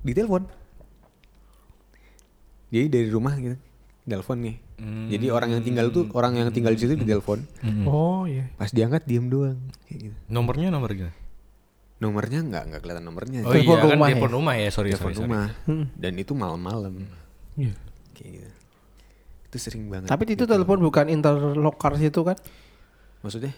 di 0.01 0.13
telepon. 0.13 0.47
Jadi 2.71 2.87
dari 2.87 3.09
rumah 3.11 3.35
gitu, 3.35 3.57
telepon 4.07 4.39
nih. 4.41 4.57
Jadi 5.11 5.27
orang 5.29 5.51
yang 5.53 5.63
tinggal 5.63 5.91
tuh 5.91 6.09
orang 6.15 6.39
yang 6.39 6.49
tinggal 6.49 6.73
di 6.73 6.81
situ 6.81 6.95
di 6.95 7.05
telepon. 7.05 7.43
Mm-mm. 7.61 7.85
Oh 7.85 8.25
iya. 8.25 8.49
Pas 8.55 8.71
diangkat 8.71 9.05
diem 9.05 9.27
doang, 9.27 9.59
kayak 9.85 9.99
gitu. 10.07 10.17
Nomornya 10.31 10.71
nomor 10.71 10.95
gimana? 10.95 11.13
Nomornya 12.01 12.41
nggak 12.41 12.63
nggak 12.73 12.81
kelihatan 12.81 13.05
nomornya. 13.05 13.41
Oh 13.45 13.53
Telepon 13.53 13.61
iya 13.61 13.77
kan 13.77 13.91
rumah 13.91 14.07
ya? 14.07 14.13
telepon 14.15 14.33
rumah 14.33 14.55
ya, 14.57 14.69
sorry 14.73 14.89
telepon 14.89 15.05
sorry. 15.05 15.17
sorry. 15.19 15.27
rumah. 15.29 15.47
Mm. 15.69 15.85
Dan 15.99 16.13
itu 16.17 16.33
malam-malam, 16.33 16.93
Iya. 17.59 17.73
kayak 18.15 18.31
gitu. 18.31 18.51
Itu 19.51 19.57
sering 19.59 19.85
banget. 19.91 20.09
Tapi 20.09 20.23
itu 20.25 20.33
gitu. 20.39 20.49
telepon 20.49 20.79
bukan 20.81 21.07
interlokar 21.11 21.99
situ 21.99 22.21
kan? 22.23 22.39
Maksudnya? 23.21 23.53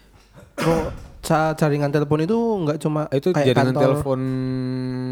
Oh, 0.65 0.91
jaringan 1.23 1.95
telepon 1.95 2.27
itu 2.27 2.35
nggak 2.35 2.79
cuma 2.83 3.07
Itu 3.15 3.31
kayak 3.31 3.55
jaringan 3.55 3.75
kantor 3.75 3.83
telepon 3.87 4.21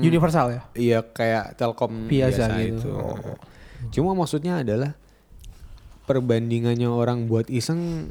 universal 0.02 0.46
ya? 0.50 0.62
Iya 0.74 0.98
kayak 1.06 1.54
Telkom 1.54 2.10
Biasa 2.10 2.50
biasa, 2.50 2.66
gitu. 2.66 2.90
itu. 2.90 2.92
Cuma 3.94 4.18
maksudnya 4.18 4.60
adalah 4.66 4.98
perbandingannya 6.10 6.90
orang 6.90 7.30
buat 7.30 7.46
iseng 7.46 8.10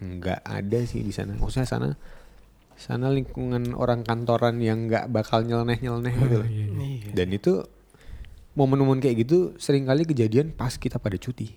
nggak 0.00 0.40
ada 0.42 0.78
sih 0.88 1.04
di 1.04 1.12
sana. 1.12 1.36
Maksudnya 1.36 1.68
sana 1.68 1.88
sana 2.74 3.06
lingkungan 3.12 3.76
orang 3.76 4.02
kantoran 4.02 4.58
yang 4.58 4.90
nggak 4.90 5.06
bakal 5.12 5.44
nyeleneh 5.46 5.78
nyeleneh 5.78 6.12
gitu 6.16 6.36
loh. 6.42 6.48
Iya, 6.48 6.66
iya. 6.66 6.84
Iya. 7.04 7.10
Dan 7.14 7.28
itu 7.36 7.52
momen-momen 8.56 8.98
kayak 8.98 9.28
gitu 9.28 9.54
sering 9.60 9.84
kali 9.86 10.08
kejadian 10.08 10.56
pas 10.56 10.74
kita 10.74 10.98
pada 10.98 11.20
cuti. 11.20 11.52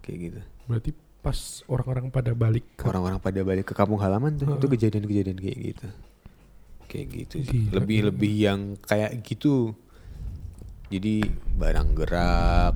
Kayak 0.00 0.18
gitu. 0.18 0.40
Berarti 0.70 0.90
pas 1.22 1.62
orang-orang 1.70 2.10
pada 2.10 2.34
balik 2.34 2.66
ke 2.74 2.82
Orang-orang 2.82 3.22
pada 3.22 3.40
balik 3.46 3.70
ke 3.70 3.74
kampung 3.78 4.02
halaman 4.02 4.34
tuh, 4.34 4.58
itu 4.58 4.66
Heeh. 4.66 4.72
kejadian-kejadian 4.74 5.38
kayak 5.38 5.58
gitu. 5.70 5.88
Kayak 6.90 7.06
gitu 7.14 7.36
sih. 7.46 7.62
Lebih-lebih 7.70 8.34
yang 8.36 8.60
kayak 8.82 9.22
gitu. 9.22 9.70
Jadi 10.92 11.24
barang 11.56 11.88
gerak, 11.96 12.74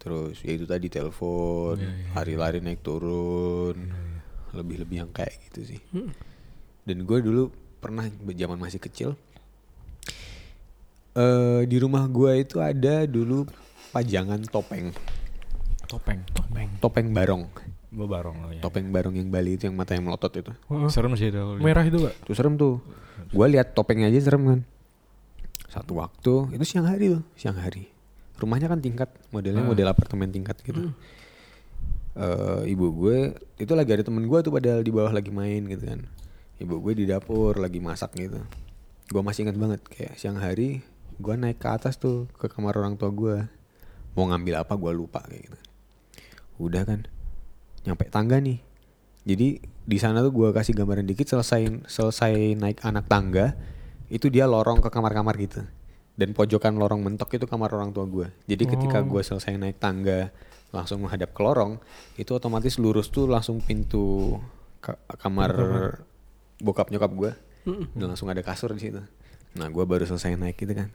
terus 0.00 0.40
ya 0.40 0.56
itu 0.56 0.64
tadi 0.64 0.88
telepon, 0.88 1.76
Iya, 1.76 1.90
iya, 1.90 2.08
lari-lari 2.16 2.64
naik 2.64 2.80
turun, 2.80 3.76
iya. 3.76 4.24
lebih-lebih 4.56 4.96
yang 5.04 5.12
kayak 5.12 5.36
gitu 5.50 5.74
sih. 5.74 5.80
Dan 6.88 7.04
gue 7.04 7.18
dulu 7.20 7.52
pernah 7.76 8.08
zaman 8.08 8.56
masih 8.56 8.80
kecil, 8.80 9.20
eh 11.12 11.62
di 11.68 11.76
rumah 11.76 12.08
gue 12.08 12.40
itu 12.40 12.56
ada 12.56 13.04
dulu 13.04 13.44
pajangan 13.92 14.40
topeng, 14.48 14.88
Topeng. 15.88 16.20
Topeng. 16.30 16.68
topeng 16.78 17.06
barong, 17.10 17.48
Bebarong 17.88 18.36
oh, 18.44 18.50
ya. 18.52 18.60
topeng 18.60 18.92
barong 18.92 19.16
yang 19.16 19.32
Bali 19.32 19.56
itu 19.56 19.64
yang 19.64 19.72
matanya 19.72 20.04
melotot 20.04 20.28
itu. 20.36 20.52
Serem 20.92 21.16
sih 21.16 21.32
itu. 21.32 21.40
merah 21.58 21.80
itu 21.82 21.96
pak. 21.98 22.12
Itu 22.28 22.32
serem 22.36 22.54
tuh. 22.54 22.84
Gue 23.32 23.46
lihat 23.48 23.72
topengnya 23.72 24.06
aja 24.06 24.20
serem 24.20 24.44
kan. 24.44 24.60
Satu 25.66 25.96
waktu 25.96 26.52
itu 26.52 26.64
siang 26.64 26.84
hari 26.84 27.16
tuh, 27.16 27.24
siang 27.34 27.56
hari. 27.56 27.88
Rumahnya 28.36 28.68
kan 28.68 28.78
tingkat, 28.78 29.08
modelnya 29.28 29.64
Ah. 29.64 29.68
model 29.68 29.88
apartemen 29.88 30.28
tingkat 30.28 30.60
gitu. 30.60 30.92
Eh, 32.12 32.62
ibu 32.68 32.86
gue 32.90 33.18
itu 33.56 33.72
lagi 33.72 33.94
ada 33.94 34.02
temen 34.02 34.26
gue 34.26 34.38
tuh 34.42 34.50
padahal 34.50 34.82
di 34.82 34.90
bawah 34.90 35.10
lagi 35.10 35.30
main 35.30 35.64
gitu 35.64 35.86
kan. 35.86 36.04
Ibu 36.58 36.82
gue 36.82 36.92
di 36.92 37.04
dapur 37.06 37.56
lagi 37.56 37.78
masak 37.78 38.12
gitu. 38.12 38.42
Gue 39.08 39.22
masih 39.22 39.46
ingat 39.46 39.56
banget 39.56 39.80
kayak 39.88 40.18
siang 40.18 40.36
hari 40.36 40.82
gue 41.16 41.34
naik 41.34 41.56
ke 41.56 41.68
atas 41.68 41.96
tuh 41.96 42.28
ke 42.34 42.46
kamar 42.46 42.76
orang 42.76 42.94
tua 42.94 43.08
gue. 43.08 43.36
Mau 44.12 44.26
ngambil 44.26 44.60
apa 44.60 44.74
gue 44.74 44.92
lupa 44.92 45.22
kayak 45.24 45.46
gitu. 45.46 45.58
Udah 46.58 46.82
kan, 46.82 47.06
nyampe 47.82 48.06
tangga 48.06 48.38
nih. 48.38 48.58
Jadi 49.22 49.60
di 49.62 49.98
sana 49.98 50.20
tuh 50.20 50.32
gue 50.32 50.48
kasih 50.50 50.74
gambaran 50.74 51.04
dikit 51.04 51.28
selesai 51.28 51.84
selesai 51.86 52.32
naik 52.54 52.80
anak 52.82 53.06
tangga 53.06 53.54
itu 54.08 54.28
dia 54.28 54.44
lorong 54.44 54.80
ke 54.80 54.88
kamar-kamar 54.88 55.36
gitu. 55.36 55.62
Dan 56.18 56.34
pojokan 56.34 56.74
lorong 56.74 56.98
mentok 56.98 57.30
itu 57.32 57.46
kamar 57.46 57.70
orang 57.70 57.94
tua 57.94 58.02
gue. 58.04 58.26
Jadi 58.44 58.64
ketika 58.66 58.98
Oh. 58.98 59.06
gue 59.06 59.22
selesai 59.22 59.54
naik 59.54 59.78
tangga 59.78 60.34
langsung 60.68 61.00
menghadap 61.00 61.30
ke 61.30 61.40
lorong 61.40 61.78
itu 62.16 62.28
otomatis 62.32 62.76
lurus 62.76 63.08
tuh 63.08 63.24
langsung 63.24 63.62
pintu 63.62 64.36
ka- 64.80 64.98
kamar 65.16 65.50
bokap 66.58 66.90
nyokap 66.90 67.12
gue. 67.12 67.32
Dan 67.94 68.08
langsung 68.08 68.26
ada 68.26 68.40
kasur 68.40 68.72
di 68.72 68.80
situ. 68.80 68.98
Nah 69.54 69.68
gue 69.68 69.84
baru 69.84 70.02
selesai 70.02 70.34
naik 70.34 70.56
gitu 70.56 70.72
kan. 70.72 70.88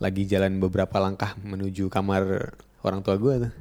Lagi 0.00 0.24
jalan 0.24 0.58
beberapa 0.58 0.96
langkah 0.98 1.36
menuju 1.38 1.86
kamar 1.86 2.56
orang 2.82 3.00
tua 3.00 3.14
gue 3.14 3.34
tuh 3.46 3.52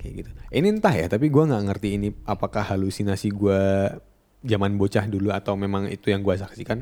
kayak 0.00 0.24
gitu. 0.24 0.30
Ini 0.48 0.66
entah 0.72 0.96
ya, 0.96 1.06
tapi 1.06 1.28
gua 1.28 1.44
nggak 1.44 1.64
ngerti 1.68 1.88
ini 1.94 2.08
apakah 2.24 2.64
halusinasi 2.64 3.28
gua 3.30 3.92
zaman 4.40 4.74
bocah 4.74 5.04
dulu 5.04 5.28
atau 5.30 5.52
memang 5.54 5.84
itu 5.86 6.08
yang 6.08 6.24
gua 6.24 6.34
saksikan. 6.34 6.80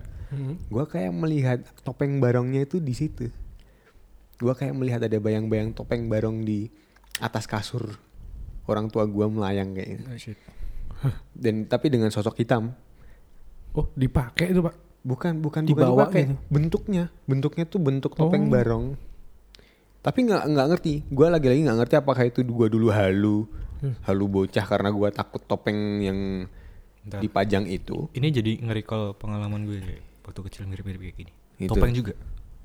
Gua 0.70 0.86
kayak 0.86 1.10
melihat 1.10 1.58
topeng 1.82 2.22
barongnya 2.22 2.62
itu 2.62 2.78
di 2.78 2.94
situ. 2.94 3.26
Gua 4.38 4.54
kayak 4.54 4.72
melihat 4.72 5.02
ada 5.02 5.18
bayang-bayang 5.18 5.74
topeng 5.74 6.06
barong 6.06 6.46
di 6.46 6.70
atas 7.18 7.50
kasur 7.50 7.98
orang 8.64 8.86
tua 8.86 9.02
gua 9.04 9.26
melayang 9.26 9.74
kayak 9.74 9.88
gitu. 9.90 10.02
Oh, 10.06 10.14
shit. 10.16 10.38
Dan 11.34 11.66
tapi 11.66 11.90
dengan 11.90 12.08
sosok 12.08 12.38
hitam. 12.38 12.70
Oh 13.72 13.90
dipakai 13.92 14.50
itu 14.50 14.62
pak. 14.62 14.74
Bukan, 14.98 15.40
bukan 15.40 15.62
Dibawa 15.64 15.88
bukan 15.88 15.94
dipakai. 16.04 16.22
gitu? 16.26 16.34
Bentuknya, 16.50 17.04
bentuknya 17.24 17.64
tuh 17.64 17.80
bentuk 17.80 18.12
topeng 18.12 18.46
Oh. 18.46 18.52
barong. 18.52 18.84
Tapi 20.09 20.24
nggak 20.24 20.42
nggak 20.56 20.66
ngerti. 20.72 20.94
Gua 21.12 21.28
lagi-lagi 21.28 21.61
nggak 21.68 21.78
ngerti 21.84 21.94
apakah 22.00 22.24
itu 22.24 22.40
gua 22.48 22.72
dulu 22.72 22.88
halu, 22.88 23.44
halu 24.09 24.24
bocah 24.24 24.64
karena 24.64 24.88
gua 24.88 25.12
takut 25.12 25.44
topeng 25.44 26.00
yang 26.00 26.48
Bentar. 27.04 27.20
dipajang 27.24 27.64
itu. 27.68 28.09
Ini 28.16 28.28
jadi 28.28 28.52
nge-recall 28.64 29.16
pengalaman 29.16 29.64
gue 29.64 29.80
waktu 30.28 30.40
kecil 30.44 30.68
mirip-mirip 30.68 31.00
kayak 31.00 31.16
gini. 31.16 31.32
Gitu. 31.56 31.72
Topeng 31.72 31.92
juga. 31.96 32.12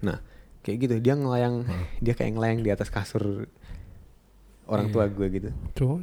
Nah, 0.03 0.19
kayak 0.67 0.77
gitu 0.83 0.95
dia 0.99 1.15
ngelayang, 1.15 1.63
dia 2.03 2.11
kayak 2.11 2.31
ngelayang 2.35 2.59
di 2.59 2.69
atas 2.75 2.91
kasur 2.91 3.47
orang 4.67 4.91
tua 4.91 5.07
gue 5.07 5.27
gitu. 5.31 5.49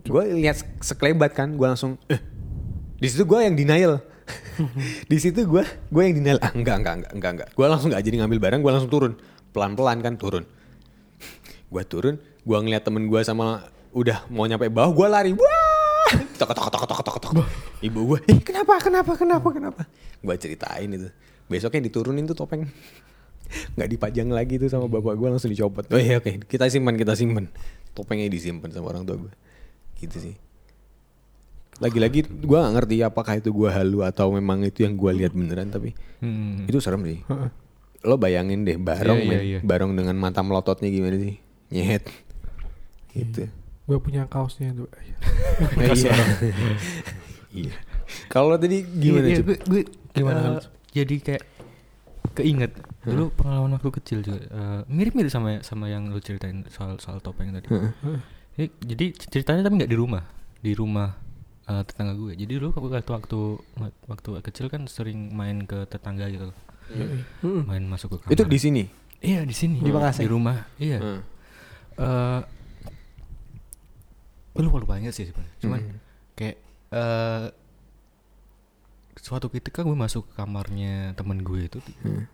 Gue 0.09 0.25
lihat 0.41 0.61
sekelebat 0.81 1.37
kan, 1.37 1.53
gue 1.53 1.67
langsung, 1.69 2.01
eh, 2.09 2.21
di 2.97 3.09
situ 3.09 3.29
gue 3.29 3.41
yang 3.45 3.57
denial. 3.57 4.01
di 5.11 5.19
situ 5.21 5.45
gue, 5.45 5.65
gue 5.65 6.03
yang 6.05 6.17
denial. 6.17 6.39
Ah, 6.41 6.53
enggak, 6.57 6.81
enggak, 6.81 6.95
enggak, 6.97 7.13
enggak, 7.13 7.31
enggak. 7.37 7.49
Gue 7.53 7.67
langsung 7.69 7.89
nggak 7.93 8.05
jadi 8.09 8.17
ngambil 8.25 8.39
barang, 8.41 8.61
gue 8.65 8.73
langsung 8.73 8.93
turun, 8.93 9.13
pelan-pelan 9.53 10.01
kan 10.01 10.17
turun. 10.17 10.45
Gue 11.71 11.83
turun, 11.85 12.15
gue 12.19 12.57
ngeliat 12.59 12.83
temen 12.83 13.07
gue 13.07 13.21
sama 13.23 13.63
udah 13.91 14.27
mau 14.27 14.45
nyampe 14.45 14.67
bawah, 14.67 14.91
gue 14.91 15.07
lari, 15.07 15.31
wah, 15.33 16.11
tok 16.39 16.51
tok 16.51 16.69
tok 16.69 16.85
tok 16.85 17.01
tok 17.01 17.17
tok. 17.21 17.33
Ibu 17.81 18.01
gue, 18.05 18.19
eh 18.27 18.39
kenapa, 18.39 18.77
kenapa, 18.79 19.13
kenapa, 19.15 19.49
kenapa? 19.49 19.81
Gue 20.19 20.35
ceritain 20.35 20.87
itu. 20.87 21.09
Besoknya 21.47 21.83
diturunin 21.83 22.27
tuh 22.27 22.35
topeng. 22.37 22.67
nggak 23.75 23.89
dipajang 23.89 24.31
lagi 24.31 24.59
tuh 24.59 24.67
sama 24.67 24.87
bapak 24.87 25.15
gue 25.15 25.29
langsung 25.29 25.51
dicopot. 25.51 25.83
Oh 25.89 25.99
iya 25.99 26.19
oke, 26.19 26.47
kita 26.47 26.67
simpan 26.67 26.95
kita 26.95 27.15
simpan. 27.15 27.51
Topengnya 27.91 28.27
disimpan 28.27 28.71
sama 28.71 28.91
orang 28.91 29.03
tua 29.03 29.19
gue. 29.19 29.33
Gitu 29.99 30.17
sih. 30.21 30.35
Lagi-lagi 31.81 32.29
gue 32.29 32.59
gak 32.61 32.75
ngerti 32.77 33.01
apakah 33.01 33.41
itu 33.41 33.51
gue 33.51 33.67
halu 33.67 34.05
atau 34.05 34.29
memang 34.31 34.61
itu 34.63 34.85
yang 34.85 34.95
gue 34.95 35.11
lihat 35.17 35.33
beneran 35.33 35.67
tapi 35.67 35.97
Hmm. 36.21 36.69
itu 36.69 36.77
serem 36.79 37.01
sih. 37.03 37.25
Lo 38.05 38.15
bayangin 38.15 38.63
deh 38.63 38.77
barong 38.77 39.17
Iya, 39.19 39.25
iya, 39.25 39.33
men. 39.33 39.41
iya. 39.43 39.59
barong 39.65 39.93
dengan 39.97 40.13
mata 40.15 40.45
melototnya 40.45 40.93
gimana 40.93 41.17
sih? 41.17 41.41
Nyet. 41.71 42.05
Gitu. 43.11 43.47
Gue 43.87 43.99
punya 43.99 44.27
kaosnya 44.27 44.71
tuh. 44.71 44.87
iya. 45.81 46.15
iya. 47.51 47.75
Kalau 48.27 48.55
tadi 48.55 48.83
gimana 48.83 49.27
Iya, 49.27 49.43
gue, 49.43 49.59
gue 49.61 49.83
Gimana, 50.11 50.39
Hans? 50.59 50.67
jadi 50.91 51.17
kayak 51.19 51.45
keinget 52.35 52.75
dulu 53.01 53.31
pengalaman 53.33 53.75
waktu 53.75 53.91
kecil 53.97 54.19
juga 54.21 54.43
eh, 54.45 54.81
mirip-mirip 54.87 55.31
sama 55.31 55.63
sama 55.63 55.87
yang 55.87 56.11
lu 56.11 56.19
ceritain 56.19 56.63
soal 56.69 56.99
soal 56.99 57.19
topeng 57.19 57.55
tadi. 57.55 57.67
Jadi, 58.59 58.67
jadi 58.83 59.05
ceritanya 59.17 59.63
tapi 59.63 59.79
nggak 59.81 59.91
di 59.91 59.99
rumah, 59.99 60.23
di 60.59 60.73
rumah 60.75 61.15
eh, 61.67 61.83
tetangga 61.87 62.19
gue. 62.19 62.35
Jadi 62.35 62.53
dulu 62.59 62.75
waktu 62.75 63.07
waktu 63.09 63.39
waktu 64.07 64.29
kecil 64.43 64.67
kan 64.67 64.91
sering 64.91 65.31
main 65.31 65.63
ke 65.65 65.87
tetangga 65.87 66.27
gitu, 66.27 66.51
Mm. 66.91 67.71
main 67.71 67.85
masuk 67.87 68.19
ke 68.19 68.27
kamar. 68.27 68.35
Itu 68.35 68.43
di 68.51 68.59
sini. 68.59 68.83
Iya 69.23 69.47
di 69.47 69.55
sini 69.55 69.79
Di 69.79 69.95
Bekasi? 69.95 70.27
di 70.27 70.29
rumah. 70.29 70.67
Iya. 70.75 71.23
Eh, 72.01 72.41
gue 74.51 74.63
lupa 74.63 74.79
lupa 74.79 74.95
inget 74.97 75.13
sih 75.13 75.25
sebenarnya. 75.25 75.57
Cuman 75.59 75.81
Hmm. 75.83 75.99
kayak 76.35 76.57
eh 76.91 77.47
suatu 79.17 79.47
ketika 79.49 79.81
gue 79.81 79.93
masuk 79.95 80.27
ke 80.27 80.35
kamarnya 80.35 81.13
temen 81.13 81.41
gue 81.41 81.61
itu 81.63 81.79
Hmm. 82.01 82.25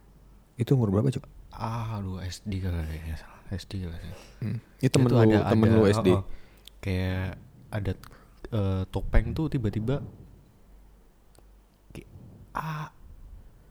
Itu 0.54 0.74
umur 0.74 0.90
berapa 0.90 1.10
coba? 1.10 1.28
ah 1.50 1.96
aduh 1.96 2.20
SD 2.20 2.60
kali 2.60 2.84
ya 3.02 3.16
salah 3.16 3.40
SD 3.50 3.72
kali 3.82 3.96
ya. 3.98 4.16
Hmm. 4.38 4.58
Itu 4.78 4.92
temen 4.92 5.08
Itu 5.08 5.14
lu, 5.14 5.20
ada- 5.26 5.44
temen 5.48 5.66
ada- 5.66 5.74
lu 5.74 5.82
SD. 5.88 6.08
oh, 6.08 6.14
oh. 6.14 6.24
kayak 6.78 7.40
ada 7.68 7.92
eh, 8.48 8.82
topeng 8.86 9.32
tuh 9.32 9.48
tiba-tiba 9.48 9.98
ah 12.54 12.88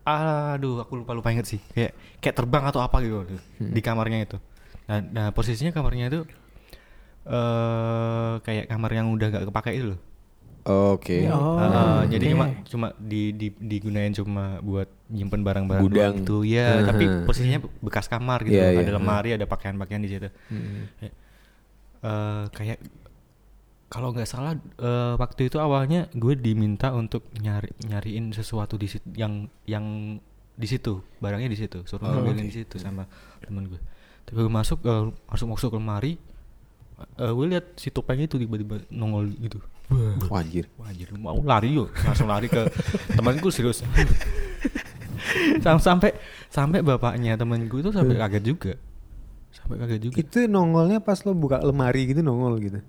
aduh 0.05 0.77
aku 0.79 0.93
lupa 0.95 1.11
lupa 1.11 1.31
inget 1.31 1.47
sih 1.47 1.61
kayak 1.71 1.93
kayak 2.19 2.35
terbang 2.35 2.61
atau 2.63 2.77
apa 2.79 3.01
gitu 3.01 3.25
Hmm. 3.57 3.71
di 3.71 3.81
kamarnya 3.81 4.19
itu 4.23 4.37
nah, 4.85 4.99
nah 5.01 5.25
posisinya 5.29 5.69
kamarnya 5.69 6.07
itu 6.07 6.21
eh 7.25 8.33
kayak 8.39 8.65
kamar 8.67 8.91
yang 8.93 9.09
udah 9.09 9.27
gak 9.29 9.45
kepake 9.45 9.71
itu 9.73 9.87
loh 9.91 10.01
Oke. 10.65 11.29
Oh, 11.29 11.61
Uh, 11.61 12.09
jadi 12.09 12.25
oke. 12.25 12.33
cuma 12.33 12.45
cuma 12.65 12.87
di, 12.97 13.29
di 13.31 13.53
digunain 13.53 14.09
cuma 14.09 14.57
buat 14.59 14.89
nyimpen 15.07 15.45
barang-barang 15.45 15.83
Gudang. 15.83 16.13
gitu 16.17 16.41
ya 16.41 16.81
Uh-huh. 16.81 16.89
tapi 16.89 17.05
posisinya 17.21 17.61
bekas 17.79 18.05
kamar 18.05 18.41
gitu 18.41 18.57
Iya, 18.57 18.73
ada 18.75 18.81
iya. 18.83 18.97
lemari 18.97 19.29
ada 19.31 19.45
pakaian-pakaian 19.45 20.01
di 20.01 20.09
situ 20.09 20.25
Hmm. 20.49 20.89
Ya. 20.97 21.09
Eh, 22.01 22.43
kayak 22.49 22.81
kalau 23.87 24.09
nggak 24.09 24.25
salah 24.25 24.57
eh, 24.57 25.13
waktu 25.15 25.49
itu 25.49 25.57
awalnya 25.57 26.09
gue 26.11 26.33
diminta 26.33 26.89
untuk 26.91 27.29
nyari 27.35 27.69
nyariin 27.83 28.33
sesuatu 28.33 28.73
di 28.75 28.89
situ 28.89 29.05
yang 29.13 29.45
yang 29.63 30.17
di 30.51 30.65
situ 30.65 30.97
barangnya 31.19 31.45
di 31.47 31.59
situ 31.59 31.85
suruh 31.85 32.01
Oh, 32.03 32.25
ngambilin 32.25 32.41
di 32.43 32.55
situ 32.55 32.77
sama 32.77 33.05
temen 33.39 33.69
gue 33.69 33.81
tapi 34.25 34.37
gue 34.39 34.51
masuk 34.51 34.79
eh, 34.81 35.03
masuk 35.25 35.47
masuk 35.49 35.69
ke 35.69 35.77
lemari 35.77 36.13
eh, 37.15 37.31
gue 37.31 37.45
lihat 37.47 37.65
si 37.75 37.89
topeng 37.89 38.19
itu 38.19 38.35
tiba-tiba 38.35 38.81
nongol 38.89 39.29
gitu 39.37 39.61
Wah 40.25 40.41
anjir. 40.41 40.65
Wah 40.81 40.89
anjir 40.89 41.13
lu 41.13 41.21
mau 41.21 41.37
lari 41.39 41.69
yuk 41.71 41.93
langsung 42.01 42.25
lari 42.25 42.49
ke 42.49 42.65
temanku 43.13 43.53
serius 43.53 43.85
Sam- 45.61 45.81
sampai 45.81 46.13
sampai 46.47 46.79
bapaknya 46.81 47.33
temanku 47.35 47.79
itu 47.79 47.89
sampai 47.89 48.15
kaget 48.15 48.43
juga 48.43 48.73
sampai 49.51 49.75
kaget 49.79 50.01
juga 50.03 50.15
Itu 50.17 50.39
nongolnya 50.45 50.99
pas 50.99 51.21
lo 51.21 51.33
buka 51.33 51.61
lemari 51.61 52.05
gitu 52.07 52.21
nongol 52.21 52.57
gitu. 52.59 52.79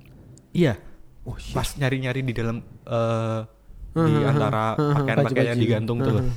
iya 0.53 0.77
Oh 1.27 1.35
shit. 1.35 1.53
pas 1.53 1.67
nyari 1.75 1.99
nyari 1.99 2.21
di 2.23 2.33
dalam 2.33 2.57
eh 2.83 3.41
di 3.93 4.13
antara 4.23 4.77
pakaian-pakaian 4.77 5.53
yang 5.53 5.59
digantung 5.59 5.99
tuh 5.99 6.13
loh. 6.13 6.23
Heeh. 6.23 6.37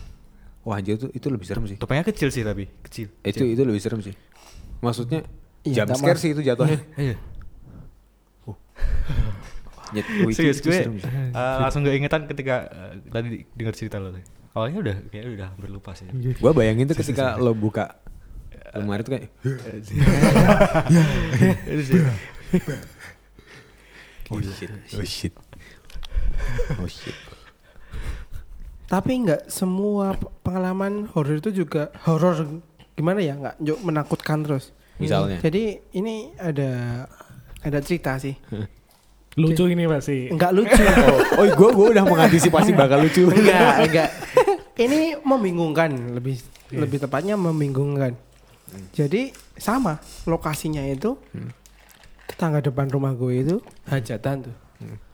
Wah 0.63 0.75
anjir 0.75 0.95
itu 0.95 1.07
itu 1.09 1.27
lebih 1.27 1.45
serem 1.45 1.63
sih. 1.65 1.75
topengnya 1.75 2.03
kecil 2.03 2.29
sih 2.29 2.41
tapi 2.41 2.67
kecil 2.81 3.07
Itu 3.21 3.43
itu 3.43 3.61
lebih 3.63 3.79
serem 3.79 3.99
sih. 3.99 4.15
Maksudnya 4.79 5.21
Iya, 5.59 5.83
jump 5.83 5.99
scare 5.99 6.15
mas- 6.15 6.23
sih 6.23 6.29
itu 6.31 6.41
jatuhnya. 6.41 6.79
iya. 7.11 7.15
Oh, 8.47 8.55
serius 10.35 10.63
itu 10.63 10.71
gue 10.71 10.79
eh, 11.35 11.57
langsung 11.59 11.83
gak 11.83 11.95
ingetan 11.95 12.23
ketika 12.25 12.69
eh, 12.69 13.03
tadi 13.09 13.43
dengar 13.53 13.73
cerita 13.75 13.99
lo 13.99 14.11
tadi. 14.11 14.23
awalnya 14.49 14.77
udah 14.81 14.95
kayak 15.13 15.25
udah 15.35 15.49
berlupa 15.57 15.93
sih. 15.93 16.09
Gua 16.41 16.51
bayangin 16.51 16.89
tuh 16.89 16.97
ketika 16.97 17.37
lo 17.37 17.53
buka 17.53 18.01
lemari 18.73 19.05
tuh 19.05 19.13
kayak 19.13 19.29
Oh 24.29 24.41
shit. 24.41 24.69
Oh 24.93 25.05
shit. 25.05 25.33
Oh 26.77 26.87
shit. 26.89 27.17
Tapi 28.85 29.11
nggak 29.21 29.49
semua 29.49 30.17
pengalaman 30.41 31.05
horor 31.13 31.37
itu 31.37 31.53
juga 31.53 31.93
horor 32.05 32.61
gimana 32.99 33.23
ya 33.23 33.39
nggak 33.39 33.55
menakutkan 33.79 34.43
terus. 34.43 34.75
Misalnya. 34.99 35.39
Jadi 35.39 35.79
ini 35.95 36.35
ada 36.35 37.07
ada 37.63 37.79
cerita 37.79 38.19
sih. 38.19 38.35
Lucu 39.39 39.71
ini 39.71 39.87
pasti. 39.87 40.27
Enggak 40.27 40.51
lucu. 40.51 40.83
Oh, 41.39 41.45
oh 41.45 41.47
gua 41.55 41.69
gua 41.71 41.87
udah 41.95 42.03
mengantisipasi 42.11 42.75
bakal 42.75 42.99
lucu. 42.99 43.31
enggak, 43.31 43.87
enggak. 43.87 44.09
Ini 44.75 45.23
membingungkan 45.23 45.95
lebih 46.11 46.43
lebih 46.75 46.99
tepatnya 46.99 47.39
membingungkan. 47.39 48.19
Jadi 48.91 49.31
sama 49.55 49.97
lokasinya 50.27 50.83
itu 50.83 51.15
tetangga 52.29 52.61
depan 52.61 52.85
rumah 52.91 53.17
gue 53.17 53.33
itu 53.41 53.57
hajatan 53.89 54.45
tuh. 54.45 54.55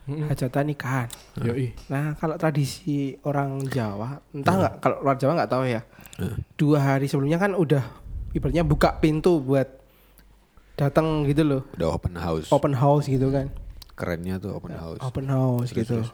Hajatan 0.05 0.63
nikahan. 0.69 1.07
Yoi. 1.39 1.71
Nah, 1.88 2.13
kalau 2.19 2.36
tradisi 2.36 3.15
orang 3.25 3.63
Jawa, 3.65 4.19
entah 4.36 4.55
nggak 4.59 4.73
kalau 4.83 4.97
luar 5.01 5.15
Jawa 5.17 5.31
nggak 5.39 5.51
tahu 5.51 5.63
ya. 5.65 5.81
Dua 6.55 6.80
hari 6.80 7.05
sebelumnya 7.05 7.36
kan 7.36 7.51
udah 7.51 7.84
ibaratnya 8.32 8.63
buka 8.63 8.95
pintu 8.95 9.38
buat 9.38 9.68
datang 10.76 11.24
gitu 11.24 11.43
loh, 11.43 11.61
Udah 11.74 11.89
open 11.89 12.16
house. 12.16 12.47
open 12.49 12.74
house 12.74 13.05
gitu 13.05 13.28
kan. 13.30 13.47
Kerennya 13.95 14.36
tuh 14.38 14.51
open 14.51 14.76
house. 14.76 14.99
Open 14.99 15.28
house 15.28 15.72
Terus, 15.72 15.80
gitu. 15.82 15.95
terus. 15.99 16.09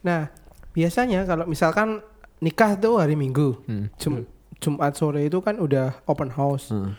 Nah, 0.00 0.30
biasanya 0.70 1.26
kalau 1.26 1.42
misalkan 1.42 1.98
nikah 2.38 2.74
tuh 2.74 2.98
hari 2.98 3.14
Minggu, 3.14 3.58
Hmm. 3.66 3.90
Jum- 3.98 4.26
Jumat 4.58 4.94
sore 4.94 5.22
itu 5.22 5.38
kan 5.38 5.58
udah 5.58 6.02
open 6.04 6.30
house. 6.30 6.70
Hmm. 6.70 6.94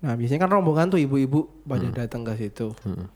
Nah, 0.00 0.16
biasanya 0.16 0.44
kan 0.44 0.52
rombongan 0.52 0.88
tuh 0.88 1.00
ibu-ibu 1.00 1.48
pada 1.64 1.88
datang 1.90 2.24
ke 2.24 2.36
situ. 2.38 2.76
Hmm. 2.82 3.08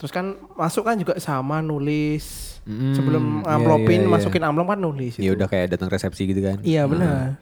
Terus 0.00 0.10
kan 0.10 0.26
masuk 0.56 0.82
kan 0.82 0.96
juga 0.96 1.20
sama 1.20 1.60
nulis 1.60 2.56
Hmm, 2.60 2.92
sebelum 2.92 3.40
iya, 3.40 3.56
amplopin 3.56 4.00
iya, 4.00 4.06
iya. 4.06 4.12
masukin 4.12 4.40
amplop 4.42 4.68
kan 4.68 4.80
nulis. 4.80 5.16
Ya 5.16 5.28
itu. 5.28 5.36
udah 5.36 5.44
kayak 5.44 5.70
datang 5.70 5.88
resepsi 5.88 6.24
gitu 6.24 6.40
kan. 6.40 6.60
Iya 6.60 6.84
benar. 6.84 7.40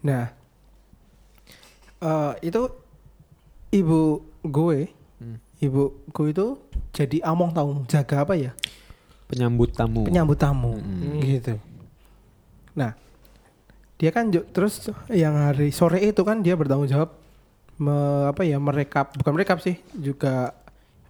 Nah, 0.00 0.30
eh, 2.00 2.32
itu 2.42 2.62
ibu 3.72 4.00
gue, 4.42 4.90
Hmm. 5.18 5.38
ibu 5.58 5.82
gue 6.06 6.26
itu 6.28 6.46
jadi 6.90 7.22
among 7.24 7.50
tahu 7.50 7.86
jaga 7.86 8.22
apa 8.22 8.34
ya? 8.34 8.50
Penyambut 9.26 9.72
tamu. 9.72 10.04
Penyambut 10.04 10.36
tamu, 10.36 10.76
Hmm. 10.76 11.18
gitu. 11.18 11.54
Nah, 12.74 12.98
dia 13.96 14.10
kan 14.10 14.26
terus 14.28 14.82
yang 15.08 15.38
hari 15.38 15.70
sore 15.70 16.02
itu 16.02 16.20
kan 16.20 16.42
dia 16.42 16.52
bertanggung 16.52 16.86
jawab 16.86 17.14
me- 17.76 18.26
apa 18.28 18.42
ya 18.42 18.58
merekap, 18.58 19.14
bukan 19.16 19.32
merekap 19.32 19.58
sih, 19.58 19.78
juga 19.92 20.52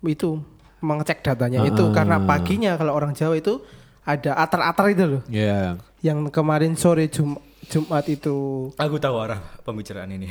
itu 0.00 0.38
mengecek 0.82 1.22
datanya 1.22 1.62
itu 1.62 1.80
Ah. 1.80 1.94
karena 1.94 2.16
paginya 2.20 2.74
kalau 2.74 2.92
orang 2.92 3.12
Jawa 3.12 3.34
itu 3.34 3.62
ada 4.02 4.34
atar-atar 4.36 4.86
itu 4.88 5.04
loh. 5.08 5.22
Ya. 5.26 5.78
Yang 6.00 6.28
kemarin 6.28 6.74
sore 6.74 7.06
Jum- 7.06 7.38
Jumat 7.62 8.04
itu 8.04 8.68
aku 8.74 8.98
tahu 8.98 9.16
arah 9.16 9.38
pembicaraan 9.62 10.10
ini 10.10 10.26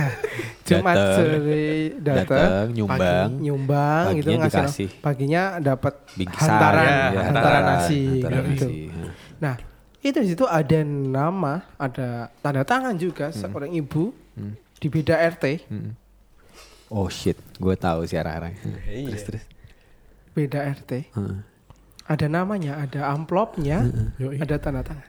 Jumat 0.68 0.92
Dateng. 0.92 1.16
sore 1.16 1.64
datang 1.98 2.64
nyumbang. 2.68 3.00
pagi, 3.00 3.40
nyumbang 3.40 4.04
gitu 4.12 4.28
Paginya 4.28 4.38
ngasih 4.38 4.60
dikasih. 4.60 4.88
paginya 5.00 5.42
dapat 5.58 5.94
Bingkisan. 6.12 6.46
hantaran 6.46 6.84
ya, 6.84 6.92
hantaran 6.92 7.24
hantaran, 7.24 7.62
nasi 7.64 8.00
hantaran 8.14 8.42
gitu. 8.46 8.66
nasi. 8.66 8.80
Nah, 9.36 9.54
itu 9.98 10.18
di 10.20 10.28
situ 10.28 10.44
ada 10.44 10.78
nama, 10.84 11.54
ada 11.74 12.08
tanda 12.36 12.62
tangan 12.62 12.94
juga 12.94 13.26
seorang 13.30 13.72
ibu 13.72 14.12
Hmm. 14.34 14.52
di 14.76 14.86
beda 14.86 15.16
RT, 15.16 15.44
Hmm. 15.66 15.90
Oh 16.86 17.08
shit, 17.08 17.34
gue 17.52 17.74
tahu 17.74 18.04
sih 18.04 18.14
arah-arahnya. 18.14 18.62
Terus 18.86 19.22
terus. 19.24 19.42
Beda 20.36 20.60
RT. 20.60 20.90
Heeh. 21.08 21.38
Ada 22.06 22.28
namanya, 22.28 22.78
ada 22.78 23.10
amplopnya, 23.10 23.88
Yoi. 24.14 24.36
ada 24.36 24.60
tanda 24.60 24.84
tangan. 24.84 25.08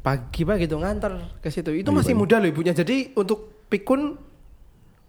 Pagi-pagi 0.00 0.64
itu 0.64 0.74
nganter 0.74 1.12
ke 1.38 1.46
situ. 1.46 1.70
Itu 1.70 1.92
masih 1.92 2.16
muda 2.16 2.40
loh 2.40 2.48
ibunya. 2.48 2.72
Jadi 2.72 3.12
untuk 3.14 3.68
pikun 3.68 4.16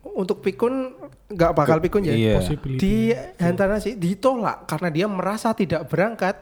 untuk 0.02 0.40
pikun 0.40 0.92
nggak 1.28 1.52
bakal 1.54 1.78
pikun 1.80 2.04
ya. 2.04 2.14
Iya. 2.14 2.34
Possibility. 2.36 2.78
Di 2.78 2.94
hantaran 3.38 3.80
sih 3.80 3.96
ditolak 3.96 4.66
karena 4.66 4.90
dia 4.90 5.06
merasa 5.08 5.52
tidak 5.52 5.88
berangkat 5.88 6.36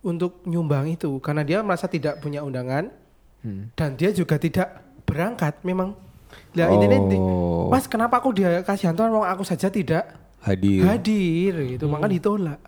untuk 0.00 0.42
nyumbang 0.44 0.86
itu 0.88 1.18
karena 1.18 1.42
dia 1.42 1.58
merasa 1.60 1.86
tidak 1.86 2.18
punya 2.18 2.40
undangan 2.40 2.88
Hmm. 3.36 3.70
dan 3.74 3.94
dia 3.94 4.10
juga 4.10 4.36
tidak 4.36 4.68
berangkat 5.02 5.60
memang. 5.62 5.94
Lah 6.52 6.66
intinya 6.68 6.98
di- 7.04 7.14
Oh. 7.16 7.68
Mas 7.68 7.86
kenapa 7.86 8.18
aku 8.18 8.32
dia 8.32 8.58
kasih 8.60 8.90
hantaran 8.90 9.12
wong 9.12 9.22
aku 9.22 9.42
saja 9.42 9.68
tidak 9.68 10.02
Hadir. 10.42 10.80
hadir 10.86 11.52
gitu, 11.76 11.86
maka 11.88 12.06
ditolak. 12.06 12.60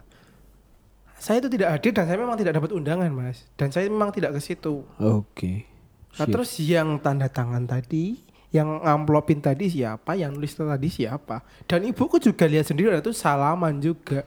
Saya 1.19 1.43
itu 1.43 1.51
tidak 1.51 1.75
hadir 1.75 1.91
dan 1.95 2.07
saya 2.07 2.19
memang 2.19 2.39
tidak 2.39 2.59
dapat 2.59 2.71
undangan, 2.75 3.11
Mas. 3.11 3.43
Dan 3.59 3.75
saya 3.75 3.91
memang 3.91 4.15
tidak 4.15 4.39
ke 4.39 4.41
situ. 4.41 4.87
Oke. 4.99 5.67
Nah, 6.15 6.27
Shit. 6.27 6.33
terus 6.35 6.51
yang 6.63 6.99
tanda 7.03 7.27
tangan 7.27 7.67
tadi, 7.67 8.19
yang 8.55 8.81
ngamplopin 8.83 9.43
tadi 9.43 9.67
siapa, 9.71 10.15
yang 10.15 10.35
nulis 10.35 10.55
tadi 10.55 10.89
siapa. 10.89 11.43
Dan 11.67 11.87
ibuku 11.87 12.23
juga 12.23 12.47
lihat 12.47 12.71
sendiri 12.71 12.95
dan 12.95 13.03
itu 13.03 13.15
salaman 13.15 13.83
juga. 13.83 14.27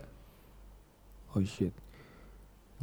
Oh 1.32 1.44
shit. 1.44 1.72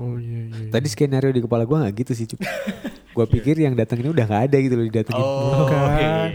Oh 0.00 0.16
iya 0.16 0.48
iya. 0.48 0.70
Tadi 0.72 0.88
skenario 0.88 1.28
di 1.28 1.44
kepala 1.44 1.68
gua 1.68 1.84
nggak 1.84 1.94
gitu 2.00 2.12
sih, 2.16 2.26
Cuk. 2.28 2.40
gua 3.16 3.26
pikir 3.28 3.60
yang 3.60 3.76
datang 3.76 4.00
ini 4.00 4.08
udah 4.08 4.24
nggak 4.24 4.42
ada 4.48 4.56
gitu 4.56 4.74
loh 4.78 4.86
didatengin. 4.88 5.20
Oh, 5.20 5.68
Bukan. 5.68 6.28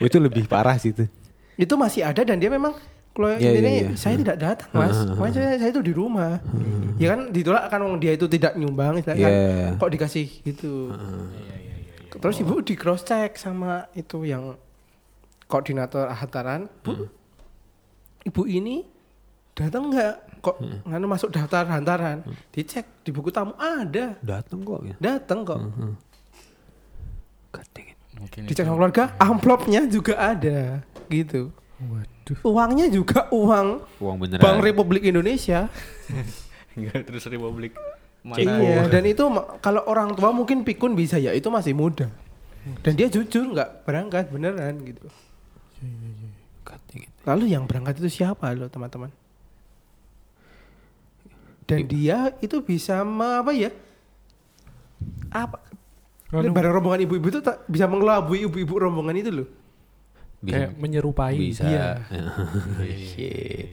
Oh, 0.00 0.06
itu 0.06 0.16
lebih 0.16 0.44
parah 0.48 0.78
sih 0.80 0.96
itu. 0.96 1.04
Itu 1.58 1.74
masih 1.76 2.06
ada 2.08 2.22
dan 2.24 2.38
dia 2.38 2.48
memang 2.48 2.72
kalau 3.18 3.34
Iya, 3.34 3.50
intinya 3.50 3.70
iya, 3.74 3.82
iya. 3.90 3.98
saya 3.98 4.14
tidak 4.14 4.38
datang, 4.38 4.70
Mas. 4.70 4.94
Makanya 5.10 5.34
saya, 5.34 5.50
saya 5.58 5.70
itu 5.74 5.82
di 5.82 5.90
rumah. 5.90 6.38
Ya 7.02 7.18
kan 7.18 7.34
ditolak 7.34 7.66
kan 7.66 7.82
wong 7.82 7.98
dia 7.98 8.14
itu 8.14 8.30
tidak 8.30 8.54
nyumbang 8.54 9.02
istilahnya 9.02 9.26
kan. 9.26 9.34
Iya. 9.34 9.68
Kok 9.74 9.90
dikasih 9.90 10.26
gitu. 10.46 10.94
Terus 12.14 12.36
ibu 12.38 12.62
di 12.62 12.78
cross 12.78 13.02
check 13.02 13.34
sama 13.34 13.90
itu 13.98 14.22
yang 14.22 14.54
koordinator 15.50 16.06
hantaran, 16.14 16.70
Bu. 16.86 17.10
Ibu 18.22 18.42
ini 18.46 18.86
datang 19.58 19.90
nggak? 19.90 20.14
Kok 20.38 20.86
nganu 20.86 21.06
masuk 21.10 21.34
daftar 21.34 21.66
hantaran? 21.66 22.22
Dicek 22.54 22.86
di 23.02 23.10
buku 23.10 23.34
tamu 23.34 23.58
ada. 23.58 24.14
Datang 24.22 24.62
kok 24.62 24.80
ya. 24.86 24.94
Datang 25.02 25.42
kok. 25.42 25.58
It. 27.58 27.98
Mungkin 28.18 28.46
Dicek 28.46 28.66
sama 28.66 28.78
keluarga, 28.78 29.14
amplopnya 29.18 29.86
juga 29.90 30.14
ada. 30.18 30.86
Gitu. 31.10 31.50
Waduh. 32.28 32.44
Uangnya 32.44 32.86
juga 32.92 33.24
uang 33.32 33.68
Uang 34.04 34.16
beneran. 34.20 34.44
Bank 34.44 34.58
Republik 34.60 35.02
Indonesia. 35.08 35.72
Enggak 36.76 37.08
terus 37.08 37.24
Republik 37.26 37.72
mana? 38.20 38.60
Iya, 38.60 38.84
dan 38.92 39.08
itu 39.08 39.24
kalau 39.64 39.82
orang 39.88 40.12
tua 40.12 40.30
mungkin 40.30 40.60
pikun 40.60 40.92
bisa 40.92 41.16
ya, 41.16 41.32
itu 41.32 41.48
masih 41.48 41.72
muda. 41.72 42.12
Dan 42.84 42.92
dia 43.00 43.08
jujur 43.08 43.48
nggak 43.48 43.88
berangkat 43.88 44.28
beneran 44.28 44.76
gitu. 44.84 45.08
Lalu 47.24 47.56
yang 47.56 47.64
berangkat 47.64 47.96
itu 48.00 48.20
siapa 48.20 48.52
loh 48.52 48.68
teman-teman? 48.68 49.08
Dan 51.68 51.84
dia 51.84 52.32
itu 52.40 52.60
bisa 52.60 53.04
me- 53.04 53.40
apa 53.40 53.52
ya? 53.52 53.68
Apa? 55.32 55.60
Barang 56.28 56.80
rombongan 56.80 57.04
ibu-ibu 57.08 57.28
itu 57.28 57.40
tak 57.40 57.64
bisa 57.68 57.88
mengelabui 57.88 58.44
ibu-ibu 58.44 58.74
rombongan 58.76 59.16
itu 59.16 59.30
loh. 59.32 59.48
Kayak 60.40 60.70
menyerupai. 60.74 61.34
bisa. 61.34 61.66
Iya. 61.68 61.88
Shit. 62.94 63.68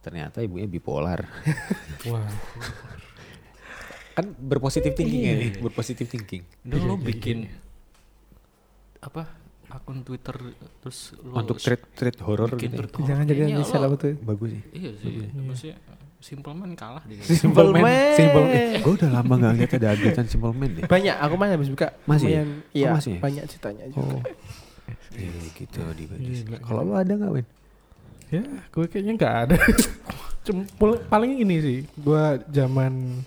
Ternyata 0.00 0.40
ibunya 0.40 0.64
bipolar. 0.64 1.20
Wah. 2.10 2.24
kan 4.12 4.34
berpositif 4.34 4.92
thinking 4.92 5.22
ya 5.22 5.34
nih, 5.36 5.50
berpositif 5.58 6.06
thinking. 6.06 6.42
Udah 6.64 6.80
lo 6.80 6.94
bikin 6.96 7.46
apa 8.98 9.30
akun 9.68 10.02
Twitter 10.02 10.34
terus 10.80 11.14
lo 11.20 11.38
Untuk 11.38 11.56
thread 11.56 11.78
thread 11.92 12.18
horror 12.18 12.50
bikin 12.50 12.74
gitu. 12.74 12.82
ya. 12.98 13.06
Jangan 13.06 13.24
jadi 13.24 13.42
bisa 13.54 13.76
lo- 13.76 13.80
lah 13.80 13.88
betul. 13.92 14.18
Bagus 14.18 14.48
sih. 14.50 14.62
Iya 14.72 14.90
sih, 14.96 15.10
maksudnya 15.32 15.76
Simple 16.18 16.50
Man 16.52 16.74
kalah 16.74 17.04
dia. 17.06 17.22
Simple 17.22 17.70
Man. 17.70 17.86
Simple 18.12 18.42
Gue 18.80 18.92
udah 18.96 19.10
lama 19.12 19.34
gak 19.36 19.52
ngeliat 19.54 19.72
ada 19.72 19.88
updatean 19.94 20.26
Simple 20.26 20.50
Man 20.52 20.70
deh. 20.72 20.84
Banyak, 20.84 21.14
aku 21.14 21.34
masih 21.36 21.54
habis 21.54 21.70
buka. 21.70 21.88
Masih? 22.02 22.26
Lumayan, 22.26 22.48
Oh, 22.58 22.74
Iya, 22.74 22.88
masih? 22.90 23.14
banyak 23.18 23.44
ceritanya 23.46 23.84
juga. 23.86 24.02
Oh. 24.02 24.22
Iya 25.18 25.34
gitu 25.58 25.80
di 25.98 26.04
bagus. 26.06 26.38
Gila. 26.46 26.58
Kalau 26.62 26.80
lu 26.86 26.94
ada 26.94 27.12
gak 27.12 27.32
Win? 27.34 27.46
Ya, 28.28 28.44
gue 28.44 28.84
kayaknya 28.86 29.12
nggak 29.16 29.34
ada. 29.48 29.56
Cuma 30.44 30.62
pul- 30.76 31.00
paling 31.08 31.40
ini 31.40 31.56
sih, 31.58 31.78
gue 31.96 32.24
zaman 32.52 33.24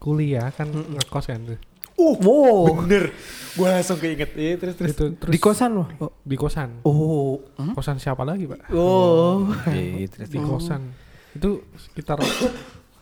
kuliah 0.00 0.48
kan 0.50 0.66
ngekos 0.72 1.28
kan 1.28 1.40
tuh. 1.44 1.60
Oh, 2.00 2.16
wow. 2.16 2.80
bener. 2.80 3.12
Gue 3.52 3.68
langsung 3.68 4.00
keinget. 4.00 4.32
Iya 4.32 4.56
terus 4.56 4.74
terus. 4.80 4.96
Itu 4.96 5.04
terus 5.20 5.32
Di 5.32 5.36
kosan 5.36 5.76
loh. 5.76 5.88
Oh. 6.00 6.12
di 6.24 6.36
kosan. 6.40 6.80
Oh. 6.88 7.44
Hmm? 7.60 7.76
Kosan 7.76 8.00
siapa 8.00 8.24
lagi, 8.24 8.48
Pak? 8.48 8.72
Oh. 8.72 9.52
Iya 9.68 10.08
terus. 10.16 10.32
Di 10.32 10.40
kosan. 10.40 10.96
Itu 11.36 11.60
sekitar 11.76 12.16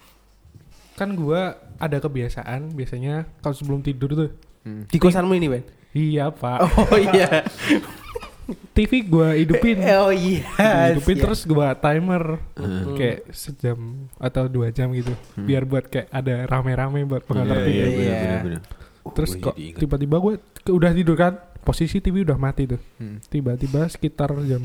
kan 0.99 1.15
gua 1.15 1.55
ada 1.79 2.03
kebiasaan 2.03 2.75
biasanya 2.75 3.31
kalau 3.39 3.55
sebelum 3.55 3.81
tidur 3.87 4.11
tuh. 4.19 4.31
Di 4.91 4.99
kosanmu 4.99 5.33
ini, 5.39 5.47
Ben? 5.47 5.63
Iya, 5.95 6.35
Pak. 6.35 6.59
Oh 6.67 6.99
iya. 6.99 7.47
TV 8.71 9.05
gua 9.05 9.33
hidupin. 9.33 9.77
Oh 9.99 10.09
iya. 10.09 10.41
hidupin 10.91 11.15
siap. 11.15 11.25
terus 11.25 11.41
gua 11.45 11.73
timer 11.75 12.41
Hmm. 12.55 12.97
kayak 12.97 13.29
sejam 13.31 13.79
atau 14.17 14.45
dua 14.47 14.69
jam 14.69 14.89
gitu 14.91 15.13
biar 15.37 15.63
buat 15.63 15.85
kayak 15.85 16.09
ada 16.09 16.45
rame-rame 16.45 17.05
buat 17.05 17.23
pengantar 17.23 17.59
Iya, 17.59 17.67
tidur 17.67 17.85
iya, 17.87 17.93
Iya. 17.93 17.99
bener, 17.99 18.19
bener, 18.19 18.41
bener. 18.43 18.63
Oh, 19.01 19.13
terus 19.13 19.33
kok 19.35 19.53
tiba-tiba 19.55 20.17
gue 20.19 20.35
udah 20.69 20.91
tidur 20.91 21.15
kan 21.15 21.33
posisi 21.59 21.97
TV 21.99 22.23
udah 22.23 22.37
mati 22.37 22.65
tuh 22.67 22.81
Hmm. 22.97 23.21
tiba-tiba 23.23 23.85
sekitar 23.87 24.33
jam 24.43 24.61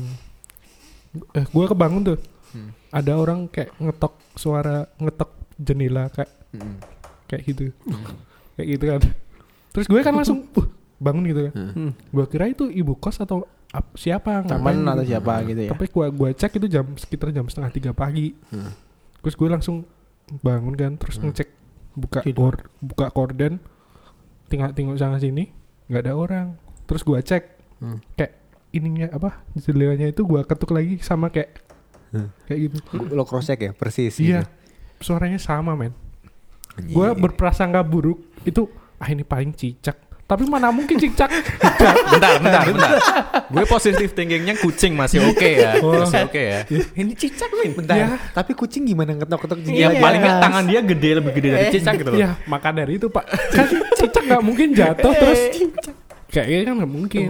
eh 1.32 1.44
gue 1.44 1.64
kebangun 1.66 2.02
tuh 2.04 2.18
Hmm. 2.50 2.70
ada 2.88 3.12
orang 3.14 3.46
kayak 3.46 3.74
ngetok 3.76 4.14
suara 4.34 4.86
ngetok 4.96 5.30
jendela 5.56 6.06
kayak 6.08 6.30
Hmm. 6.50 6.76
kayak 7.26 7.42
gitu 7.44 7.64
kayak 8.54 8.68
gitu 8.70 8.84
kan 8.86 9.00
terus 9.70 9.86
gue 9.86 10.00
kan 10.00 10.12
langsung 10.12 10.46
uh, 10.54 10.66
bangun 10.96 11.24
gitu 11.26 11.40
kan 11.44 11.54
Hmm. 11.66 11.90
gue 11.90 12.24
kira 12.26 12.46
itu 12.46 12.68
ibu 12.68 12.94
kos 12.94 13.18
atau 13.18 13.46
ap- 13.74 13.94
siapa 13.94 14.40
Teman 14.42 14.82
atau 14.84 15.02
gitu. 15.02 15.10
siapa 15.10 15.32
gitu 15.42 15.60
ya. 15.60 15.70
tapi 15.70 15.84
gua 15.88 16.06
gua 16.08 16.30
cek 16.30 16.52
itu 16.54 16.66
jam 16.68 16.86
sekitar 16.94 17.28
jam 17.28 17.44
setengah 17.44 17.70
tiga 17.70 17.90
pagi 17.90 18.38
Hmm. 18.48 18.70
terus 19.18 19.34
gue 19.34 19.48
langsung 19.48 19.82
bangun 20.38 20.72
kan 20.72 20.94
terus 20.94 21.16
Hmm. 21.16 21.28
ngecek 21.28 21.50
buka 21.92 22.20
kor 22.28 22.54
buka 22.78 23.06
korden 23.08 23.58
tinggal 24.46 24.70
tengok 24.70 24.94
sana 24.94 25.16
sini 25.16 25.50
nggak 25.86 26.02
ada 26.02 26.14
orang 26.14 26.46
terus 26.84 27.02
gua 27.02 27.18
cek 27.18 27.44
Hmm. 27.76 27.98
kayak 28.14 28.38
ininya 28.70 29.06
apa 29.08 29.42
jendelanya 29.54 30.06
itu 30.06 30.22
gua 30.22 30.42
ketuk 30.42 30.70
lagi 30.70 30.98
sama 30.98 31.28
kayak 31.28 31.58
Hmm. 32.08 32.30
kayak 32.44 32.58
gitu 32.64 32.78
Lo 33.10 33.22
cross 33.22 33.44
check 33.44 33.58
ya 33.60 33.72
persis. 33.72 34.14
iya 34.16 34.42
gitu. 34.42 34.50
suaranya 35.04 35.36
sama 35.36 35.74
men 35.74 35.90
gua 36.88 37.10
berprasangka 37.12 37.80
buruk 37.80 38.18
itu 38.42 38.70
ah 38.96 39.06
ini 39.06 39.22
paling 39.22 39.50
cicak 39.50 40.03
tapi 40.24 40.48
mana 40.48 40.72
mungkin 40.72 40.96
cicak 40.96 41.28
bentar, 42.12 42.40
bentar, 42.40 42.64
bentar. 42.64 42.92
Gue 43.52 43.64
positif 43.68 44.16
thinkingnya 44.16 44.56
kucing 44.56 44.96
masih 44.96 45.20
oke 45.20 45.44
ya, 45.44 45.76
masih 45.76 46.24
oke 46.24 46.40
ya. 46.40 46.60
Ini 47.04 47.12
cicak 47.12 47.52
Win. 47.52 47.76
Bentar. 47.76 47.96
Iya. 47.96 48.06
Tapi 48.32 48.56
kucing 48.56 48.88
gimana 48.88 49.12
ngetok-ketok 49.20 49.60
Ya 49.68 49.92
jendela? 49.92 50.00
paling 50.00 50.20
nggak 50.24 50.38
tangan 50.40 50.64
dia 50.64 50.80
gede 50.80 51.10
lebih 51.20 51.32
gede 51.36 51.48
dari 51.52 51.66
cicak 51.70 51.94
gitu 52.00 52.10
loh. 52.10 52.18
ya 52.18 52.30
maka 52.48 52.68
dari 52.72 52.96
itu 52.96 53.06
pak 53.12 53.24
kan 53.52 53.66
cicak 54.00 54.24
nggak 54.24 54.42
mungkin 54.42 54.68
jatuh 54.72 55.12
terus 55.12 55.40
kayaknya 56.32 56.62
kan 56.66 56.74
nggak 56.80 56.92
mungkin 56.92 57.28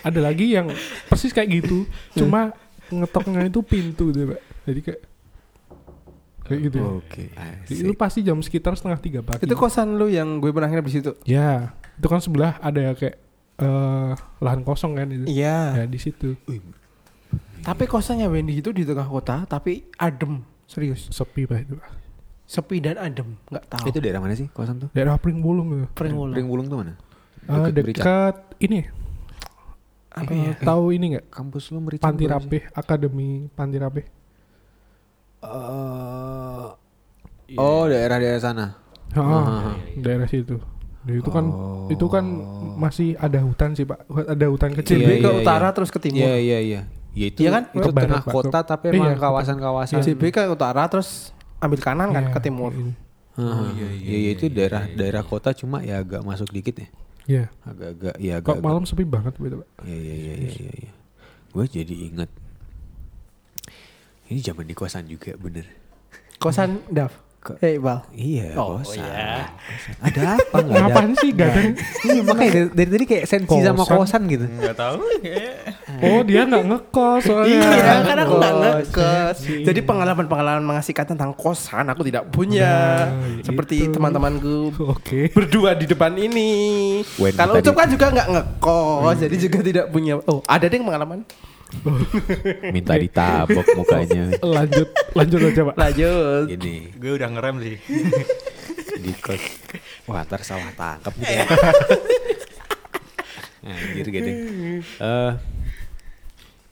ada 0.00 0.20
lagi 0.20 0.46
yang 0.54 0.68
persis 1.08 1.32
kayak 1.32 1.64
gitu 1.64 1.88
cuma 2.16 2.52
ngetoknya 2.88 3.48
itu 3.48 3.60
pintu 3.64 4.12
gitu 4.12 4.36
pak 4.36 4.40
jadi 4.68 4.80
kayak 4.86 5.00
kayak 6.50 6.62
gitu 6.66 6.78
Oke. 6.98 7.30
Jadi 7.64 7.80
itu 7.80 7.92
pasti 7.94 8.20
jam 8.20 8.36
sekitar 8.36 8.74
setengah 8.74 8.98
tiga 8.98 9.20
pagi 9.20 9.40
Itu 9.40 9.54
kosan 9.54 9.94
lu 9.94 10.06
yang 10.06 10.36
gue 10.36 10.50
pernah 10.50 10.66
nginep 10.66 10.82
di 10.82 10.92
situ. 10.92 11.10
ya 11.22 11.70
itu 11.94 12.06
kan 12.06 12.18
sebelah 12.18 12.58
ada 12.58 12.90
kayak 12.92 13.16
eh, 13.56 14.10
lahan 14.38 14.60
kosong 14.60 14.92
kan 14.94 15.06
itu 15.06 15.24
Iya. 15.24 15.58
ya 15.74 15.84
di 15.84 15.96
situ 15.96 16.34
Tapi 17.60 17.84
kosannya 17.84 18.26
Wendy 18.26 18.56
itu 18.56 18.70
di 18.70 18.82
tengah 18.82 19.04
kota, 19.04 19.44
tapi 19.44 19.84
adem, 19.94 20.40
serius. 20.64 21.06
sepi 21.08 21.44
pak 21.44 21.60
itu 21.60 21.76
Pak. 21.76 21.92
Sepi 22.42 22.80
dan 22.80 22.96
adem, 22.96 23.36
nggak 23.46 23.64
tahu. 23.68 23.84
Itu 23.86 23.98
daerah 23.98 24.18
mana 24.18 24.32
sih 24.32 24.48
kosan 24.48 24.80
tuh? 24.80 24.88
daerah 24.90 25.14
Pringbulung 25.14 25.86
Pringwolo. 25.90 26.32
Pringbulung 26.32 26.66
tuh 26.66 26.78
mana? 26.78 26.96
Eh, 27.42 27.68
Merica. 27.70 28.00
dekat 28.00 28.36
ini 28.58 28.80
Apa 30.10 30.26
eh, 30.28 30.42
ya? 30.42 30.52
tahu 30.58 30.90
ini 30.90 31.04
nggak 31.14 31.26
Kampus 31.28 31.70
lu 31.70 31.78
Merica. 31.78 32.02
Panti? 32.02 32.24
Rapih 32.24 32.62
Akademi 32.72 33.28
Panti 33.48 33.76
Rapih 33.76 34.04
Eh, 35.40 36.66
Oh, 37.52 37.82
daerah-daerah 37.84 38.38
sana. 38.38 38.66
Ah, 39.10 39.74
daerah 39.96 40.24
situ. 40.24 40.62
Nah, 41.00 41.14
itu 41.16 41.26
kan 41.28 41.44
Oh. 41.44 41.88
itu 41.90 42.06
kan 42.06 42.22
masih 42.76 43.16
ada 43.16 43.40
hutan 43.40 43.74
sih 43.74 43.82
pak, 43.82 44.04
ada 44.06 44.46
hutan 44.46 44.70
kecil. 44.70 45.00
JB 45.00 45.10
Iya, 45.10 45.18
ke 45.18 45.26
iya, 45.26 45.38
utara 45.40 45.66
iya. 45.66 45.74
terus 45.74 45.90
ke 45.90 45.98
timur. 45.98 46.22
Iya, 46.22 46.34
iya, 46.38 46.58
iya. 46.60 46.80
Ya 47.10 47.26
itu, 47.26 47.38
Iya 47.42 47.50
kan? 47.50 47.62
itu 47.68 47.80
Ke 47.82 47.90
tengah 47.90 48.06
barat, 48.14 48.22
Pak. 48.22 48.32
kota 48.32 48.58
tapi 48.62 48.84
Iya, 48.86 48.94
emang 48.94 49.18
kawasan-kawasan. 49.18 49.98
JB 49.98 50.22
ke 50.30 50.42
utara 50.46 50.86
terus 50.86 51.34
ambil 51.58 51.80
kanan 51.80 52.08
kan 52.10 52.24
Iya, 52.24 52.32
ke 52.32 52.40
timur. 52.40 52.70
iya. 52.70 52.92
Oh, 53.34 53.66
iya, 53.72 53.88
iya, 53.88 53.88
iya, 53.90 54.16
iya, 54.20 54.30
itu 54.30 54.46
iya, 54.46 54.54
daerah 54.54 54.82
iya, 54.84 54.94
daerah 54.94 55.24
kota 55.24 55.50
cuma 55.50 55.80
ya 55.80 55.98
agak 55.98 56.22
masuk 56.22 56.52
dikit 56.52 56.76
ya. 56.76 56.88
Iya. 57.26 57.44
Agak-agak 57.64 58.14
ya 58.20 58.32
agak. 58.38 58.52
Kok 58.52 58.62
malam 58.62 58.82
sepi 58.84 59.02
banget 59.02 59.34
gitu 59.34 59.56
pak. 59.58 59.68
Iya, 59.82 59.96
iya, 59.96 60.14
iya, 60.14 60.34
iya, 60.36 60.50
iya. 60.52 60.72
iya. 60.86 60.92
Gue 61.50 61.64
jadi 61.66 61.94
inget. 62.06 62.30
Ini 64.30 64.40
zaman 64.40 64.64
di 64.64 64.72
kosan 64.72 65.04
juga 65.04 65.34
bener. 65.34 65.66
Kosan 66.36 66.78
Dav. 66.88 67.10
Ke- 67.40 67.56
Eh, 67.58 67.80
Iqbal. 67.80 68.04
Iya, 68.12 68.52
Oh, 68.54 68.76
kosan. 68.76 69.00
iya. 69.00 69.48
Kosan. 69.48 69.94
Ada 69.98 70.20
apa 70.36 70.56
nggak 70.60 70.76
ada? 70.76 70.84
Ngapain 70.84 71.12
sih 71.16 71.30
gak 71.32 71.48
ada? 71.48 71.60
Iya 72.04 72.20
makanya 72.22 72.50
dari, 72.52 72.68
dari 72.70 72.88
tadi 72.90 73.04
kayak 73.08 73.24
sensi 73.24 73.58
sama 73.58 73.80
Kosan. 73.80 73.96
kosan 73.96 74.22
gitu. 74.28 74.44
Nggak 74.44 74.76
tahu. 74.76 74.96
Oh 76.00 76.20
dia 76.20 76.40
nggak 76.44 76.64
ngekos 76.66 77.20
soalnya. 77.24 77.60
Iya, 77.64 77.92
karena 78.04 78.22
aku 78.22 78.36
ngekos. 78.36 79.36
Jadi 79.64 79.80
pengalaman-pengalaman 79.80 80.62
mengasihkan 80.62 81.06
tentang 81.06 81.32
kosan 81.32 81.88
aku 81.88 82.04
tidak 82.04 82.28
punya. 82.28 83.08
Nah, 83.08 83.40
Seperti 83.40 83.88
itu. 83.88 83.96
teman-temanku 83.96 84.76
Oke. 84.92 85.32
berdua 85.32 85.72
di 85.72 85.88
depan 85.88 86.12
ini. 86.14 87.00
Kalau 87.32 87.56
Ucup 87.56 87.72
kan 87.74 87.88
juga 87.88 88.12
nggak 88.12 88.28
ngekos, 88.30 89.16
jadi 89.18 89.36
juga 89.40 89.58
tidak 89.60 89.86
punya. 89.88 90.20
Oh, 90.22 90.44
ada 90.44 90.68
deh 90.68 90.76
pengalaman. 90.76 91.24
Minta 92.74 92.94
ditabok 92.98 93.66
mukanya. 93.78 94.34
Lanjut, 94.42 94.88
lanjut 95.14 95.40
aja 95.46 95.62
pak. 95.70 95.74
Lanjut. 95.78 96.46
Ini 96.50 96.74
Gue 96.98 97.10
udah 97.16 97.28
ngerem 97.30 97.56
sih. 97.62 97.76
di 99.04 99.12
kos. 99.16 99.40
Wah, 100.04 100.26
ntar 100.28 100.44
salah 100.44 100.72
tangkap 100.76 101.12
gitu. 101.16 101.32
Anjir 103.64 104.08
gede. 104.16 104.32
Eh 105.00 105.32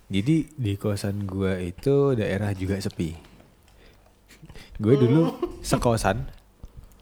jadi 0.08 0.48
di 0.56 0.72
kosan 0.80 1.28
gua 1.28 1.60
itu 1.60 2.16
daerah 2.16 2.56
juga 2.56 2.80
sepi. 2.80 3.12
Gue 4.80 4.96
dulu 4.96 5.36
sekosan, 5.60 6.24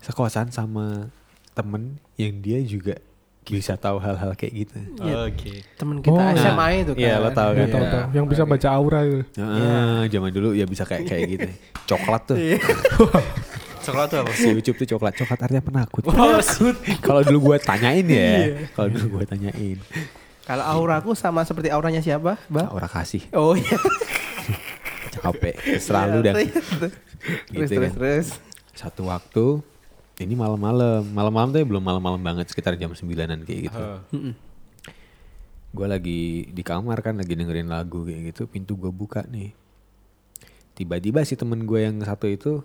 sekosan 0.02 0.50
sama 0.50 1.06
temen 1.54 2.02
yang 2.18 2.42
dia 2.42 2.58
juga 2.66 2.98
bisa 3.48 3.74
tahu 3.74 3.96
hal-hal 3.96 4.34
kayak 4.34 4.52
gitu. 4.60 4.78
Oke. 4.98 5.62
Temen 5.74 5.98
kita 6.00 6.18
Oh. 6.18 6.34
SMA 6.34 6.66
itu 6.80 6.92
kan. 6.92 7.00
Iya, 7.00 7.14
lo 7.16 7.30
tahu 7.30 7.50
kan? 7.52 7.56
Iya, 7.56 7.66
tahu, 7.68 7.84
tahu. 7.86 8.04
Yang 8.12 8.26
bisa 8.26 8.42
baca 8.42 8.68
aura 8.70 9.00
itu. 9.02 9.20
Heeh, 9.32 9.98
zaman 10.08 10.30
dulu 10.30 10.48
ya 10.50 10.64
bisa 10.64 10.82
kayak 10.82 11.04
kayak 11.04 11.22
gitu. 11.28 11.48
Coklat 11.90 12.22
tuh. 12.24 12.36
Coklat 13.86 14.06
tuh 14.08 14.18
apa? 14.18 14.30
Si 14.34 14.48
Ucup 14.50 14.74
tuh 14.76 14.86
coklat. 14.88 15.14
Coklat 15.14 15.38
artinya 15.40 15.62
penakut. 15.62 16.02
Kalau 17.06 17.22
dulu 17.22 17.38
gue 17.46 17.56
tanyain 17.60 18.02
ya. 18.02 18.30
Kalau 18.74 18.88
dulu 18.90 19.06
gue 19.16 19.24
tanyain. 19.28 19.78
Kalau 20.42 20.62
auraku 20.64 21.14
sama 21.14 21.42
seperti 21.42 21.70
auranya 21.70 21.98
siapa, 21.98 22.38
Bang? 22.46 22.66
Aura 22.66 22.86
kasih. 22.86 23.22
Oh 23.30 23.54
iya. 23.54 23.78
Capek. 25.12 25.54
Selalu 25.78 26.18
dan 26.20 26.34
Iya, 26.36 26.50
Terus, 26.50 26.92
Gitu 27.48 27.72
terus, 27.72 27.82
kan. 27.82 27.92
terus. 27.94 28.26
satu 28.76 29.02
waktu 29.06 29.44
ini 30.20 30.32
malam-malam. 30.32 31.04
Malam-malam 31.12 31.48
tuh 31.52 31.60
ya 31.60 31.66
belum 31.68 31.84
malam-malam 31.84 32.20
banget 32.20 32.48
sekitar 32.48 32.76
jam 32.80 32.92
sembilanan 32.96 33.44
kayak 33.44 33.60
gitu. 33.68 33.80
Uh. 34.12 34.32
gue 35.76 35.84
lagi 35.84 36.48
di 36.56 36.62
kamar 36.64 37.04
kan 37.04 37.20
lagi 37.20 37.36
dengerin 37.36 37.68
lagu 37.68 38.08
kayak 38.08 38.32
gitu. 38.32 38.48
Pintu 38.48 38.80
gue 38.80 38.88
buka 38.88 39.28
nih. 39.28 39.52
Tiba-tiba 40.72 41.20
si 41.24 41.36
temen 41.36 41.68
gue 41.68 41.84
yang 41.84 42.00
satu 42.00 42.28
itu 42.28 42.64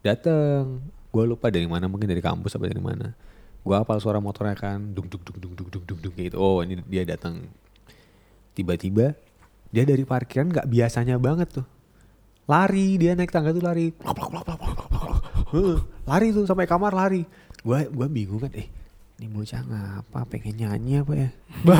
datang. 0.00 0.80
gue 1.08 1.24
lupa 1.24 1.48
dari 1.48 1.64
mana 1.64 1.88
mungkin 1.88 2.04
dari 2.04 2.20
kampus 2.20 2.56
apa 2.56 2.68
dari 2.68 2.84
mana. 2.84 3.16
Gue 3.64 3.76
apal 3.76 3.96
suara 4.00 4.20
motornya 4.20 4.56
kan 4.56 4.92
dung 4.92 5.08
dung 5.08 5.24
dung 5.24 5.38
dung 5.40 5.52
dung 5.56 5.68
dung 5.72 5.84
dung, 5.88 5.98
dung 6.04 6.14
gitu. 6.16 6.36
Oh 6.36 6.60
ini 6.60 6.80
dia 6.84 7.04
datang 7.04 7.48
tiba-tiba 8.52 9.16
dia 9.72 9.84
dari 9.88 10.04
parkiran 10.04 10.52
nggak 10.52 10.68
biasanya 10.68 11.16
banget 11.20 11.60
tuh. 11.60 11.66
Lari 12.48 12.96
dia 12.96 13.12
naik 13.12 13.32
tangga 13.32 13.52
tuh 13.52 13.64
lari 13.64 13.92
lari 16.04 16.26
tuh 16.30 16.44
sampai 16.44 16.64
kamar 16.64 16.92
lari. 16.92 17.22
Gue 17.60 17.88
gua 17.90 18.06
bingung 18.06 18.38
kan, 18.38 18.52
eh 18.54 18.68
ini 19.18 19.26
bocah 19.26 19.62
ngapa 19.66 20.20
pengen 20.30 20.62
nyanyi 20.62 21.02
apa 21.02 21.12
ya? 21.12 21.30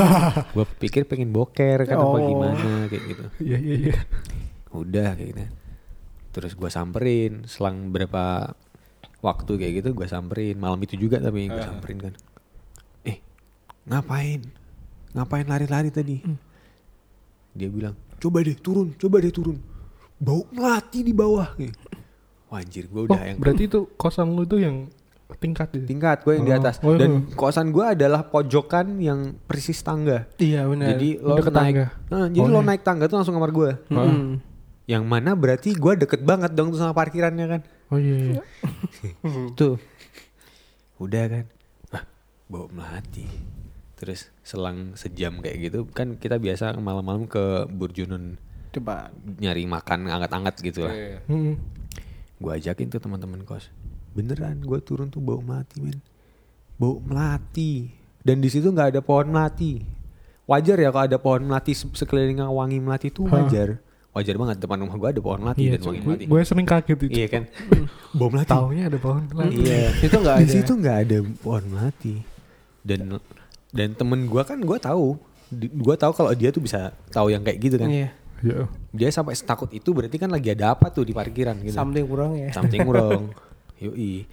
gue 0.54 0.66
pikir 0.82 1.06
pengen 1.06 1.30
boker 1.30 1.86
kan 1.86 1.96
apa 1.96 2.08
Oh. 2.10 2.18
gimana 2.18 2.90
kayak 2.90 3.04
gitu. 3.06 3.24
Iya 3.40 3.58
iya 3.58 3.76
iya. 3.78 3.96
Udah 4.74 5.14
kayak 5.14 5.28
gitu. 5.32 5.44
Terus 6.34 6.52
gue 6.54 6.66
samperin 6.66 7.46
selang 7.46 7.94
berapa 7.94 8.52
waktu 9.18 9.52
kayak 9.54 9.72
gitu 9.82 9.88
gue 9.94 10.06
samperin 10.06 10.58
malam 10.58 10.78
itu 10.82 10.94
juga 10.94 11.18
tapi 11.18 11.46
gue 11.46 11.62
samperin 11.62 12.10
kan. 12.10 12.14
Eh 13.06 13.22
ngapain? 13.86 14.42
Ngapain 15.14 15.46
lari-lari 15.46 15.94
tadi? 15.94 16.18
Dia 17.54 17.70
bilang 17.70 17.94
coba 18.18 18.42
deh 18.42 18.58
turun, 18.58 18.98
coba 18.98 19.22
deh 19.22 19.30
turun. 19.30 19.62
Bau 20.18 20.42
melati 20.50 21.06
di 21.06 21.14
bawah. 21.14 21.54
Wah 22.49 22.59
anjir 22.59 22.84
gue 22.84 22.96
Oh, 22.99 23.07
udah 23.07 23.20
yang 23.22 23.36
berarti 23.36 23.64
itu 23.64 23.84
kosan 23.94 24.32
lu 24.32 24.42
itu 24.42 24.57
yang 24.59 24.88
tingkat 25.36 25.68
itu. 25.70 25.84
tingkat 25.84 26.24
gue 26.24 26.32
yang 26.32 26.44
di 26.44 26.53
Oh, 26.53 26.59
atas 26.59 26.80
oh, 26.80 26.96
dan 26.96 27.11
iya. 27.22 27.36
kosan 27.36 27.68
gue 27.68 27.84
adalah 27.84 28.24
pojokan 28.24 28.96
yang 28.96 29.36
persis 29.44 29.76
tangga. 29.78 30.24
Iya 30.36 30.64
benar. 30.64 30.96
Jadi 30.96 31.20
lo 31.20 31.36
Deket 31.36 31.53
naik, 31.53 31.61
tangga. 31.61 31.86
Nah, 32.09 32.26
jadi 32.26 32.40
Oh, 32.40 32.49
lo 32.49 32.59
iya. 32.59 32.66
naik 32.66 32.82
tangga 32.82 33.05
tuh 33.05 33.16
langsung 33.16 33.36
kamar 33.36 33.53
gue. 33.53 33.70
Mm. 33.86 34.40
Yang 34.86 35.05
mana 35.05 35.30
berarti 35.32 35.70
gue 35.70 35.92
deket 35.99 36.24
banget 36.24 36.51
dong 36.53 36.72
tuh 36.72 36.80
sama 36.80 36.92
parkirannya 36.92 37.46
kan. 37.46 37.61
Oh 37.88 37.96
iya 37.96 38.16
iya. 38.32 38.42
Tuh. 39.55 39.76
Udah 40.99 41.24
kan. 41.26 41.44
Ah, 41.90 42.05
bau 42.46 42.68
melati. 42.68 43.28
Terus 43.94 44.32
selang 44.40 44.94
sejam 44.94 45.38
kayak 45.38 45.57
gitu 45.62 45.84
kan 45.86 46.16
kita 46.16 46.38
biasa 46.38 46.72
malam-malam 46.74 47.26
ke 47.26 47.66
Burjunun 47.66 48.40
Coba. 48.70 49.11
nyari 49.36 49.64
makan 49.64 50.07
anget-anget 50.07 50.55
gitu 50.62 50.80
lah. 50.82 50.94
Mm-mm. 51.26 51.57
Gue 52.39 52.53
ajakin 52.53 52.86
tuh 52.89 52.99
teman-teman 52.99 53.43
kos. 53.43 53.68
Beneran 54.11 54.59
gue 54.61 54.78
turun 54.78 55.09
tuh 55.09 55.18
bau 55.18 55.39
melati 55.39 55.78
men. 55.78 55.99
Bau 56.74 56.99
melati. 56.99 57.91
Dan 58.20 58.39
di 58.39 58.49
situ 58.49 58.66
nggak 58.66 58.93
ada 58.93 59.01
pohon 59.01 59.28
melati. 59.28 59.82
Wajar 60.45 60.76
ya 60.76 60.89
kalau 60.89 61.05
ada 61.05 61.18
pohon 61.18 61.43
melati 61.45 61.72
se- 61.72 61.93
sekeliling 61.93 62.39
yang 62.39 62.49
wangi 62.49 62.78
melati 62.78 63.09
itu 63.09 63.26
Hah. 63.26 63.45
wajar. 63.45 63.82
Wajar 64.11 64.34
banget 64.34 64.57
depan 64.59 64.80
rumah 64.80 64.97
gue 64.97 65.09
ada 65.11 65.20
pohon 65.20 65.41
melati 65.41 65.61
Iya, 65.61 65.72
dan 65.76 65.80
wangi 65.84 66.01
melati. 66.01 66.24
gue 66.24 66.41
sering 66.43 66.66
kaget 66.66 66.97
itu. 66.97 67.07
Iya 67.12 67.26
kan? 67.28 67.43
bau 68.18 68.28
melati. 68.28 68.49
Taunya 68.49 68.84
ada 68.86 68.99
pohon 68.99 69.22
lagi. 69.28 69.55
Iya. 69.59 69.89
Itu 70.01 70.16
nggak 70.16 70.36
Di 70.36 70.43
ada. 70.43 70.53
situ 70.53 70.72
nggak 70.74 70.97
ada 71.01 71.16
pohon 71.36 71.64
melati. 71.68 72.14
Dan 72.80 72.99
dan 73.68 73.89
temen 73.93 74.20
gue 74.24 74.43
kan 74.43 74.59
gue 74.59 74.78
tahu. 74.78 75.07
Di- 75.49 75.68
Gue 75.70 75.95
tahu 75.95 76.12
kalau 76.12 76.32
dia 76.32 76.49
tuh 76.49 76.61
bisa 76.61 76.93
tahu 77.09 77.28
yang 77.28 77.41
kayak 77.41 77.59
gitu 77.59 77.76
kan. 77.76 77.89
Iya. 77.89 78.09
Iya. 78.39 78.70
Dia 78.91 79.09
sampai 79.09 79.34
setakut 79.34 79.70
itu 79.70 79.91
berarti 79.91 80.14
kan 80.14 80.28
lagi 80.28 80.51
ada 80.51 80.72
apa 80.72 80.89
tuh 80.89 81.03
di 81.03 81.12
parkiran 81.12 81.59
gitu. 81.61 81.74
Something 81.74 82.05
kurang 82.05 82.32
ya. 82.34 82.49
something 82.53 82.82
wrong. 82.91 83.34
Yoi. 83.78 84.26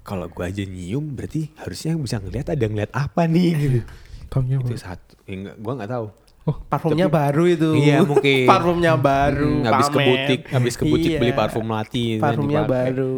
Kalau 0.00 0.24
gua 0.28 0.48
aja 0.48 0.64
nyium 0.64 1.12
berarti 1.12 1.52
harusnya 1.56 1.92
yang 1.92 2.00
bisa 2.00 2.16
ngelihat 2.16 2.48
ada 2.48 2.64
ngeliat 2.64 2.92
apa 2.92 3.24
nih 3.24 3.50
gitu. 3.62 3.80
Taunya 4.28 4.56
Itu 4.60 4.76
satu. 4.76 5.16
Ya, 5.24 5.34
enggak, 5.34 5.54
gua 5.58 5.72
nggak 5.76 5.90
tahu. 5.90 6.06
Oh, 6.44 6.56
Parfumnya 6.64 7.12
baru 7.12 7.44
itu. 7.44 7.76
Iya, 7.76 8.00
mungkin. 8.00 8.48
Parfumnya 8.52 8.96
baru. 8.96 9.60
Hmm, 9.60 9.68
habis 9.68 9.88
ke 9.88 9.98
butik, 9.98 10.40
habis 10.48 10.74
ke 10.74 10.84
butik 10.84 11.10
Iya. 11.12 11.20
beli 11.20 11.32
parfum 11.32 11.60
melati 11.60 12.16
kan 12.16 12.22
Parfumnya 12.24 12.60
dipakai. 12.64 12.72
baru. 12.88 13.16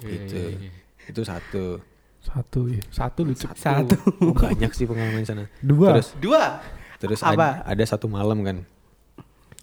Gitu. 0.00 0.42
Itu 1.04 1.20
satu. 1.22 1.64
satu 2.22 2.60
ya. 2.66 2.80
Satu 2.88 3.20
lucu. 3.20 3.44
Satu. 3.52 3.98
Oh, 4.22 4.32
banyak 4.32 4.70
sih 4.70 4.86
pengalaman 4.86 5.20
di 5.20 5.28
sana. 5.28 5.44
Dua. 5.58 5.98
Terus 5.98 6.08
Dua. 6.16 6.44
terus 6.96 7.20
Apa? 7.20 7.60
ada, 7.60 7.74
ada 7.74 7.84
satu 7.84 8.06
malam 8.06 8.38
kan. 8.40 8.62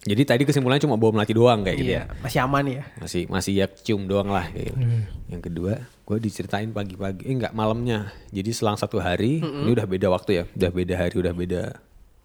Jadi 0.02 0.22
tadi 0.26 0.42
kesimpulannya 0.42 0.82
cuma 0.82 0.98
bawa 0.98 1.22
melati 1.22 1.30
doang 1.30 1.62
kayak 1.62 1.78
gitu 1.78 1.92
ya. 1.94 2.02
Iya, 2.10 2.18
masih 2.26 2.38
aman 2.42 2.64
ya. 2.66 2.82
Masih 2.98 3.22
masih 3.30 3.52
ya 3.54 3.66
cium 3.70 4.10
doang 4.10 4.34
lah 4.34 4.50
kayak 4.50 4.74
gitu. 4.74 4.82
Hmm. 4.82 5.02
Yang 5.30 5.42
kedua, 5.46 5.72
gue 5.86 6.16
diceritain 6.18 6.70
pagi-pagi, 6.74 7.22
eh 7.22 7.34
enggak 7.38 7.54
malamnya. 7.54 8.10
Jadi 8.34 8.50
selang 8.50 8.74
satu 8.74 8.98
hari, 8.98 9.38
ini 9.38 9.70
udah 9.70 9.86
beda 9.86 10.10
waktu 10.10 10.42
ya, 10.42 10.44
udah 10.58 10.70
beda 10.74 10.94
hari, 10.98 11.14
udah 11.14 11.30
beda 11.30 11.62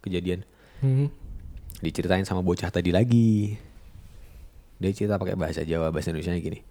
kejadian. 0.01 0.41
Hmm. 0.81 1.13
Diceritain 1.77 2.25
sama 2.25 2.41
bocah 2.41 2.73
tadi 2.73 2.89
lagi. 2.89 3.53
Dia 4.81 4.89
cerita 4.97 5.21
pakai 5.21 5.37
bahasa 5.37 5.61
Jawa, 5.61 5.93
bahasa 5.93 6.09
Indonesia 6.09 6.33
gini. 6.33 6.65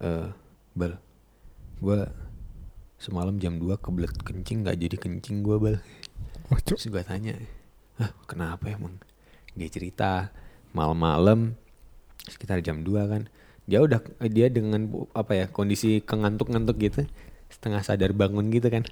Eh, 0.00 0.28
bal, 0.72 0.96
gue 1.84 2.00
semalam 2.96 3.36
jam 3.36 3.60
2 3.60 3.76
kebelet 3.76 4.12
kencing, 4.24 4.64
nggak 4.64 4.76
jadi 4.88 4.96
kencing 4.96 5.44
gue 5.44 5.56
bal. 5.60 5.76
Terus 6.64 6.88
gue 6.88 7.04
tanya, 7.04 7.36
Hah, 8.00 8.08
kenapa 8.24 8.72
emang? 8.72 8.96
Dia 9.52 9.68
cerita 9.68 10.32
malam-malam 10.70 11.52
sekitar 12.22 12.60
jam 12.60 12.80
2 12.80 12.88
kan. 13.04 13.22
Dia 13.62 13.78
udah 13.78 14.00
dia 14.24 14.48
dengan 14.48 14.86
apa 15.12 15.32
ya 15.34 15.46
kondisi 15.46 16.00
kengantuk-ngantuk 16.00 16.76
gitu, 16.78 17.00
setengah 17.48 17.80
sadar 17.80 18.10
bangun 18.10 18.48
gitu 18.48 18.66
kan. 18.66 18.82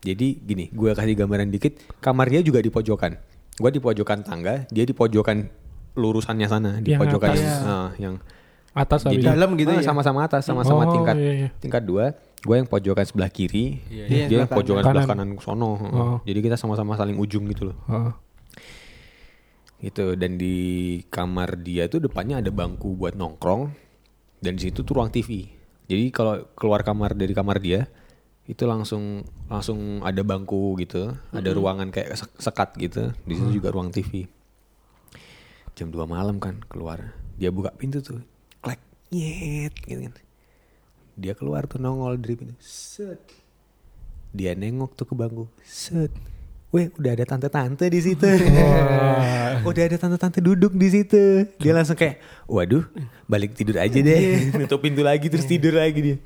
Jadi 0.00 0.40
gini, 0.40 0.66
gue 0.66 0.90
kasih 0.90 1.12
gambaran 1.14 1.48
dikit, 1.48 1.76
kamar 2.00 2.26
dia 2.26 2.40
juga 2.40 2.58
di 2.58 2.72
pojokan. 2.72 3.20
Gue 3.54 3.68
di 3.68 3.78
pojokan 3.78 4.24
tangga, 4.24 4.64
dia 4.66 4.82
di 4.82 4.96
pojokan 4.96 5.44
lurusannya 5.92 6.48
sana, 6.48 6.70
di 6.80 6.96
Yang 6.96 7.00
pojokan 7.04 7.30
atas. 7.30 7.52
ah, 7.60 7.90
yang 7.98 8.14
Atas 8.70 9.02
jadi 9.02 9.18
habis. 9.18 9.26
dalam 9.34 9.50
gitu 9.58 9.68
ah, 9.68 9.76
ya? 9.76 9.84
sama-sama 9.84 10.24
atas, 10.24 10.46
sama-sama 10.46 10.86
Oh, 10.86 10.94
tingkat 10.94 11.16
iya, 11.18 11.32
iya. 11.36 11.48
tingkat 11.58 11.82
dua. 11.82 12.14
Gue 12.40 12.56
yang 12.56 12.64
pojokan 12.64 13.02
sebelah 13.04 13.28
kiri, 13.28 13.82
Iya, 13.90 14.04
dia 14.06 14.18
sebelah 14.24 14.40
yang 14.40 14.48
pojokan 14.48 14.80
kanan. 14.80 14.94
sebelah 14.94 15.06
kanan 15.10 15.28
sono. 15.42 15.70
Oh. 15.76 16.16
Jadi 16.24 16.38
kita 16.40 16.56
sama-sama 16.56 16.94
saling 16.94 17.18
ujung 17.18 17.44
gitu 17.50 17.68
loh. 17.68 17.76
Oh. 17.84 18.14
Gitu 19.80 20.14
dan 20.16 20.36
di 20.36 20.56
kamar 21.08 21.60
dia 21.60 21.88
tuh 21.88 22.04
depannya 22.04 22.44
ada 22.44 22.52
bangku 22.52 22.94
buat 22.94 23.16
nongkrong 23.16 23.72
dan 24.44 24.56
di 24.56 24.68
situ 24.68 24.84
tuh 24.84 25.00
ruang 25.00 25.08
TV. 25.08 25.48
Jadi 25.90 26.04
kalau 26.14 26.46
keluar 26.54 26.84
kamar 26.84 27.16
dari 27.16 27.32
kamar 27.32 27.58
dia 27.58 27.88
itu 28.44 28.66
langsung 28.68 29.24
langsung 29.48 30.04
ada 30.04 30.20
bangku 30.22 30.76
gitu, 30.78 31.12
ada 31.32 31.50
ruangan 31.50 31.88
kayak 31.88 32.14
sek- 32.14 32.40
sekat 32.40 32.76
gitu. 32.78 33.10
Di 33.24 33.34
situ 33.36 33.60
juga 33.60 33.72
ruang 33.72 33.90
TV. 33.90 34.28
Jam 35.74 35.88
2 35.88 36.04
malam 36.04 36.36
kan 36.36 36.60
keluar. 36.68 37.16
Dia 37.40 37.48
buka 37.48 37.72
pintu 37.72 38.04
tuh. 38.04 38.20
Klek. 38.60 38.80
nyet 39.10 39.74
gitu 39.90 40.06
kan 40.06 40.14
dia 41.20 41.36
keluar 41.36 41.68
tuh 41.68 41.76
nongol 41.76 42.16
dari 42.16 42.32
pintu 42.32 42.56
set 42.62 43.20
dia 44.32 44.56
nengok 44.56 44.96
tuh 44.96 45.04
ke 45.04 45.14
bangku 45.18 45.50
set 45.60 46.08
Weh, 46.70 46.86
udah 46.94 47.12
ada 47.18 47.24
tante-tante 47.26 47.90
di 47.90 47.98
situ. 47.98 48.30
udah 49.70 49.82
ada 49.90 49.96
tante-tante 49.98 50.38
duduk 50.38 50.70
di 50.78 50.88
situ. 50.88 51.50
Dia 51.58 51.74
langsung 51.74 51.98
kayak, 51.98 52.46
waduh, 52.46 52.86
balik 53.26 53.58
tidur 53.58 53.74
aja 53.82 53.98
deh. 53.98 54.20
Nutup 54.58 54.78
pintu 54.78 55.02
lagi 55.02 55.26
terus 55.26 55.50
tidur 55.50 55.74
lagi 55.74 55.98
dia. 55.98 56.16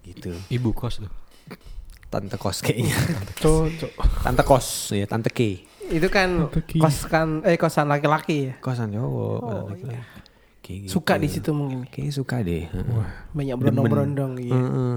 Gitu. 0.00 0.32
Ibu 0.48 0.72
kos 0.72 1.04
tuh. 1.04 1.12
Tante 2.08 2.36
kos 2.40 2.64
kayaknya. 2.64 2.96
Cocok. 3.36 3.92
Tante 4.24 4.42
kos, 4.46 4.96
ya 4.96 5.04
tante 5.04 5.28
K. 5.28 5.68
Itu 5.92 6.08
kan 6.08 6.48
kos 6.80 7.04
kan 7.04 7.44
eh 7.44 7.60
kosan 7.60 7.92
laki-laki 7.92 8.36
ya. 8.48 8.52
Kosan 8.64 8.88
cowok. 8.96 9.38
Oh, 9.44 9.68
tante 9.68 9.84
K. 9.84 9.88
iya. 9.92 10.00
Kayak 10.64 10.78
gitu. 10.88 10.92
Suka 10.96 11.20
di 11.20 11.28
situ 11.28 11.50
mungkin. 11.52 11.84
Kayaknya 11.92 12.12
suka 12.16 12.36
deh. 12.40 12.64
Banyak 13.36 13.52
Demen. 13.52 13.60
berondong-berondong 13.60 14.32
gitu. 14.40 14.56
Heeh. 14.56 14.96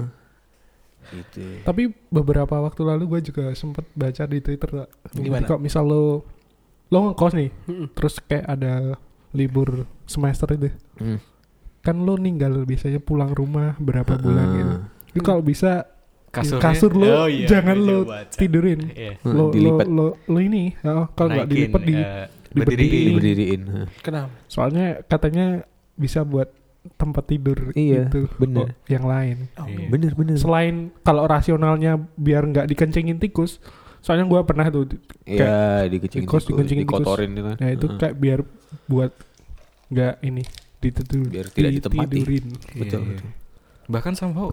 Gitu. 1.08 1.62
Tapi 1.62 1.82
beberapa 2.06 2.58
waktu 2.58 2.82
lalu 2.82 3.04
gue 3.08 3.20
juga 3.26 3.48
sempet 3.52 3.84
baca 3.92 4.24
di 4.24 4.38
Twitter. 4.38 4.86
Gimana? 5.10 5.44
Kok 5.44 5.58
misal 5.58 5.84
lo 5.84 6.24
lo 6.88 6.98
ngekos 7.04 7.32
nih, 7.34 7.50
Mm-mm. 7.64 7.86
terus 7.92 8.16
kayak 8.18 8.46
ada 8.46 8.96
libur 9.30 9.84
semester 10.04 10.48
itu, 10.50 10.72
Hmm. 10.96 11.20
kan 11.78 11.96
lo 11.98 12.16
ninggal 12.16 12.64
biasanya 12.64 12.96
pulang 12.98 13.28
rumah 13.30 13.76
berapa 13.76 14.16
bulan 14.16 14.46
gitu. 14.50 14.74
Itu 15.10 15.20
kalau 15.20 15.40
bisa 15.40 15.84
Kasurnya- 16.28 16.60
kasur 16.62 16.92
lo 16.92 17.08
Oh 17.08 17.24
iya, 17.24 17.44
jangan 17.46 17.76
meja 17.76 17.88
lo 17.88 17.98
baca. 18.04 18.32
tidurin. 18.34 18.80
Iya. 18.90 19.12
Hmm, 19.18 19.28
Lo, 19.30 19.36
lo, 19.38 19.44
dilipat. 19.48 19.86
lo, 19.86 20.06
lo 20.22 20.38
ini, 20.38 20.76
oh, 20.78 21.08
kalau 21.10 21.28
nggak 21.30 21.44
dilipat 21.46 21.82
di, 21.82 21.94
eh, 21.94 22.26
diberdiriin. 22.50 22.56
berdiriin. 22.56 23.08
Diberdiriin. 23.10 23.62
heeh. 23.66 23.88
Kenapa? 24.00 24.28
soalnya 24.46 24.86
katanya 25.02 25.46
bisa 25.94 26.20
buat 26.22 26.48
tempat 26.96 27.24
tidur 27.26 27.70
Iya, 27.72 28.06
itu 28.06 28.24
bener. 28.36 28.64
oh, 28.64 28.68
yang 28.86 29.04
lain. 29.04 29.36
Oh, 29.54 29.66
Iya. 29.66 29.86
Bener 29.88 30.12
bener. 30.12 30.34
Selain 30.34 30.74
kalau 30.98 31.24
rasionalnya 31.24 31.98
biar 32.14 32.42
nggak 32.44 32.66
dikencingin 32.66 33.18
tikus, 33.18 33.60
soalnya 33.98 34.24
gua 34.24 34.42
pernah 34.42 34.64
tuh 34.66 34.88
Iya, 35.22 35.84
dikencingin 35.84 36.24
tikus, 36.24 36.42
tikus, 36.42 36.54
dikencingin 36.54 36.84
tikus. 36.84 37.00
dikotorin 37.00 37.30
itu. 37.32 37.52
Nah 37.52 37.68
itu 37.68 37.86
Heeh. 37.86 37.98
kayak 37.98 38.14
biar 38.16 38.40
buat 38.84 39.12
nggak 39.88 40.14
ini 40.22 40.42
ditidur, 40.78 41.26
Biar 41.26 41.46
tidak 41.48 41.70
ditempati. 41.76 42.06
ditidurin. 42.08 42.46
Betul, 42.72 43.00
Iya, 43.02 43.04
iya. 43.04 43.18
betul. 43.18 43.30
Bahkan 43.88 44.12
somehow 44.14 44.48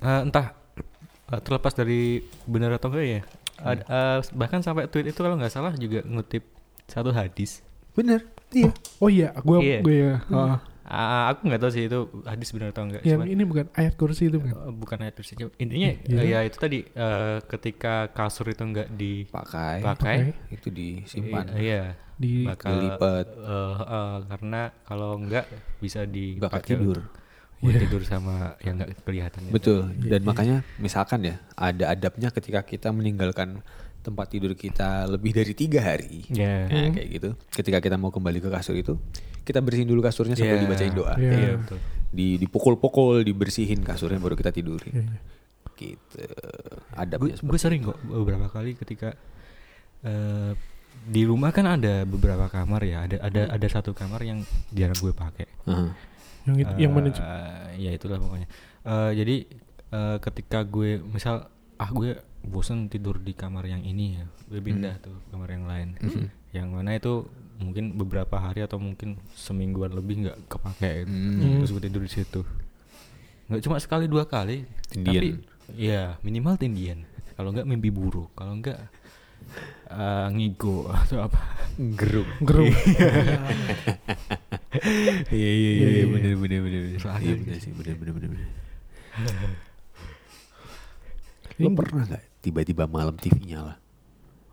eh, 0.00 0.20
entah 0.22 0.46
eh, 1.28 1.40
terlepas 1.40 1.72
dari 1.72 2.18
benar 2.44 2.72
atau 2.72 2.88
enggak 2.88 3.06
ya. 3.06 3.20
ad- 3.58 3.84
eh, 3.84 4.18
bahkan 4.32 4.58
sampai 4.58 4.86
tweet 4.86 5.06
itu 5.06 5.18
kalau 5.18 5.34
nggak 5.34 5.48
salah 5.48 5.70
juga 5.74 6.02
ngutip 6.02 6.42
satu 6.84 7.10
hadis. 7.10 7.62
Bener. 7.92 8.26
Iya. 8.50 8.72
Oh 8.98 9.06
iya, 9.06 9.28
gua 9.38 9.58
Iya. 9.60 9.78
gue 9.80 9.94
ya. 9.94 10.14
ah. 10.28 10.58
Ah, 10.84 11.30
aku 11.30 11.46
nggak 11.46 11.58
tahu 11.58 11.70
sih 11.70 11.86
itu 11.86 11.98
hadis 12.22 12.50
benar 12.50 12.70
atau 12.70 12.82
enggak. 12.82 13.02
cuman- 13.02 13.28
ini 13.28 13.42
bukan 13.42 13.66
ayat 13.72 13.94
kursi 13.94 14.26
itu 14.26 14.36
bukan? 14.36 14.50
Eh, 14.52 14.74
bukan 14.74 14.98
ayat 15.00 15.14
kursi. 15.14 15.32
Intinya 15.56 15.90
Iya. 15.96 16.18
eh, 16.18 16.26
ya 16.26 16.38
itu 16.42 16.56
tadi 16.56 16.78
eh, 16.84 17.38
ketika 17.44 17.94
kasur 18.08 18.46
itu 18.46 18.60
enggak 18.60 18.90
dipakai, 18.90 19.78
Pakai. 19.80 20.16
Itu 20.48 20.68
disimpan. 20.68 21.54
iya 21.54 21.94
Di 22.14 22.42
bakal 22.44 22.74
Dilipat. 22.76 23.26
eh, 23.30 23.76
eh, 23.80 24.16
karena 24.28 24.60
kalau 24.82 25.10
enggak 25.16 25.46
bisa 25.78 26.02
dipakai 26.04 26.74
tidur. 26.74 26.98
buat 27.58 27.72
Iya. 27.72 27.80
tidur 27.80 28.02
sama 28.02 28.58
yang 28.58 28.74
enggak 28.76 28.90
kelihatan. 29.00 29.40
itu. 29.40 29.52
Betul. 29.52 29.80
Iya, 29.96 30.08
Dan 30.08 30.20
iya. 30.20 30.26
makanya 30.26 30.56
misalkan 30.76 31.20
ya 31.22 31.34
ada 31.54 31.84
adabnya 31.88 32.28
ketika 32.28 32.60
kita 32.60 32.90
meninggalkan 32.90 33.62
tempat 34.02 34.26
tidur 34.28 34.52
kita 34.52 35.06
lebih 35.06 35.30
dari 35.30 35.54
tiga 35.54 35.80
hari. 35.80 36.26
Ya. 36.28 36.66
Nah, 36.66 36.90
kayak 36.90 37.08
gitu. 37.08 37.30
Ketika 37.48 37.78
kita 37.78 37.94
mau 37.94 38.10
kembali 38.10 38.38
ke 38.38 38.50
kasur 38.50 38.74
itu, 38.74 38.98
kita 39.42 39.58
bersihin 39.58 39.86
dulu 39.86 40.02
kasurnya 40.02 40.34
sambil 40.34 40.58
Iya. 40.58 40.62
dibacain 40.66 40.92
doa. 40.92 41.14
Iya. 41.16 41.30
Iya, 41.32 41.52
betul. 41.56 41.78
Di 42.12 42.26
dipukul-pukul, 42.36 43.22
dibersihin 43.22 43.80
kasurnya 43.80 44.18
baru 44.18 44.34
kita 44.34 44.50
tidurin. 44.50 44.90
Iya, 44.92 45.02
iya. 45.06 45.20
Gitu. 45.72 46.18
Adabnya 46.92 47.34
gue 47.34 47.58
sering 47.58 47.82
kok 47.82 47.98
beberapa 48.02 48.46
kali 48.46 48.74
ketika 48.74 49.14
eh, 50.02 50.52
di 51.02 51.22
rumah 51.24 51.50
kan 51.50 51.66
ada 51.66 52.04
beberapa 52.04 52.46
kamar 52.46 52.84
ya 52.84 53.02
ada 53.02 53.16
ada 53.18 53.42
ada 53.50 53.66
satu 53.66 53.90
kamar 53.90 54.22
yang 54.22 54.44
jarang 54.70 54.94
gue 54.94 55.10
pakai 55.10 55.46
Heeh. 55.66 55.90
yang 56.44 56.56
itu, 56.58 56.72
yang 56.76 56.92
mana? 56.92 57.08
Eh, 57.10 57.88
ya 57.88 57.90
itulah 57.90 58.18
pokoknya 58.18 58.46
Eh, 58.82 59.10
jadi 59.14 59.36
eh, 59.90 60.16
ketika 60.18 60.62
gue 60.62 60.98
misal 61.00 61.46
ah 61.78 61.90
gue 61.90 62.18
bosen 62.44 62.86
tidur 62.86 63.16
di 63.16 63.32
kamar 63.32 63.64
yang 63.64 63.82
ini 63.82 64.16
ya 64.16 64.24
gue 64.46 64.58
pindah 64.58 64.98
tuh 64.98 65.14
kamar 65.28 65.48
yang 65.48 65.64
lain 65.64 65.88
Mhm. 65.96 66.26
yang 66.52 66.68
mana 66.68 66.92
itu 66.92 67.24
mungkin 67.56 67.94
beberapa 67.94 68.36
hari 68.36 68.60
atau 68.60 68.76
mungkin 68.76 69.14
semingguan 69.32 69.90
lebih 69.90 70.26
nggak 70.26 70.38
kepake 70.48 71.06
gitu. 71.06 71.10
Hmm. 71.10 71.58
terus 71.58 71.70
gue 71.70 71.82
tidur 71.82 72.02
di 72.02 72.10
situ 72.10 72.40
nggak 73.46 73.62
cuma 73.62 73.76
sekali 73.78 74.04
dua 74.04 74.24
kali 74.24 74.66
Tindian. 74.86 75.14
tapi 75.14 75.28
ya 75.72 76.18
minimal 76.20 76.56
tindian 76.56 77.06
kalau 77.32 77.50
nggak 77.50 77.64
mimpi 77.64 77.88
buruk 77.88 78.34
kalau 78.34 78.56
nggak 78.56 78.78
eh, 79.88 80.26
ngigo 80.32 80.86
atau 80.88 81.22
apa 81.22 81.40
Geruk. 81.72 82.28
Gerung. 82.44 82.68
Iya 82.68 83.10
iya 85.32 85.50
iya 85.50 85.70
Iya, 85.72 85.88
iya, 85.90 86.04
bener 86.06 86.36
bener 86.36 86.60
bener 86.60 86.80
bener. 86.84 87.00
Soalnya 87.00 87.24
Iya 87.24 87.32
gitu. 87.32 87.42
bener 87.42 87.58
sih 87.58 87.72
bener 87.72 87.94
bener 87.96 88.12
bener. 88.12 88.28
bener. 88.28 88.48
Lo 91.56 91.68
pernah 91.72 92.04
gak 92.06 92.22
tiba-tiba 92.42 92.84
malam 92.84 93.14
TV 93.14 93.38
nyala? 93.46 93.78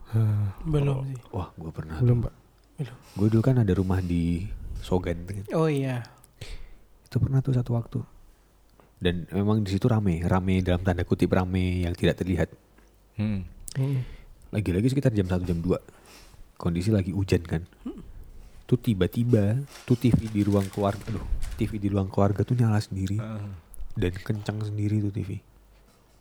Ah, 0.09 0.53
Belum 0.63 1.05
sih. 1.05 1.17
Wah 1.29 1.49
gue 1.51 1.69
pernah. 1.69 1.97
belum 1.97 2.23
pak. 2.23 2.33
Gue 3.13 3.27
dulu 3.27 3.43
kan 3.43 3.57
ada 3.57 3.73
rumah 3.73 3.99
di 3.99 4.47
Sogan 4.79 5.25
kan. 5.25 5.43
Oh 5.51 5.67
iya. 5.67 6.05
Itu 7.03 7.19
pernah 7.19 7.41
tuh 7.41 7.51
satu 7.51 7.73
waktu. 7.73 7.99
Dan 8.95 9.27
memang 9.29 9.63
di 9.63 9.71
situ 9.71 9.87
rame, 9.87 10.21
rame 10.21 10.59
dalam 10.59 10.81
tanda 10.81 11.03
kutip 11.03 11.31
rame 11.31 11.83
yang 11.83 11.93
tidak 11.93 12.17
terlihat. 12.17 12.49
Hmm. 13.15 13.43
Hmm. 13.75 14.01
Lagi-lagi 14.49 14.87
sekitar 14.87 15.11
jam 15.11 15.25
1 15.25 15.45
jam 15.45 15.59
2 15.61 15.77
Kondisi 16.55 16.89
lagi 16.89 17.11
hujan 17.11 17.39
kan. 17.41 17.63
Tuh 18.65 18.75
tiba-tiba 18.75 19.61
tuh 19.83 19.95
TV 19.95 20.27
di 20.27 20.41
ruang 20.43 20.67
keluarga, 20.67 20.99
aduh, 21.07 21.23
TV 21.55 21.79
di 21.79 21.87
ruang 21.87 22.05
keluarga 22.05 22.43
tuh 22.43 22.53
nyala 22.53 22.77
sendiri 22.77 23.17
Ah. 23.17 23.41
dan 23.95 24.13
kencang 24.13 24.61
sendiri 24.61 24.99
tuh 24.99 25.09
TV. 25.09 25.39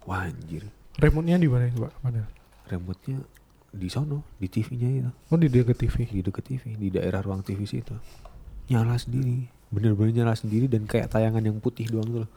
Wah 0.07 0.25
anjir, 0.25 0.65
Remote-nya 0.99 1.39
di 1.39 1.47
mana 1.47 1.71
itu 1.71 1.79
pak? 1.79 1.95
Mana? 2.03 2.27
remote-nya 2.69 3.25
di 3.73 3.89
sono, 3.89 4.25
di 4.37 4.45
TV-nya 4.45 4.89
itu. 4.93 5.11
Oh 5.33 5.41
di 5.41 5.49
dekat 5.49 5.77
TV. 5.81 6.05
di 6.05 6.21
dekat 6.21 6.45
TV 6.45 6.77
di 6.77 6.89
daerah 6.93 7.25
ruang 7.25 7.41
TV 7.41 7.65
situ 7.65 7.97
nyala 8.69 9.01
sendiri 9.01 9.49
bener-bener 9.73 10.21
nyala 10.21 10.37
sendiri 10.37 10.69
dan 10.69 10.85
kayak 10.85 11.09
tayangan 11.09 11.41
yang 11.41 11.57
putih 11.57 11.89
doang 11.89 12.25
tuh 12.25 12.29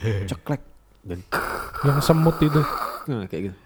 ceklek 0.32 0.64
dan 1.04 1.20
Yang 1.84 2.00
semut 2.04 2.36
itu. 2.40 2.60
nah, 3.08 3.24
kayak 3.28 3.52
gitu 3.52 3.56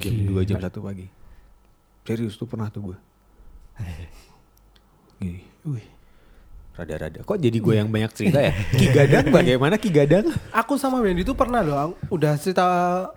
jam. 0.00 0.32
2 0.32 0.48
jam 0.48 0.58
1 0.60 0.68
pagi 0.80 1.06
serius 2.08 2.40
tuh 2.40 2.48
pernah 2.48 2.72
tuh 2.72 2.92
gue 2.92 2.98
gini 5.20 5.44
wih 5.68 5.84
rada-rada 6.72 7.20
kok 7.20 7.36
jadi 7.36 7.52
gue 7.54 7.74
yang 7.74 7.86
banyak 7.86 8.10
cerita 8.12 8.40
ya 8.40 8.52
Ki 8.72 8.88
Gadang 8.88 9.28
bagaimana 9.28 9.76
Ki 9.76 9.88
Gadang 9.88 10.32
Aku 10.50 10.74
sama 10.74 10.98
Wendy 10.98 11.20
itu 11.20 11.32
pernah 11.32 11.60
loh. 11.60 12.00
Udah 12.08 12.34
cerita 12.34 12.64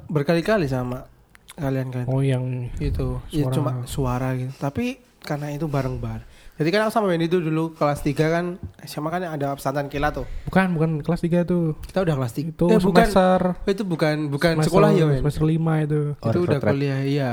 berkali-kali 0.08 0.66
sama 0.66 1.08
kalian 1.54 1.88
kan. 1.88 2.06
Oh 2.06 2.20
yang 2.20 2.68
Itu. 2.78 3.24
Ya, 3.30 3.44
Suara. 3.44 3.54
cuma 3.54 3.72
suara 3.86 4.30
gitu. 4.34 4.52
Tapi 4.54 5.00
karena 5.20 5.50
itu 5.50 5.66
bareng 5.66 5.98
bar. 5.98 6.28
Jadi 6.54 6.68
kan 6.70 6.84
aku 6.84 6.92
sama 6.94 7.08
Wendy 7.08 7.26
itu 7.26 7.40
dulu 7.40 7.72
kelas 7.72 8.00
3 8.02 8.12
kan 8.26 8.46
SMA 8.82 9.08
kan 9.10 9.22
ada 9.26 9.52
pesantren 9.54 9.88
kilat 9.88 10.12
tuh. 10.14 10.28
bukan 10.46 10.68
bukan 10.72 10.90
kelas 11.00 11.22
3 11.22 11.44
tuh. 11.44 11.80
Kita 11.82 12.00
udah 12.02 12.16
kelas 12.18 12.34
3. 12.34 12.52
Itu 12.52 12.66
eh, 12.66 12.76
bukan. 12.78 13.08
semester 13.08 13.40
Oh, 13.58 13.70
itu 13.70 13.84
bukan 13.84 14.16
bukan 14.30 14.52
semester- 14.54 14.68
sekolah 14.70 14.90
ya, 14.92 15.04
Wen. 15.06 15.20
Semester 15.20 15.46
5 15.46 15.56
itu. 15.82 16.02
Oh, 16.14 16.28
itu 16.28 16.40
udah 16.42 16.60
kuliah 16.62 17.00
iya. 17.02 17.32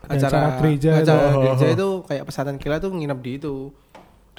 Ada 0.00 0.26
acara 0.26 0.48
gereja 0.58 0.90
itu. 0.92 1.02
acara 1.06 1.22
Oh. 1.22 1.34
gereja 1.40 1.66
itu 1.68 1.88
kayak 2.04 2.24
pesantren 2.24 2.58
kilat 2.58 2.78
tuh 2.80 2.90
nginep 2.90 3.18
di 3.20 3.30
itu 3.36 3.54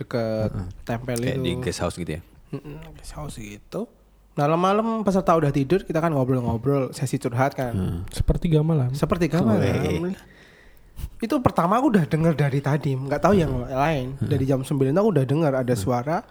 deket 0.02 0.50
tempel 0.82 1.18
kayak 1.18 1.38
itu. 1.38 1.44
di 1.44 1.52
guest 1.60 1.80
house 1.80 1.96
gitu 1.96 2.18
ya 2.18 2.22
Mm-mm, 2.52 2.76
guest 2.98 3.14
house 3.16 3.40
gitu. 3.40 3.88
Malam-malam 4.32 5.04
peserta 5.04 5.36
udah 5.36 5.52
tidur, 5.52 5.84
kita 5.84 6.00
kan 6.00 6.12
ngobrol-ngobrol, 6.12 6.92
sesi 6.92 7.16
curhat 7.16 7.52
kan. 7.52 7.72
Hmm. 7.72 8.00
Sepertiga 8.08 8.60
malam. 8.60 8.92
Seperti 8.92 9.28
kamu 9.28 9.56
Weh. 9.56 10.16
Itu 11.20 11.40
pertama 11.40 11.80
aku 11.80 11.96
udah 11.96 12.04
denger 12.04 12.36
dari 12.36 12.60
tadi, 12.60 12.92
nggak 12.92 13.22
tahu 13.24 13.34
yang 13.36 13.68
lain. 13.68 14.20
Dari 14.20 14.44
jam 14.44 14.64
9 14.64 14.72
aku 14.92 15.08
udah 15.12 15.24
dengar 15.24 15.52
ada 15.56 15.76
suara 15.76 16.24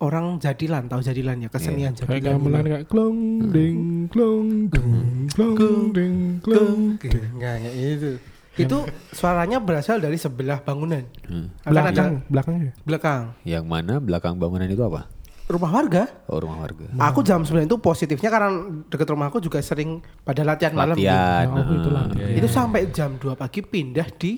orang 0.00 0.36
jadilan, 0.36 0.84
tahu 0.84 1.00
jadilan 1.00 1.36
ya, 1.38 1.48
kesenian 1.48 1.92
Kayak 1.96 2.20
jadilan. 2.20 2.36
gamelan 2.36 2.64
kayak 2.68 2.86
klong 2.88 3.18
ding 3.48 3.78
klong 4.12 4.48
dung 4.68 4.92
klong 5.32 5.96
ding 5.96 6.16
klong. 6.44 7.00
Enggak, 7.00 7.54
kayak 7.56 7.72
itu. 7.72 8.12
Itu 8.56 8.78
suaranya 9.10 9.58
berasal 9.58 9.98
dari 9.98 10.14
sebelah 10.14 10.58
bangunan. 10.58 11.02
Hmm. 11.22 11.50
Akan 11.60 11.70
ada 11.70 11.90
Belakang, 11.90 12.10
belakangnya. 12.26 12.70
belakang 12.80 13.22
yang 13.42 13.64
mana 13.64 13.98
belakang 13.98 14.34
bangunan 14.34 14.66
itu 14.66 14.80
apa 14.80 15.10
rumah 15.44 15.68
warga. 15.70 16.08
oh 16.24 16.38
rumah 16.38 16.56
warga 16.58 16.88
Aku 17.02 17.20
jam 17.20 17.42
9 17.42 17.52
itu 17.62 17.76
positifnya 17.76 18.28
karena 18.28 18.48
deket 18.86 19.04
rumahku 19.06 19.36
juga 19.38 19.60
sering 19.60 19.98
pada 20.22 20.40
latihan 20.40 20.72
malam. 20.72 20.94
gitu. 20.94 21.04
latihan 21.04 21.46
Oh, 21.46 21.60
itu 21.60 21.68
heeh. 21.82 21.92
latihan. 21.92 22.26
Iya, 22.26 22.36
Itu 22.36 22.46
iya. 22.46 22.54
sampai 22.54 22.80
jam 22.88 23.10
2 23.14 23.34
pagi 23.34 23.60
pindah 23.60 24.08
di 24.10 24.32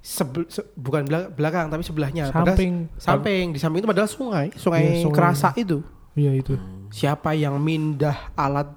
sebel, 0.00 0.44
se- 0.46 0.68
bukan 0.74 1.02
bela- 1.02 1.28
belakang 1.28 1.68
tapi 1.68 1.82
sebelahnya. 1.82 2.28
Padahal- 2.28 2.54
Samping. 2.54 2.72
samping 2.96 3.44
di 3.50 3.58
samping 3.58 3.80
itu 3.80 3.88
padahal 3.88 4.06
sungai, 4.06 4.46
sungai, 4.54 4.80
Iya, 4.82 5.02
sungai. 5.02 5.12
kerasa 5.14 5.48
itu. 5.54 5.84
Iya 6.14 6.32
itu. 6.32 6.54
Siapa 6.88 7.32
yang 7.32 7.58
mindah 7.58 8.30
alat 8.32 8.70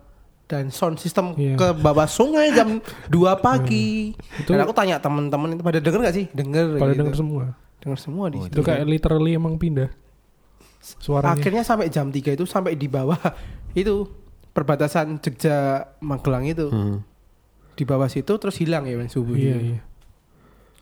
dan 0.47 0.67
sound 0.67 0.95
system 0.95 1.35
Iya. 1.35 1.55
ke 1.55 1.67
bawah 1.75 2.07
sungai 2.07 2.51
jam 2.51 2.79
2 3.11 3.19
pagi. 3.37 4.15
Itu 4.37 4.49
Dan 4.49 4.63
aku 4.63 4.71
tanya 4.71 4.95
teman-teman 4.97 5.53
itu 5.53 5.61
pada 5.61 5.77
denger 5.77 5.99
gak 6.01 6.15
sih? 6.15 6.25
Denger. 6.31 6.75
pada 6.75 6.91
gitu. 6.91 6.99
denger 7.03 7.15
semua. 7.15 7.43
Denger 7.77 7.99
semua 7.99 8.25
di 8.27 8.37
Oh, 8.37 8.43
situ. 8.43 8.53
Itu 8.53 8.61
kayak 8.63 8.83
literally 8.83 9.31
emang 9.33 9.55
pindah. 9.55 9.91
Suaranya. 10.79 11.35
Akhirnya 11.35 11.61
sampai 11.61 11.87
jam 11.87 12.07
3 12.07 12.31
itu 12.31 12.43
sampai 12.43 12.73
di 12.73 12.87
bawah 12.87 13.19
itu 13.75 14.07
perbatasan 14.49 15.19
Jogja 15.19 15.57
Magelang 15.99 16.47
itu. 16.47 16.71
Hmm. 16.71 17.03
Di 17.75 17.83
bawah 17.83 18.07
situ 18.07 18.31
terus 18.33 18.55
hilang 18.57 18.87
ya 18.87 18.95
Bang, 18.95 19.05
subuh. 19.05 19.35
Iya 19.35 19.53
gitu. 19.53 19.67
iya. 19.69 19.79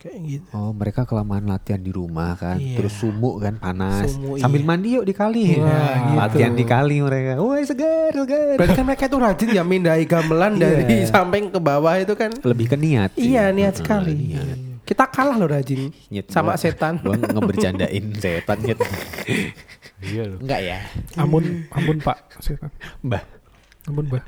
Kayak 0.06 0.22
gitu. 0.24 0.48
Oh 0.54 0.70
mereka 0.70 1.02
kelamaan 1.02 1.50
latihan 1.50 1.82
di 1.82 1.90
rumah 1.90 2.38
kan, 2.38 2.56
Iya. 2.56 2.78
terus 2.78 2.94
sumuk 2.94 3.42
kan 3.42 3.58
panas, 3.58 4.14
sambil 4.38 4.62
iya. 4.62 4.68
mandi 4.68 4.90
yuk 4.94 5.02
di 5.02 5.12
kali, 5.12 5.58
Wah, 5.58 5.66
Nah, 5.66 5.94
gitu. 5.98 6.18
latihan 6.22 6.54
di 6.54 6.62
kali 6.64 6.96
mereka, 7.02 7.32
woi 7.38 7.66
segar 7.66 8.14
segar. 8.14 8.54
Berarti 8.54 8.74
kan 8.76 8.86
mereka 8.86 9.04
itu 9.04 9.18
rajin 9.18 9.50
ya 9.52 9.64
mindahi 9.64 10.06
gamelan 10.06 10.54
dari 10.56 10.86
Iya. 10.86 11.10
samping 11.12 11.50
ke 11.50 11.58
bawah 11.58 11.98
itu 11.98 12.14
kan. 12.14 12.30
Lebih 12.38 12.66
ke 12.68 12.78
niat. 12.78 13.18
sih. 13.18 13.34
Iya 13.34 13.50
niat 13.50 13.74
sekali. 13.76 14.14
niat. 14.14 14.58
Kita 14.86 15.10
kalah 15.10 15.34
loh 15.36 15.50
rajin 15.50 15.90
Nyet, 16.08 16.30
sama 16.30 16.54
gua- 16.54 16.62
setan. 16.62 17.02
Gua 17.02 17.18
ngebercandain 17.18 18.06
setan 18.22 18.62
nyet. 18.62 18.78
Iya 20.00 20.24
loh. 20.28 20.38
Enggak 20.38 20.60
ya, 20.62 20.78
Ampun, 21.18 21.66
ampun 21.68 21.98
Pak. 21.98 22.18
Setan. 22.38 22.70
Mbah. 23.02 23.26
Ampun, 23.90 24.06
Mbak. 24.06 24.22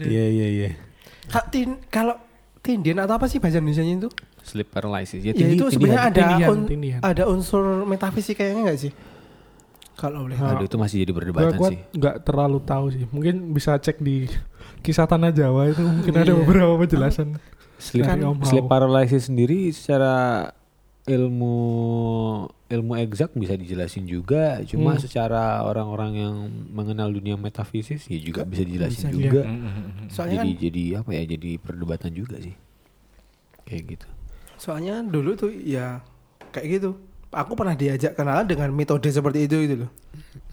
Iya 0.00 0.24
iya 0.30 0.46
iya. 0.46 0.70
Kalau 1.90 2.22
tindian 2.62 2.98
atau 2.98 3.14
apa 3.14 3.26
sih 3.26 3.42
bahasa 3.42 3.58
Indonesia 3.58 3.82
itu? 3.82 4.10
Sleep 4.46 4.68
paralysis. 4.68 5.18
Ya, 5.20 5.30
Ya, 5.30 5.42
tindi- 5.42 5.58
itu 5.58 5.66
sebenarnya 5.68 6.02
ada 6.06 6.20
Tindihan, 6.22 6.48
un- 6.48 6.66
tindihan. 6.66 7.00
ada 7.02 7.22
unsur 7.26 7.62
metafisikanya 7.82 8.54
enggak 8.56 8.78
sih? 8.80 8.92
Kalau 9.92 10.22
boleh. 10.22 10.36
Ah. 10.36 10.54
Aduh 10.54 10.64
itu 10.64 10.76
masih 10.76 11.02
jadi 11.02 11.10
Gua, 11.10 11.18
perdebatan 11.18 11.56
gua 11.56 11.70
sih. 11.72 11.78
nggak 11.90 12.16
terlalu 12.22 12.58
tahu 12.62 12.86
sih. 12.90 13.04
Mungkin 13.08 13.34
bisa 13.50 13.74
cek 13.74 13.98
di 13.98 14.28
kisah 14.80 15.04
tanah 15.04 15.32
Jawa 15.32 15.66
itu 15.66 15.82
mungkin 15.82 16.14
ada 16.14 16.30
Iya. 16.30 16.38
beberapa 16.38 16.78
penjelasan. 16.78 17.40
Sleep, 17.76 18.06
Om 18.06 18.40
sleep 18.40 18.64
paralysis 18.66 19.26
sendiri 19.26 19.68
secara 19.68 20.48
ilmu 21.06 21.56
ilmu 22.66 22.92
eksak 22.98 23.30
bisa 23.32 23.54
dijelasin 23.54 24.04
juga, 24.04 24.58
cuma 24.64 24.92
Hmm. 24.92 24.98
secara 24.98 25.62
orang-orang 25.62 26.12
yang 26.14 26.34
mengenal 26.68 27.08
dunia 27.08 27.34
metafisis 27.34 28.04
ya 28.04 28.18
juga 28.18 28.42
bisa 28.42 28.62
dijelasin 28.62 29.06
Bisa, 29.06 29.14
juga. 29.14 29.42
Mm-mm. 29.44 30.08
Soalnya 30.08 30.40
jadi 30.40 30.50
kan 30.50 30.60
jadi 30.60 30.82
apa 30.96 31.10
ya? 31.12 31.22
Jadi 31.28 31.50
perdebatan 31.56 32.10
juga 32.10 32.36
sih. 32.38 32.54
Kayak 33.64 33.82
gitu. 33.92 34.08
Soalnya 34.56 35.00
dulu 35.00 35.34
tuh 35.34 35.50
ya 35.52 36.00
kayak 36.50 36.66
gitu. 36.80 36.90
Aku 37.30 37.52
pernah 37.52 37.74
diajak 37.74 38.16
kenalan 38.16 38.46
dengan 38.46 38.70
metode 38.72 39.08
seperti 39.08 39.44
itu 39.44 39.56
gitu 39.66 39.74
loh. 39.84 39.90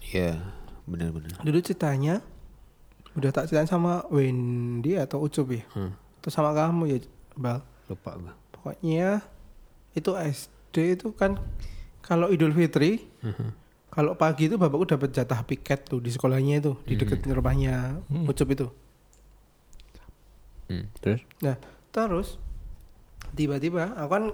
Iya, 0.04 0.36
benar-benar. 0.84 1.40
Dulu 1.40 1.58
ceritanya 1.58 2.20
udah 3.14 3.30
tak 3.30 3.46
ceritain 3.46 3.70
sama 3.70 4.04
Wendy 4.10 4.98
atau 4.98 5.22
Ucup 5.22 5.54
ya. 5.54 5.64
Hmm. 5.72 5.94
Terus 6.20 6.34
sama 6.34 6.52
kamu 6.52 6.82
ya, 6.88 6.98
Bal. 7.34 7.62
Lupa 7.86 8.16
gua. 8.16 8.34
Pokoknya 8.50 9.22
itu 9.92 10.10
SD 10.12 10.98
itu 10.98 11.14
kan 11.14 11.38
kalau 12.00 12.28
Idul 12.28 12.52
Fitri 12.52 13.06
Mhm. 13.22 13.48
kalau 13.88 14.18
pagi 14.18 14.50
itu 14.50 14.58
bapakku 14.58 14.84
dapat 14.84 15.14
jatah 15.14 15.40
piket 15.40 15.86
tuh 15.86 16.02
di 16.02 16.10
sekolahnya 16.10 16.58
itu 16.58 16.72
di 16.84 16.98
dekat 16.98 17.22
rumahnya 17.24 18.02
Hmm. 18.10 18.26
Ucup 18.26 18.50
itu. 18.50 18.66
Hmm, 20.66 20.88
Terus? 20.98 21.20
Nah, 21.40 21.56
terus 21.88 22.40
tiba-tiba 23.34 23.92
aku 23.94 24.08
kan 24.08 24.24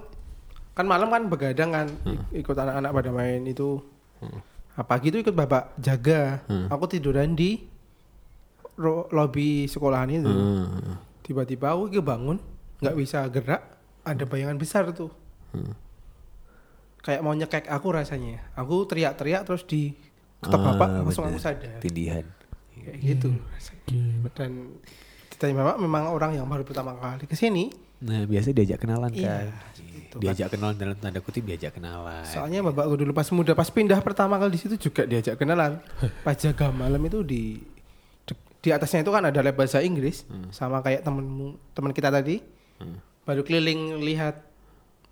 kan 0.71 0.85
malam 0.85 1.09
kan 1.09 1.27
begadang 1.27 1.69
kan 1.69 1.87
ik- 2.05 2.45
ikut 2.45 2.55
anak-anak 2.55 2.91
pada 2.93 3.09
main 3.11 3.41
itu. 3.43 3.81
Nah, 4.71 4.85
pagi 4.87 5.09
itu 5.09 5.19
ikut 5.19 5.33
bapak 5.33 5.75
jaga. 5.77 6.39
Hmm. 6.45 6.69
Aku 6.69 6.87
tiduran 6.87 7.33
di 7.33 7.59
lobi 9.11 9.67
sekolahan 9.67 10.09
itu. 10.09 10.31
Hmm. 10.31 10.95
Tiba-tiba 11.21 11.75
aku 11.75 11.91
bangun, 11.99 12.39
nggak 12.79 12.95
bisa 12.95 13.27
gerak, 13.27 13.61
ada 14.01 14.23
bayangan 14.23 14.57
besar 14.57 14.89
tuh. 14.91 15.11
Hmm. 15.51 15.75
Kayak 17.01 17.21
mau 17.21 17.33
nyekek 17.33 17.65
aku 17.67 17.87
rasanya. 17.91 18.41
Aku 18.53 18.85
teriak-teriak 18.85 19.43
terus 19.43 19.65
di 19.65 19.91
ketok 20.39 20.59
Ah, 20.59 20.65
bapak 20.71 20.87
langsung 21.03 21.25
aku 21.25 21.37
sadar. 21.37 21.77
Tindihan. 21.77 22.25
Kayak 22.73 22.97
gitu. 22.97 23.29
Gila. 23.85 24.29
Dan 24.33 24.77
ditanya 25.29 25.53
bapak 25.59 25.77
memang 25.77 26.03
orang 26.09 26.31
yang 26.33 26.45
baru 26.45 26.61
pertama 26.61 26.93
kali 26.95 27.25
ke 27.25 27.33
sini. 27.33 27.69
Nah, 28.01 28.25
biasa 28.25 28.49
diajak 28.49 28.77
kenalan 28.77 29.11
Iya, 29.11 29.45
kan. 29.45 29.45
gitu. 29.77 30.15
Diajak 30.17 30.47
kenalan 30.49 30.73
dalam 30.73 30.95
tanda 30.95 31.19
kutip 31.19 31.43
diajak 31.43 31.71
kenalan. 31.71 32.25
Soalnya 32.25 32.59
bapakku 32.61 32.95
dulu 32.95 33.11
pas 33.11 33.29
muda 33.29 33.53
pas 33.53 33.67
pindah 33.67 33.99
pertama 33.99 34.35
kali 34.35 34.51
di 34.51 34.59
situ 34.59 34.75
juga 34.81 35.05
diajak 35.05 35.35
kenalan. 35.35 35.77
Pas 36.25 36.33
jaga 36.33 36.69
malam 36.69 36.99
itu 36.99 37.21
di 37.21 37.61
di- 38.57 38.69
atasnya 38.69 39.01
itu 39.01 39.09
kan 39.09 39.21
ada 39.23 39.39
lab 39.39 39.53
bahasa 39.53 39.79
Inggris 39.79 40.21
sama 40.49 40.79
kayak 40.79 41.01
temenmu 41.01 41.57
teman 41.71 41.91
kita 41.91 42.09
tadi. 42.09 42.41
Hmm. 42.77 42.97
Baru 43.21 43.41
keliling 43.41 43.97
lihat 43.99 44.41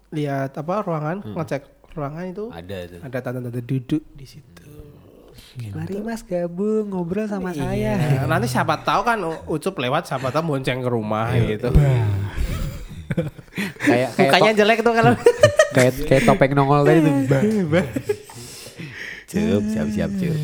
lihat 0.09 0.53
apa 0.53 0.81
ruangan, 0.81 1.21
ngecek 1.23 1.63
ruangan 1.91 2.25
itu 2.27 2.45
Ada 2.49 2.77
tuh. 2.87 2.99
ada 3.03 3.17
tante-tante 3.19 3.61
duduk 3.63 4.01
di 4.11 4.25
situ. 4.25 4.65
Mari 5.71 5.97
Mas 5.99 6.21
gabung 6.21 6.87
ngobrol 6.87 7.25
sama 7.25 7.49
Iya. 7.51 8.25
Nanti 8.25 8.45
siapa 8.45 8.79
tahu 8.79 9.01
kan 9.03 9.17
Ucup 9.45 9.75
lewat 9.75 10.05
siapa 10.05 10.29
tahu 10.29 10.53
bonceng 10.53 10.79
ke 10.79 10.89
rumah 10.89 11.29
gitu. 11.33 11.69
kayak 11.69 12.05
kayak 13.83 14.09
Mukanya 14.15 14.51
jelek 14.53 14.79
tuh 14.85 14.93
kalau 14.93 15.13
kayak 15.75 15.93
kayak 16.05 16.23
topeng 16.25 16.53
nongol 16.53 16.85
tadi 16.85 16.99
tuh. 17.01 17.13
Cup, 19.29 19.63
siap 19.69 19.87
siap 19.93 20.11
cup. 20.17 20.37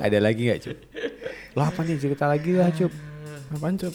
Ada 0.00 0.18
lagi 0.20 0.48
nggak 0.48 0.60
cup? 0.64 0.78
Lo 1.56 1.62
apa 1.68 1.80
nih 1.84 1.96
cerita 2.00 2.24
lagi 2.28 2.56
lah 2.56 2.72
cup? 2.72 2.92
Apaan, 3.46 3.78
Cep? 3.78 3.94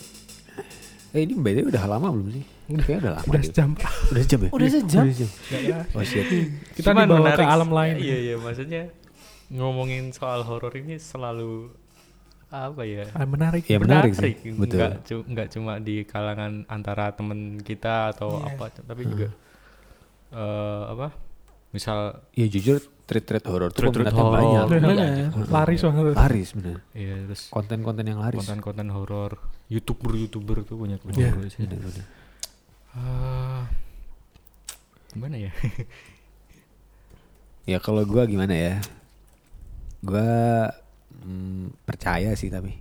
Eh 1.12 1.28
ini 1.28 1.36
BTW 1.36 1.68
udah 1.68 1.84
lama 1.92 2.08
belum 2.08 2.28
sih? 2.32 2.46
Kayaknya 2.72 3.00
udah 3.04 3.14
lama. 3.20 3.28
Udah 3.28 3.42
sejam. 3.44 3.70
Udah 3.76 4.22
sejam 4.24 4.40
ya? 4.40 4.50
Udah 4.56 4.68
sejam? 4.72 4.98
Oh 5.92 6.04
shit. 6.08 6.26
Kita 6.72 6.96
Cuman 6.96 7.04
dibawa 7.04 7.20
menarik 7.20 7.44
ke 7.44 7.52
alam 7.52 7.70
lain. 7.76 7.96
Iya 8.00 8.18
iya 8.32 8.36
maksudnya 8.40 8.84
ngomongin 9.52 10.16
soal 10.16 10.48
horor 10.48 10.72
ini 10.80 10.96
selalu 10.96 11.76
apa 12.52 12.84
ya? 12.84 13.08
Ah, 13.12 13.24
menarik. 13.24 13.64
Ya 13.64 13.78
menarik 13.78 14.12
sih. 14.12 14.36
Betul. 14.54 14.78
Nggak, 14.78 14.93
cu- 15.02 15.26
nggak 15.26 15.47
cuma 15.49 15.74
di 15.78 16.04
kalangan 16.04 16.68
antara 16.68 17.10
temen 17.10 17.39
kita 17.58 18.12
atau 18.12 18.38
Iya. 18.38 18.54
apa, 18.54 18.66
tapi 18.78 19.02
juga 19.04 19.28
eh, 20.30 20.84
apa? 20.88 21.08
Misal 21.72 22.20
Ya 22.32 22.45
jujur 22.45 22.78
treat-treat 23.02 23.43
horor 23.45 23.72
tuh 23.72 23.88
Treat-treat 23.88 24.08
peminatnya 24.08 24.24
horor. 24.24 24.68
banyak. 24.68 24.84
Banyak. 25.32 25.47
Laris 25.47 25.82
banget. 25.82 26.04
Laris 26.14 26.49
bener. 26.54 26.78
ya 26.93 27.16
terus 27.22 27.41
Konten-konten 27.49 28.04
yang 28.06 28.20
laris. 28.20 28.38
konten-konten 28.38 28.88
horor, 28.89 29.32
youtuber-youtuber 29.68 30.64
tuh 30.64 30.76
banyak 30.78 30.99
banget. 31.02 31.20
Iya. 31.22 31.32
Bener, 31.58 31.80
bener. 31.82 32.06
Ah, 32.91 33.64
gimana 35.10 35.39
ya? 35.39 35.52
Ya 37.64 37.78
kalau 37.78 38.02
gua 38.04 38.26
gimana 38.26 38.52
ya? 38.52 38.76
Gua 40.02 40.74
mm, 41.22 41.86
percaya 41.86 42.34
sih 42.34 42.49
tapi 42.49 42.74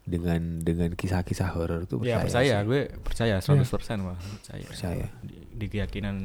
dengan 0.00 0.58
dengan 0.58 0.90
kisah-kisah 0.96 1.54
horor 1.54 1.86
tuh 1.86 2.02
ya 2.02 2.18
percaya. 2.18 2.26
percaya, 2.26 2.56
sih. 2.58 2.66
gue 2.66 2.80
percaya 3.04 3.34
100% 3.38 4.02
mah 4.02 4.18
percaya. 4.18 4.64
Percaya. 4.66 5.06
Di, 5.22 5.36
di 5.54 5.66
keyakinan 5.70 6.16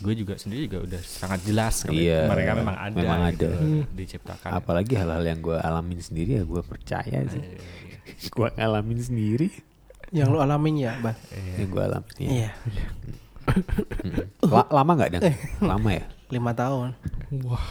gue 0.00 0.14
juga 0.16 0.38
sendiri 0.40 0.70
juga 0.70 0.80
udah 0.88 1.02
sangat 1.04 1.40
jelas 1.44 1.84
kalau 1.84 1.98
Iya, 2.00 2.24
mereka 2.24 2.52
memang 2.56 2.76
ada, 2.78 2.94
memang 2.96 3.20
gitu, 3.34 3.50
ada. 3.50 3.50
Hmm. 3.60 3.82
diciptakan. 3.92 4.50
Apalagi 4.56 4.94
hal-hal 4.96 5.20
yang 5.20 5.40
gua 5.44 5.60
alamin 5.60 6.00
sendiri 6.00 6.40
ya 6.40 6.44
gua 6.48 6.64
percaya 6.64 7.20
sih. 7.28 7.42
Iya, 7.42 7.58
iya, 7.60 8.28
gua 8.36 8.48
ngalamin 8.56 9.00
sendiri 9.02 9.48
yang 10.10 10.32
lu 10.32 10.40
alamin 10.40 10.74
ya, 10.80 10.92
Bang. 11.02 11.18
iya. 11.30 11.54
yang 11.60 11.68
gua 11.68 11.82
alamin. 11.92 12.16
Ya. 12.16 12.30
Iya. 12.32 12.50
La- 14.46 14.70
lama 14.70 14.92
nggak 14.96 15.10
dang? 15.18 15.22
Lama 15.60 15.90
ya? 15.90 16.04
Lima 16.30 16.52
tahun. 16.54 16.94
Wah. 17.44 17.66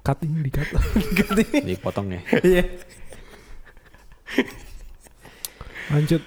Cut 0.00 0.18
ini 0.24 0.40
di 0.40 0.50
cut. 0.52 0.68
Dipotong 1.68 2.08
ya. 2.08 2.20
Iya. 2.40 2.64
Lanjut. 5.92 6.22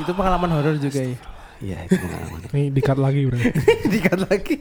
itu 0.00 0.12
pengalaman 0.16 0.50
horor 0.56 0.76
juga 0.80 1.00
ya. 1.04 1.16
Iya 1.60 1.76
itu 1.86 1.96
pengalaman. 2.00 2.40
Nih 2.56 2.66
di 2.72 2.80
cut 2.80 2.98
lagi 2.98 3.20
udah. 3.28 3.40
Dikat 3.92 4.18
lagi. 4.26 4.56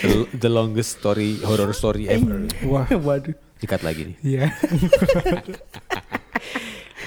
The, 0.00 0.10
the 0.32 0.50
longest 0.50 0.98
story 0.98 1.38
horror 1.46 1.70
story 1.76 2.10
ever. 2.10 2.50
Wah. 2.66 2.90
Waduh. 3.06 3.36
Dikat 3.60 3.84
lagi 3.84 4.10
nih. 4.10 4.16
Iya. 4.24 4.44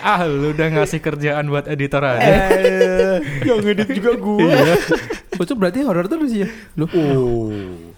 Ah, 0.03 0.27
lu 0.27 0.51
udah 0.53 0.67
ngasih 0.67 0.99
kerjaan 1.01 1.49
buat 1.49 1.65
editor 1.65 2.03
aja. 2.05 2.29
Yang 3.41 3.59
ngedit 3.65 3.89
juga 3.97 4.11
gue. 4.19 4.51
Ucup 5.39 5.57
berarti 5.57 5.79
horor 5.81 6.05
terus 6.05 6.29
ya? 6.29 6.45
Lu. 6.77 6.85
Oh. 6.91 7.92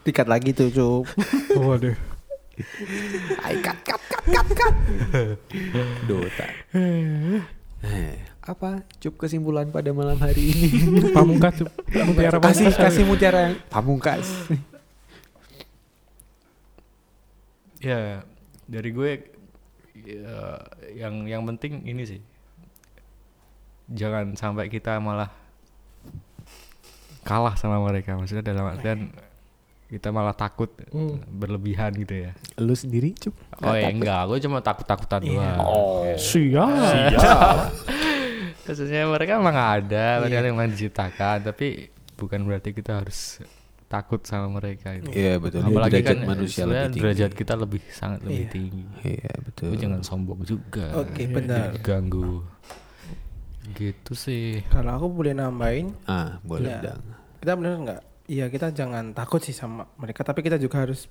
Dikat 0.00 0.26
lagi 0.26 0.56
tuh, 0.56 0.72
Cup. 0.72 1.04
Waduh. 1.60 1.96
Ay, 3.44 3.56
cut, 3.64 3.78
cut, 3.84 4.02
cut, 4.08 4.24
cut, 4.28 4.48
cut. 4.52 4.74
Dota. 6.08 6.46
Eh, 7.80 8.20
apa 8.44 8.84
cup 9.00 9.16
kesimpulan 9.16 9.72
pada 9.72 9.88
malam 9.96 10.20
hari 10.20 10.52
ini 10.52 10.68
Pamungkas 11.16 11.64
Cup. 11.64 11.72
Mutiara 11.88 12.36
kasih 12.36 12.68
Pamungkas. 12.68 12.76
kasih 12.76 13.04
mutiara 13.08 13.40
yang 13.40 13.56
pamungkas 13.72 14.26
Ya 17.80 18.20
dari 18.68 18.90
gue 18.92 19.10
ya, 19.96 20.60
yang 20.92 21.24
yang 21.24 21.42
penting 21.48 21.88
ini 21.88 22.04
sih 22.04 22.20
jangan 23.88 24.36
sampai 24.36 24.68
kita 24.68 25.00
malah 25.00 25.32
kalah 27.24 27.56
sama 27.56 27.80
mereka 27.80 28.12
maksudnya 28.12 28.44
dalam 28.44 28.68
artian 28.68 29.08
kita 29.90 30.08
malah 30.08 30.32
takut 30.32 30.70
Hmm. 30.88 31.18
berlebihan 31.28 31.90
gitu 31.92 32.14
ya. 32.20 32.32
lu 32.56 32.72
sendiri 32.72 33.10
cup 33.12 33.34
Oh 33.60 33.74
ya 33.74 33.90
enggak, 33.90 34.22
gue 34.24 34.38
cuma 34.40 34.58
takut-takutan 34.60 35.20
doang. 35.20 35.58
oh 35.60 36.06
Siap. 36.14 36.70
Khususnya 38.64 39.02
mereka 39.04 39.34
emang 39.34 39.50
nggak 39.50 39.72
ada, 39.82 40.06
mereka 40.20 40.38
memang 40.44 40.66
diciptakan, 40.68 41.42
tapi 41.42 41.90
bukan 42.14 42.40
berarti 42.40 42.70
kita 42.70 43.02
harus 43.02 43.42
takut 43.84 44.22
sama 44.22 44.46
mereka 44.52 44.94
itu. 44.94 45.10
Iya 45.10 45.36
betul. 45.36 45.60
Apalagi 45.60 45.98
derajat 45.98 46.06
kan 46.06 46.18
manusia 46.24 46.62
lebih 46.62 46.78
tinggi. 46.86 47.00
derajat 47.00 47.32
kita 47.34 47.54
lebih 47.56 47.80
sangat 47.90 48.20
lebih 48.22 48.38
Iya. 48.40 48.52
tinggi. 48.52 48.82
Iya 49.02 49.32
betul. 49.42 49.66
Tapi 49.66 49.76
jangan 49.80 50.00
sombong 50.00 50.40
juga. 50.44 50.86
Oke, 50.94 51.22
benar. 51.26 51.74
Ganggu. 51.80 52.46
Gitu 53.70 54.12
sih. 54.14 54.62
Kalau 54.68 54.94
aku 54.94 55.06
boleh 55.12 55.32
nambahin, 55.32 55.90
Ah 56.04 56.38
boleh 56.40 56.70
Iya. 56.70 56.78
dong. 56.86 57.02
kita 57.40 57.52
benar 57.56 57.72
nggak? 57.80 58.02
Iya 58.30 58.46
kita 58.46 58.70
jangan 58.70 59.10
takut 59.10 59.42
sih 59.42 59.50
sama 59.50 59.90
mereka, 59.98 60.22
tapi 60.22 60.46
kita 60.46 60.54
juga 60.54 60.86
harus 60.86 61.10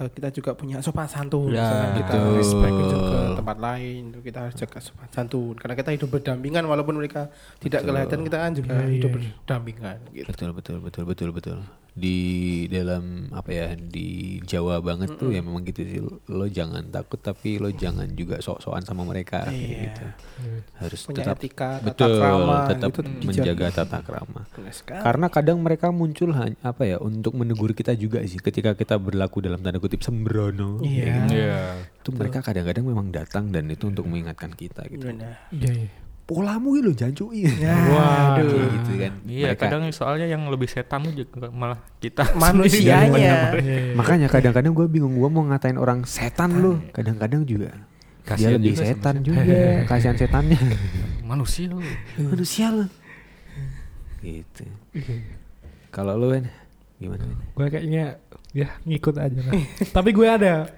eh, 0.00 0.08
kita 0.08 0.32
juga 0.32 0.56
punya 0.56 0.80
sopan 0.80 1.04
santun. 1.04 1.52
Ya, 1.52 1.92
kita 1.92 2.16
betul. 2.16 2.40
respect 2.40 2.72
juga 2.72 2.96
ke 3.04 3.18
tempat 3.36 3.56
lain, 3.60 4.02
kita 4.24 4.38
harus 4.48 4.56
jaga 4.56 4.78
sopan 4.80 5.08
santun. 5.12 5.54
Karena 5.60 5.76
kita 5.76 5.92
hidup 5.92 6.08
berdampingan 6.08 6.64
walaupun 6.64 6.96
mereka 6.96 7.28
tidak 7.60 7.84
Betul. 7.84 7.88
kelihatan, 7.92 8.18
kita 8.24 8.36
kan 8.40 8.52
juga 8.56 8.74
Iya, 8.80 8.88
hidup 8.96 9.10
iya. 9.12 9.16
berdampingan. 9.20 9.96
Gitu. 10.08 10.28
Betul 10.32 10.50
betul 10.56 10.76
betul 10.80 11.04
betul 11.04 11.28
betul. 11.36 11.58
Di 11.92 12.18
dalam 12.66 13.28
apa 13.30 13.52
ya 13.52 13.66
di 13.76 14.40
Jawa 14.40 14.80
banget 14.80 15.12
tuh 15.14 15.28
ya 15.28 15.44
memang 15.44 15.60
gitu 15.62 15.80
sih. 15.84 16.00
Lo 16.26 16.48
jangan 16.48 16.88
takut 16.88 17.20
tapi 17.20 17.60
lo 17.60 17.68
jangan 17.68 18.08
juga 18.12 18.40
sok-sokan 18.40 18.80
sama 18.80 19.04
mereka 19.04 19.44
Iya. 19.48 19.92
gitu. 19.92 20.04
Harus 20.80 21.00
Punya 21.04 21.20
tetap 21.20 21.36
etika, 21.36 21.70
tata 21.78 21.86
betul 21.86 22.12
krama, 22.16 22.56
tetap 22.66 22.88
gitu 22.90 23.00
menjaga 23.22 23.52
dijaga. 23.52 23.66
tata 23.76 23.98
krama. 24.00 24.40
Karena 25.04 25.26
kadang 25.28 25.58
mereka 25.60 25.92
muncul 25.92 26.32
hanya 26.32 26.56
apa 26.62 26.82
ya 26.82 26.96
untuk 26.96 27.36
menegur 27.36 27.72
kita 27.72 27.92
juga 27.92 28.24
sih 28.24 28.40
ketika 28.40 28.72
kita 28.72 28.96
berlaku 28.96 29.44
dalam 29.44 29.60
tanda 29.60 29.76
kutip 29.76 30.00
sembrono. 30.00 30.80
Iya. 30.80 31.28
Iya. 31.28 31.56
Itu 32.00 32.10
mereka 32.10 32.40
kadang-kadang 32.40 32.88
memang 32.88 33.12
datang 33.12 33.52
dan 33.52 33.68
itu 33.68 33.86
untuk 33.86 34.08
mengingatkan 34.08 34.50
kita 34.52 34.88
gitu. 34.88 35.12
Benar. 35.12 35.38
Iya, 35.52 35.70
iya. 35.76 35.90
Polamu 36.22 36.78
gitu 36.78 36.90
jangan 36.94 37.14
cuy. 37.14 37.44
Waduh. 37.50 38.48
Gitu 38.72 38.92
kan. 38.96 39.12
Iya, 39.26 39.46
Mereka- 39.52 39.62
kadang 39.66 39.82
soalnya 39.90 40.26
yang 40.26 40.46
lebih 40.46 40.66
setan 40.66 41.02
tuh 41.02 41.14
juga 41.18 41.50
malah 41.50 41.82
kita 41.98 42.30
Manusianya. 42.42 43.18
Iya, 43.18 43.36
iya. 43.58 43.94
Makanya 43.94 44.30
kadang-kadang 44.30 44.72
gue 44.72 44.86
bingung 44.86 45.12
gue 45.12 45.26
mau 45.26 45.42
ngatain 45.44 45.76
orang 45.76 46.06
setan 46.06 46.62
lu. 46.62 46.78
Kadang-kadang 46.90 47.42
juga 47.42 47.74
dia 47.74 48.22
Kasihan 48.22 48.54
lebih 48.54 48.70
juga 48.72 48.84
setan 48.86 49.14
sama 49.18 49.26
juga. 49.26 49.40
Kasihan 49.90 50.16
setannya. 50.16 50.58
manusia 51.22 51.66
lu. 51.66 51.78
Manusia 52.16 52.66
lu. 52.70 52.86
Gitu. 54.22 54.62
Kalau 55.90 56.14
lu 56.14 56.30
kan 56.30 56.44
gimana? 56.96 57.24
Gue 57.52 57.66
kayaknya 57.66 58.04
ya 58.52 58.68
ngikut 58.84 59.16
aja 59.18 59.40
lah. 59.42 59.52
tapi 59.90 60.12
gue 60.12 60.28
ada 60.28 60.70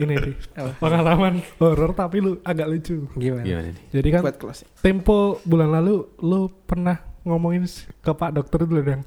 ini 0.00 0.14
sih 0.16 0.34
pengalaman 0.80 1.44
horor 1.60 1.92
tapi 1.92 2.24
lu 2.24 2.40
agak 2.42 2.66
lucu. 2.68 3.04
Gimana? 3.16 3.44
Gimana 3.44 3.68
nih? 3.70 3.76
Jadi 3.92 4.08
kan 4.08 4.22
closing. 4.36 4.68
tempo 4.80 5.36
bulan 5.44 5.68
lalu 5.72 6.08
lu 6.24 6.48
pernah 6.64 6.96
ngomongin 7.22 7.68
ke 8.00 8.10
Pak 8.10 8.30
Dokter 8.34 8.64
dulu 8.64 8.80
dan 8.82 9.00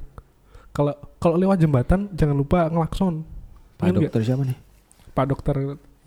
kalau 0.72 0.94
kalau 1.18 1.36
lewat 1.40 1.58
jembatan 1.58 2.12
jangan 2.14 2.36
lupa 2.36 2.68
ngelakson. 2.68 3.24
Pak 3.76 3.92
dokter 3.92 4.22
siapa 4.24 4.44
nih? 4.48 4.58
Pak 5.12 5.26
Dokter 5.28 5.56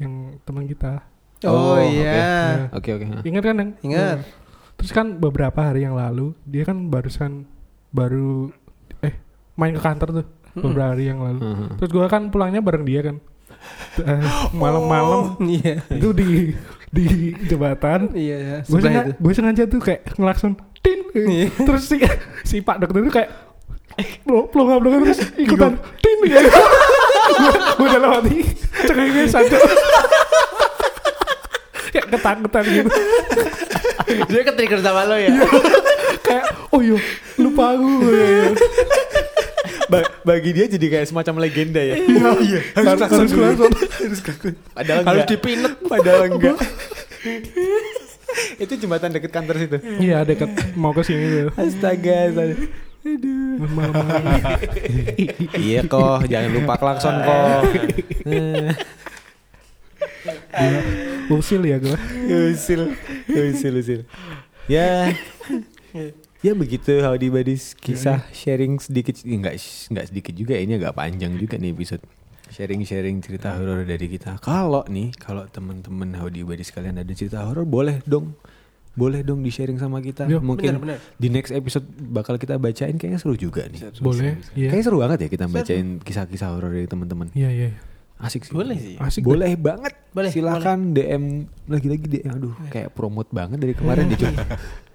yang 0.01 0.37
teman 0.45 0.65
kita. 0.65 1.05
Oh, 1.45 1.77
Oh, 1.77 1.79
iya. 1.79 2.69
Oke 2.73 2.97
oke. 2.97 3.23
Ingat 3.25 3.43
kan 3.45 3.57
yang? 3.61 3.71
Ingat. 3.85 4.19
Terus 4.79 4.93
kan 4.95 5.19
beberapa 5.19 5.59
hari 5.59 5.83
yang 5.85 5.99
lalu 5.99 6.33
dia 6.47 6.63
kan 6.63 6.87
barusan 6.89 7.45
baru 7.91 8.53
eh 9.03 9.15
main 9.59 9.75
ke 9.75 9.83
kantor 9.83 10.23
tuh 10.23 10.27
beberapa 10.55 10.95
hari 10.95 11.11
yang 11.11 11.21
lalu. 11.21 11.41
Heeh. 11.43 11.69
Terus 11.83 11.91
gua 11.93 12.07
kan 12.07 12.31
pulangnya 12.31 12.63
bareng 12.63 12.85
dia 12.87 13.01
kan. 13.03 13.17
Malam-malam 14.55 15.37
Iya. 15.41 15.83
itu 15.89 16.09
di 16.13 16.29
di 16.89 17.05
jembatan. 17.45 18.13
Iya, 18.13 18.63
Gue 18.63 18.79
sebelah 18.79 18.83
sengaja, 18.83 19.03
itu. 19.05 19.19
gue 19.19 19.33
sengaja 19.33 19.63
tuh 19.65 19.81
kayak 19.81 20.01
ngelakson 20.15 20.53
tin. 20.79 20.99
Iya. 21.13 21.47
Terus 21.55 21.83
si 21.85 21.97
si 22.43 22.57
Pak 22.59 22.81
Dokter 22.81 23.01
itu 23.01 23.13
kayak 23.13 23.31
lo 24.25 24.47
pelonga 24.47 24.79
pelonga 24.79 24.99
terus 25.05 25.21
ikutan 25.35 25.75
tin 25.99 26.19
ya. 26.31 26.39
gue 27.75 27.85
udah 27.85 28.01
lewat 28.01 28.23
nih 28.25 28.41
cengengnya 28.81 29.25
satu. 29.27 29.57
kayak 31.89 32.07
ketakutan 32.09 32.65
gitu. 32.65 32.91
Dia 34.25 34.43
ketrigger 34.43 34.81
sama 34.81 35.03
lo 35.03 35.17
ya. 35.17 35.35
kayak 36.23 36.45
oh 36.71 36.81
iya 36.81 36.97
lupa 37.37 37.75
aku. 37.75 37.91
Ba- 39.89 40.09
bagi 40.25 40.53
dia 40.53 40.69
jadi 40.69 40.87
kayak 40.89 41.07
semacam 41.09 41.35
legenda 41.43 41.81
ya. 41.81 41.97
iya. 41.97 42.61
Harus 42.77 43.01
harus 43.01 43.33
klakson. 43.33 43.73
harus 43.73 44.21
klakson. 44.21 44.55
Padahal 44.77 45.03
Harus 45.05 45.25
dipinet. 45.25 45.73
Padahal 45.85 46.23
enggak. 46.29 46.57
itu 48.63 48.73
jembatan 48.77 49.11
deket 49.11 49.33
kantor 49.33 49.57
situ. 49.59 49.79
Iya 49.99 50.23
deket 50.29 50.53
mau 50.77 50.93
ke 50.93 51.03
sini 51.03 51.49
tuh. 51.49 51.53
Astaga. 51.57 52.31
astaga. 52.31 52.55
Aduh. 53.09 53.65
Iya 55.57 55.81
kok, 55.89 56.29
jangan 56.29 56.51
lupa 56.53 56.75
klakson 56.77 57.17
kok. 57.25 57.61
Usil 61.33 61.63
ya 61.65 61.77
gue. 61.81 61.97
usil, 62.53 62.93
usil, 63.29 63.75
usil. 63.81 64.01
Ya, 64.69 65.17
ya 66.39 66.53
begitu 66.55 67.03
Howdy 67.03 67.29
Buddies 67.29 67.75
kisah 67.75 68.23
sharing 68.31 68.79
sedikit, 68.79 69.19
enggak 69.27 69.59
enggak 69.91 70.07
sedikit 70.07 70.35
juga 70.35 70.55
ini 70.55 70.79
agak 70.79 70.95
panjang 70.95 71.35
juga 71.35 71.59
nih 71.59 71.75
episode 71.75 72.03
sharing-sharing 72.49 73.21
cerita 73.21 73.53
horor 73.61 73.85
dari 73.85 74.09
kita. 74.09 74.41
Kalau 74.41 74.81
nih, 74.89 75.13
kalau 75.21 75.45
teman-teman 75.47 76.17
Howdy 76.17 76.49
Buddies 76.49 76.73
kalian 76.73 76.97
ada 76.97 77.13
cerita 77.13 77.45
horor 77.45 77.69
boleh 77.69 78.01
dong. 78.09 78.33
Boleh 78.99 79.23
dong 79.23 79.47
di 79.47 79.53
sharing 79.55 79.79
sama 79.79 80.03
kita. 80.03 80.27
Yo, 80.27 80.43
Mungkin 80.43 80.83
benar, 80.83 80.99
benar. 80.99 80.99
di 81.15 81.29
next 81.31 81.55
episode 81.55 81.87
bakal 82.11 82.35
kita 82.35 82.59
bacain 82.59 82.99
kayaknya 82.99 83.23
seru 83.23 83.39
juga 83.39 83.63
nih. 83.71 83.95
Boleh. 84.03 84.43
Iya. 84.59 84.75
Kayaknya 84.75 84.85
seru 84.91 84.99
banget 84.99 85.19
ya 85.23 85.29
kita 85.31 85.47
bacain 85.47 85.89
kisah-kisah 86.03 86.49
horor 86.51 86.75
dari 86.75 86.91
teman-teman. 86.91 87.31
Iya 87.31 87.51
iya. 87.53 87.71
Asik 88.19 88.43
sih. 88.43 88.51
Boleh 88.51 88.75
sih. 88.75 88.97
Asik 88.99 89.23
Boleh 89.23 89.55
banget. 89.55 89.95
Boleh, 90.11 90.35
Silakan 90.35 90.91
DM 90.91 91.47
lagi-lagi 91.71 92.11
DM. 92.11 92.33
Aduh, 92.35 92.55
kayak 92.75 92.91
promote 92.91 93.31
banget 93.31 93.63
dari 93.63 93.79
kemarin 93.79 94.09
deh, 94.11 94.19
Cuk. 94.19 94.35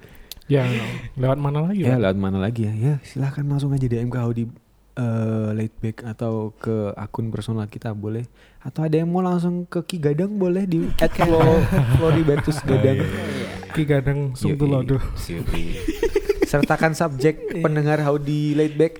Ya 0.54 0.64
lewat 1.16 1.40
mana 1.40 1.66
lagi 1.66 1.82
Ya, 1.82 1.96
ya? 1.96 1.98
lewat 1.98 2.18
mana 2.18 2.38
lagi 2.38 2.62
ya? 2.64 2.74
Ya, 2.74 2.94
silakan 3.02 3.50
langsung 3.50 3.74
aja 3.74 3.84
DM 3.84 4.08
ke 4.08 4.20
Audi 4.20 4.46
eh 4.94 5.50
late 5.58 5.74
back 5.82 6.06
atau 6.06 6.54
ke 6.54 6.94
akun 6.94 7.34
personal 7.34 7.66
kita 7.66 7.98
boleh 7.98 8.30
atau 8.62 8.86
ada 8.86 8.94
yang 8.94 9.10
mau 9.10 9.26
langsung 9.26 9.66
ke 9.66 9.82
Ki 9.82 9.98
Gadang 9.98 10.38
boleh 10.38 10.70
di 10.70 10.86
@flo 11.18 11.42
Floribertus 11.98 12.62
Gadang. 12.62 13.02
Ki 13.74 13.90
kadang 13.90 14.38
sung 14.38 14.54
tuh 14.54 14.70
Yoi. 14.70 14.86
loh 14.86 15.02
Yoi. 15.18 15.66
Sertakan 16.46 16.94
subjek 16.94 17.42
pendengar 17.66 18.06
Howdy 18.06 18.54
Late 18.54 18.78
Back. 18.78 18.94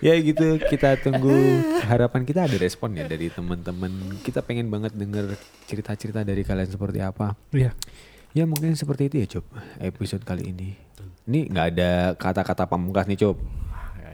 ya 0.00 0.16
gitu 0.16 0.56
kita 0.64 0.96
tunggu 0.96 1.34
harapan 1.84 2.24
kita 2.24 2.48
ada 2.48 2.56
respon 2.56 2.96
ya 2.96 3.04
dari 3.04 3.28
teman-teman. 3.28 3.92
Kita 4.24 4.40
pengen 4.40 4.72
banget 4.72 4.96
denger 4.96 5.36
cerita-cerita 5.68 6.24
dari 6.24 6.40
kalian 6.40 6.64
seperti 6.64 7.04
apa. 7.04 7.36
Iya. 7.52 7.76
Ya 8.38 8.46
mungkin 8.46 8.70
seperti 8.78 9.10
itu 9.10 9.16
ya 9.18 9.26
Cop 9.26 9.50
episode 9.82 10.22
kali 10.22 10.54
ini. 10.54 10.78
Ini 11.26 11.50
nggak 11.50 11.66
ada 11.74 11.90
kata-kata 12.14 12.70
pamungkas 12.70 13.10
nih 13.10 13.18
Cop. 13.18 13.34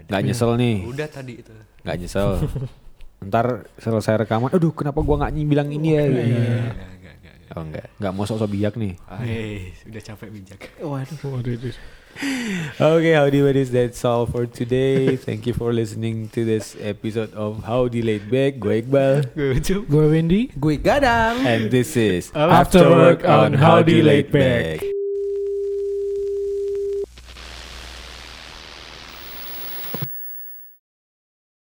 Nggak 0.09 0.23
nyesel 0.25 0.57
nih, 0.57 0.77
Udah 0.89 1.09
tadi 1.13 1.45
itu. 1.45 1.53
nggak 1.85 1.97
nyesel. 2.01 2.41
Ntar 3.21 3.69
selesai 3.77 4.25
rekaman, 4.25 4.49
aduh 4.49 4.73
kenapa 4.73 5.05
gua 5.05 5.29
nggak 5.29 5.33
bilang 5.45 5.69
ini 5.69 5.93
ya? 5.93 6.05
Enggak, 6.09 6.25
enggak, 6.25 6.89
enggak, 6.89 7.15
enggak. 7.21 7.35
Oh 7.53 7.63
enggak, 7.65 7.87
nggak 8.01 8.13
mau 8.17 8.25
sok-sok 8.25 8.49
bijak 8.49 8.75
nih. 8.81 8.97
Ah, 9.05 9.21
eh, 9.25 9.77
udah 9.85 10.03
capek 10.05 10.29
bijak. 10.33 10.61
Waduh. 10.81 11.21
Waduh. 11.37 11.77
Okay, 12.81 13.13
howdy 13.13 13.43
buddies, 13.43 13.71
that's 13.71 14.05
all 14.05 14.27
for 14.27 14.47
today. 14.47 15.17
Thank 15.17 15.47
you 15.47 15.55
for 15.55 15.73
listening 15.73 16.29
to 16.31 16.45
this 16.45 16.77
episode 16.81 17.35
of 17.35 17.65
Howdy 17.65 18.03
Late 18.03 18.31
Back. 18.31 18.59
Gue 18.59 18.83
Iqbal. 18.83 19.35
Gue 19.91 20.07
Wendy. 20.11 20.51
Gue 20.59 20.79
gadang. 20.79 21.43
And 21.45 21.71
this 21.71 21.97
is 21.97 22.31
After 22.35 22.89
Work 22.89 23.25
on 23.27 23.55
Howdy 23.55 24.03
Late 24.03 24.31
Back. 24.31 25.04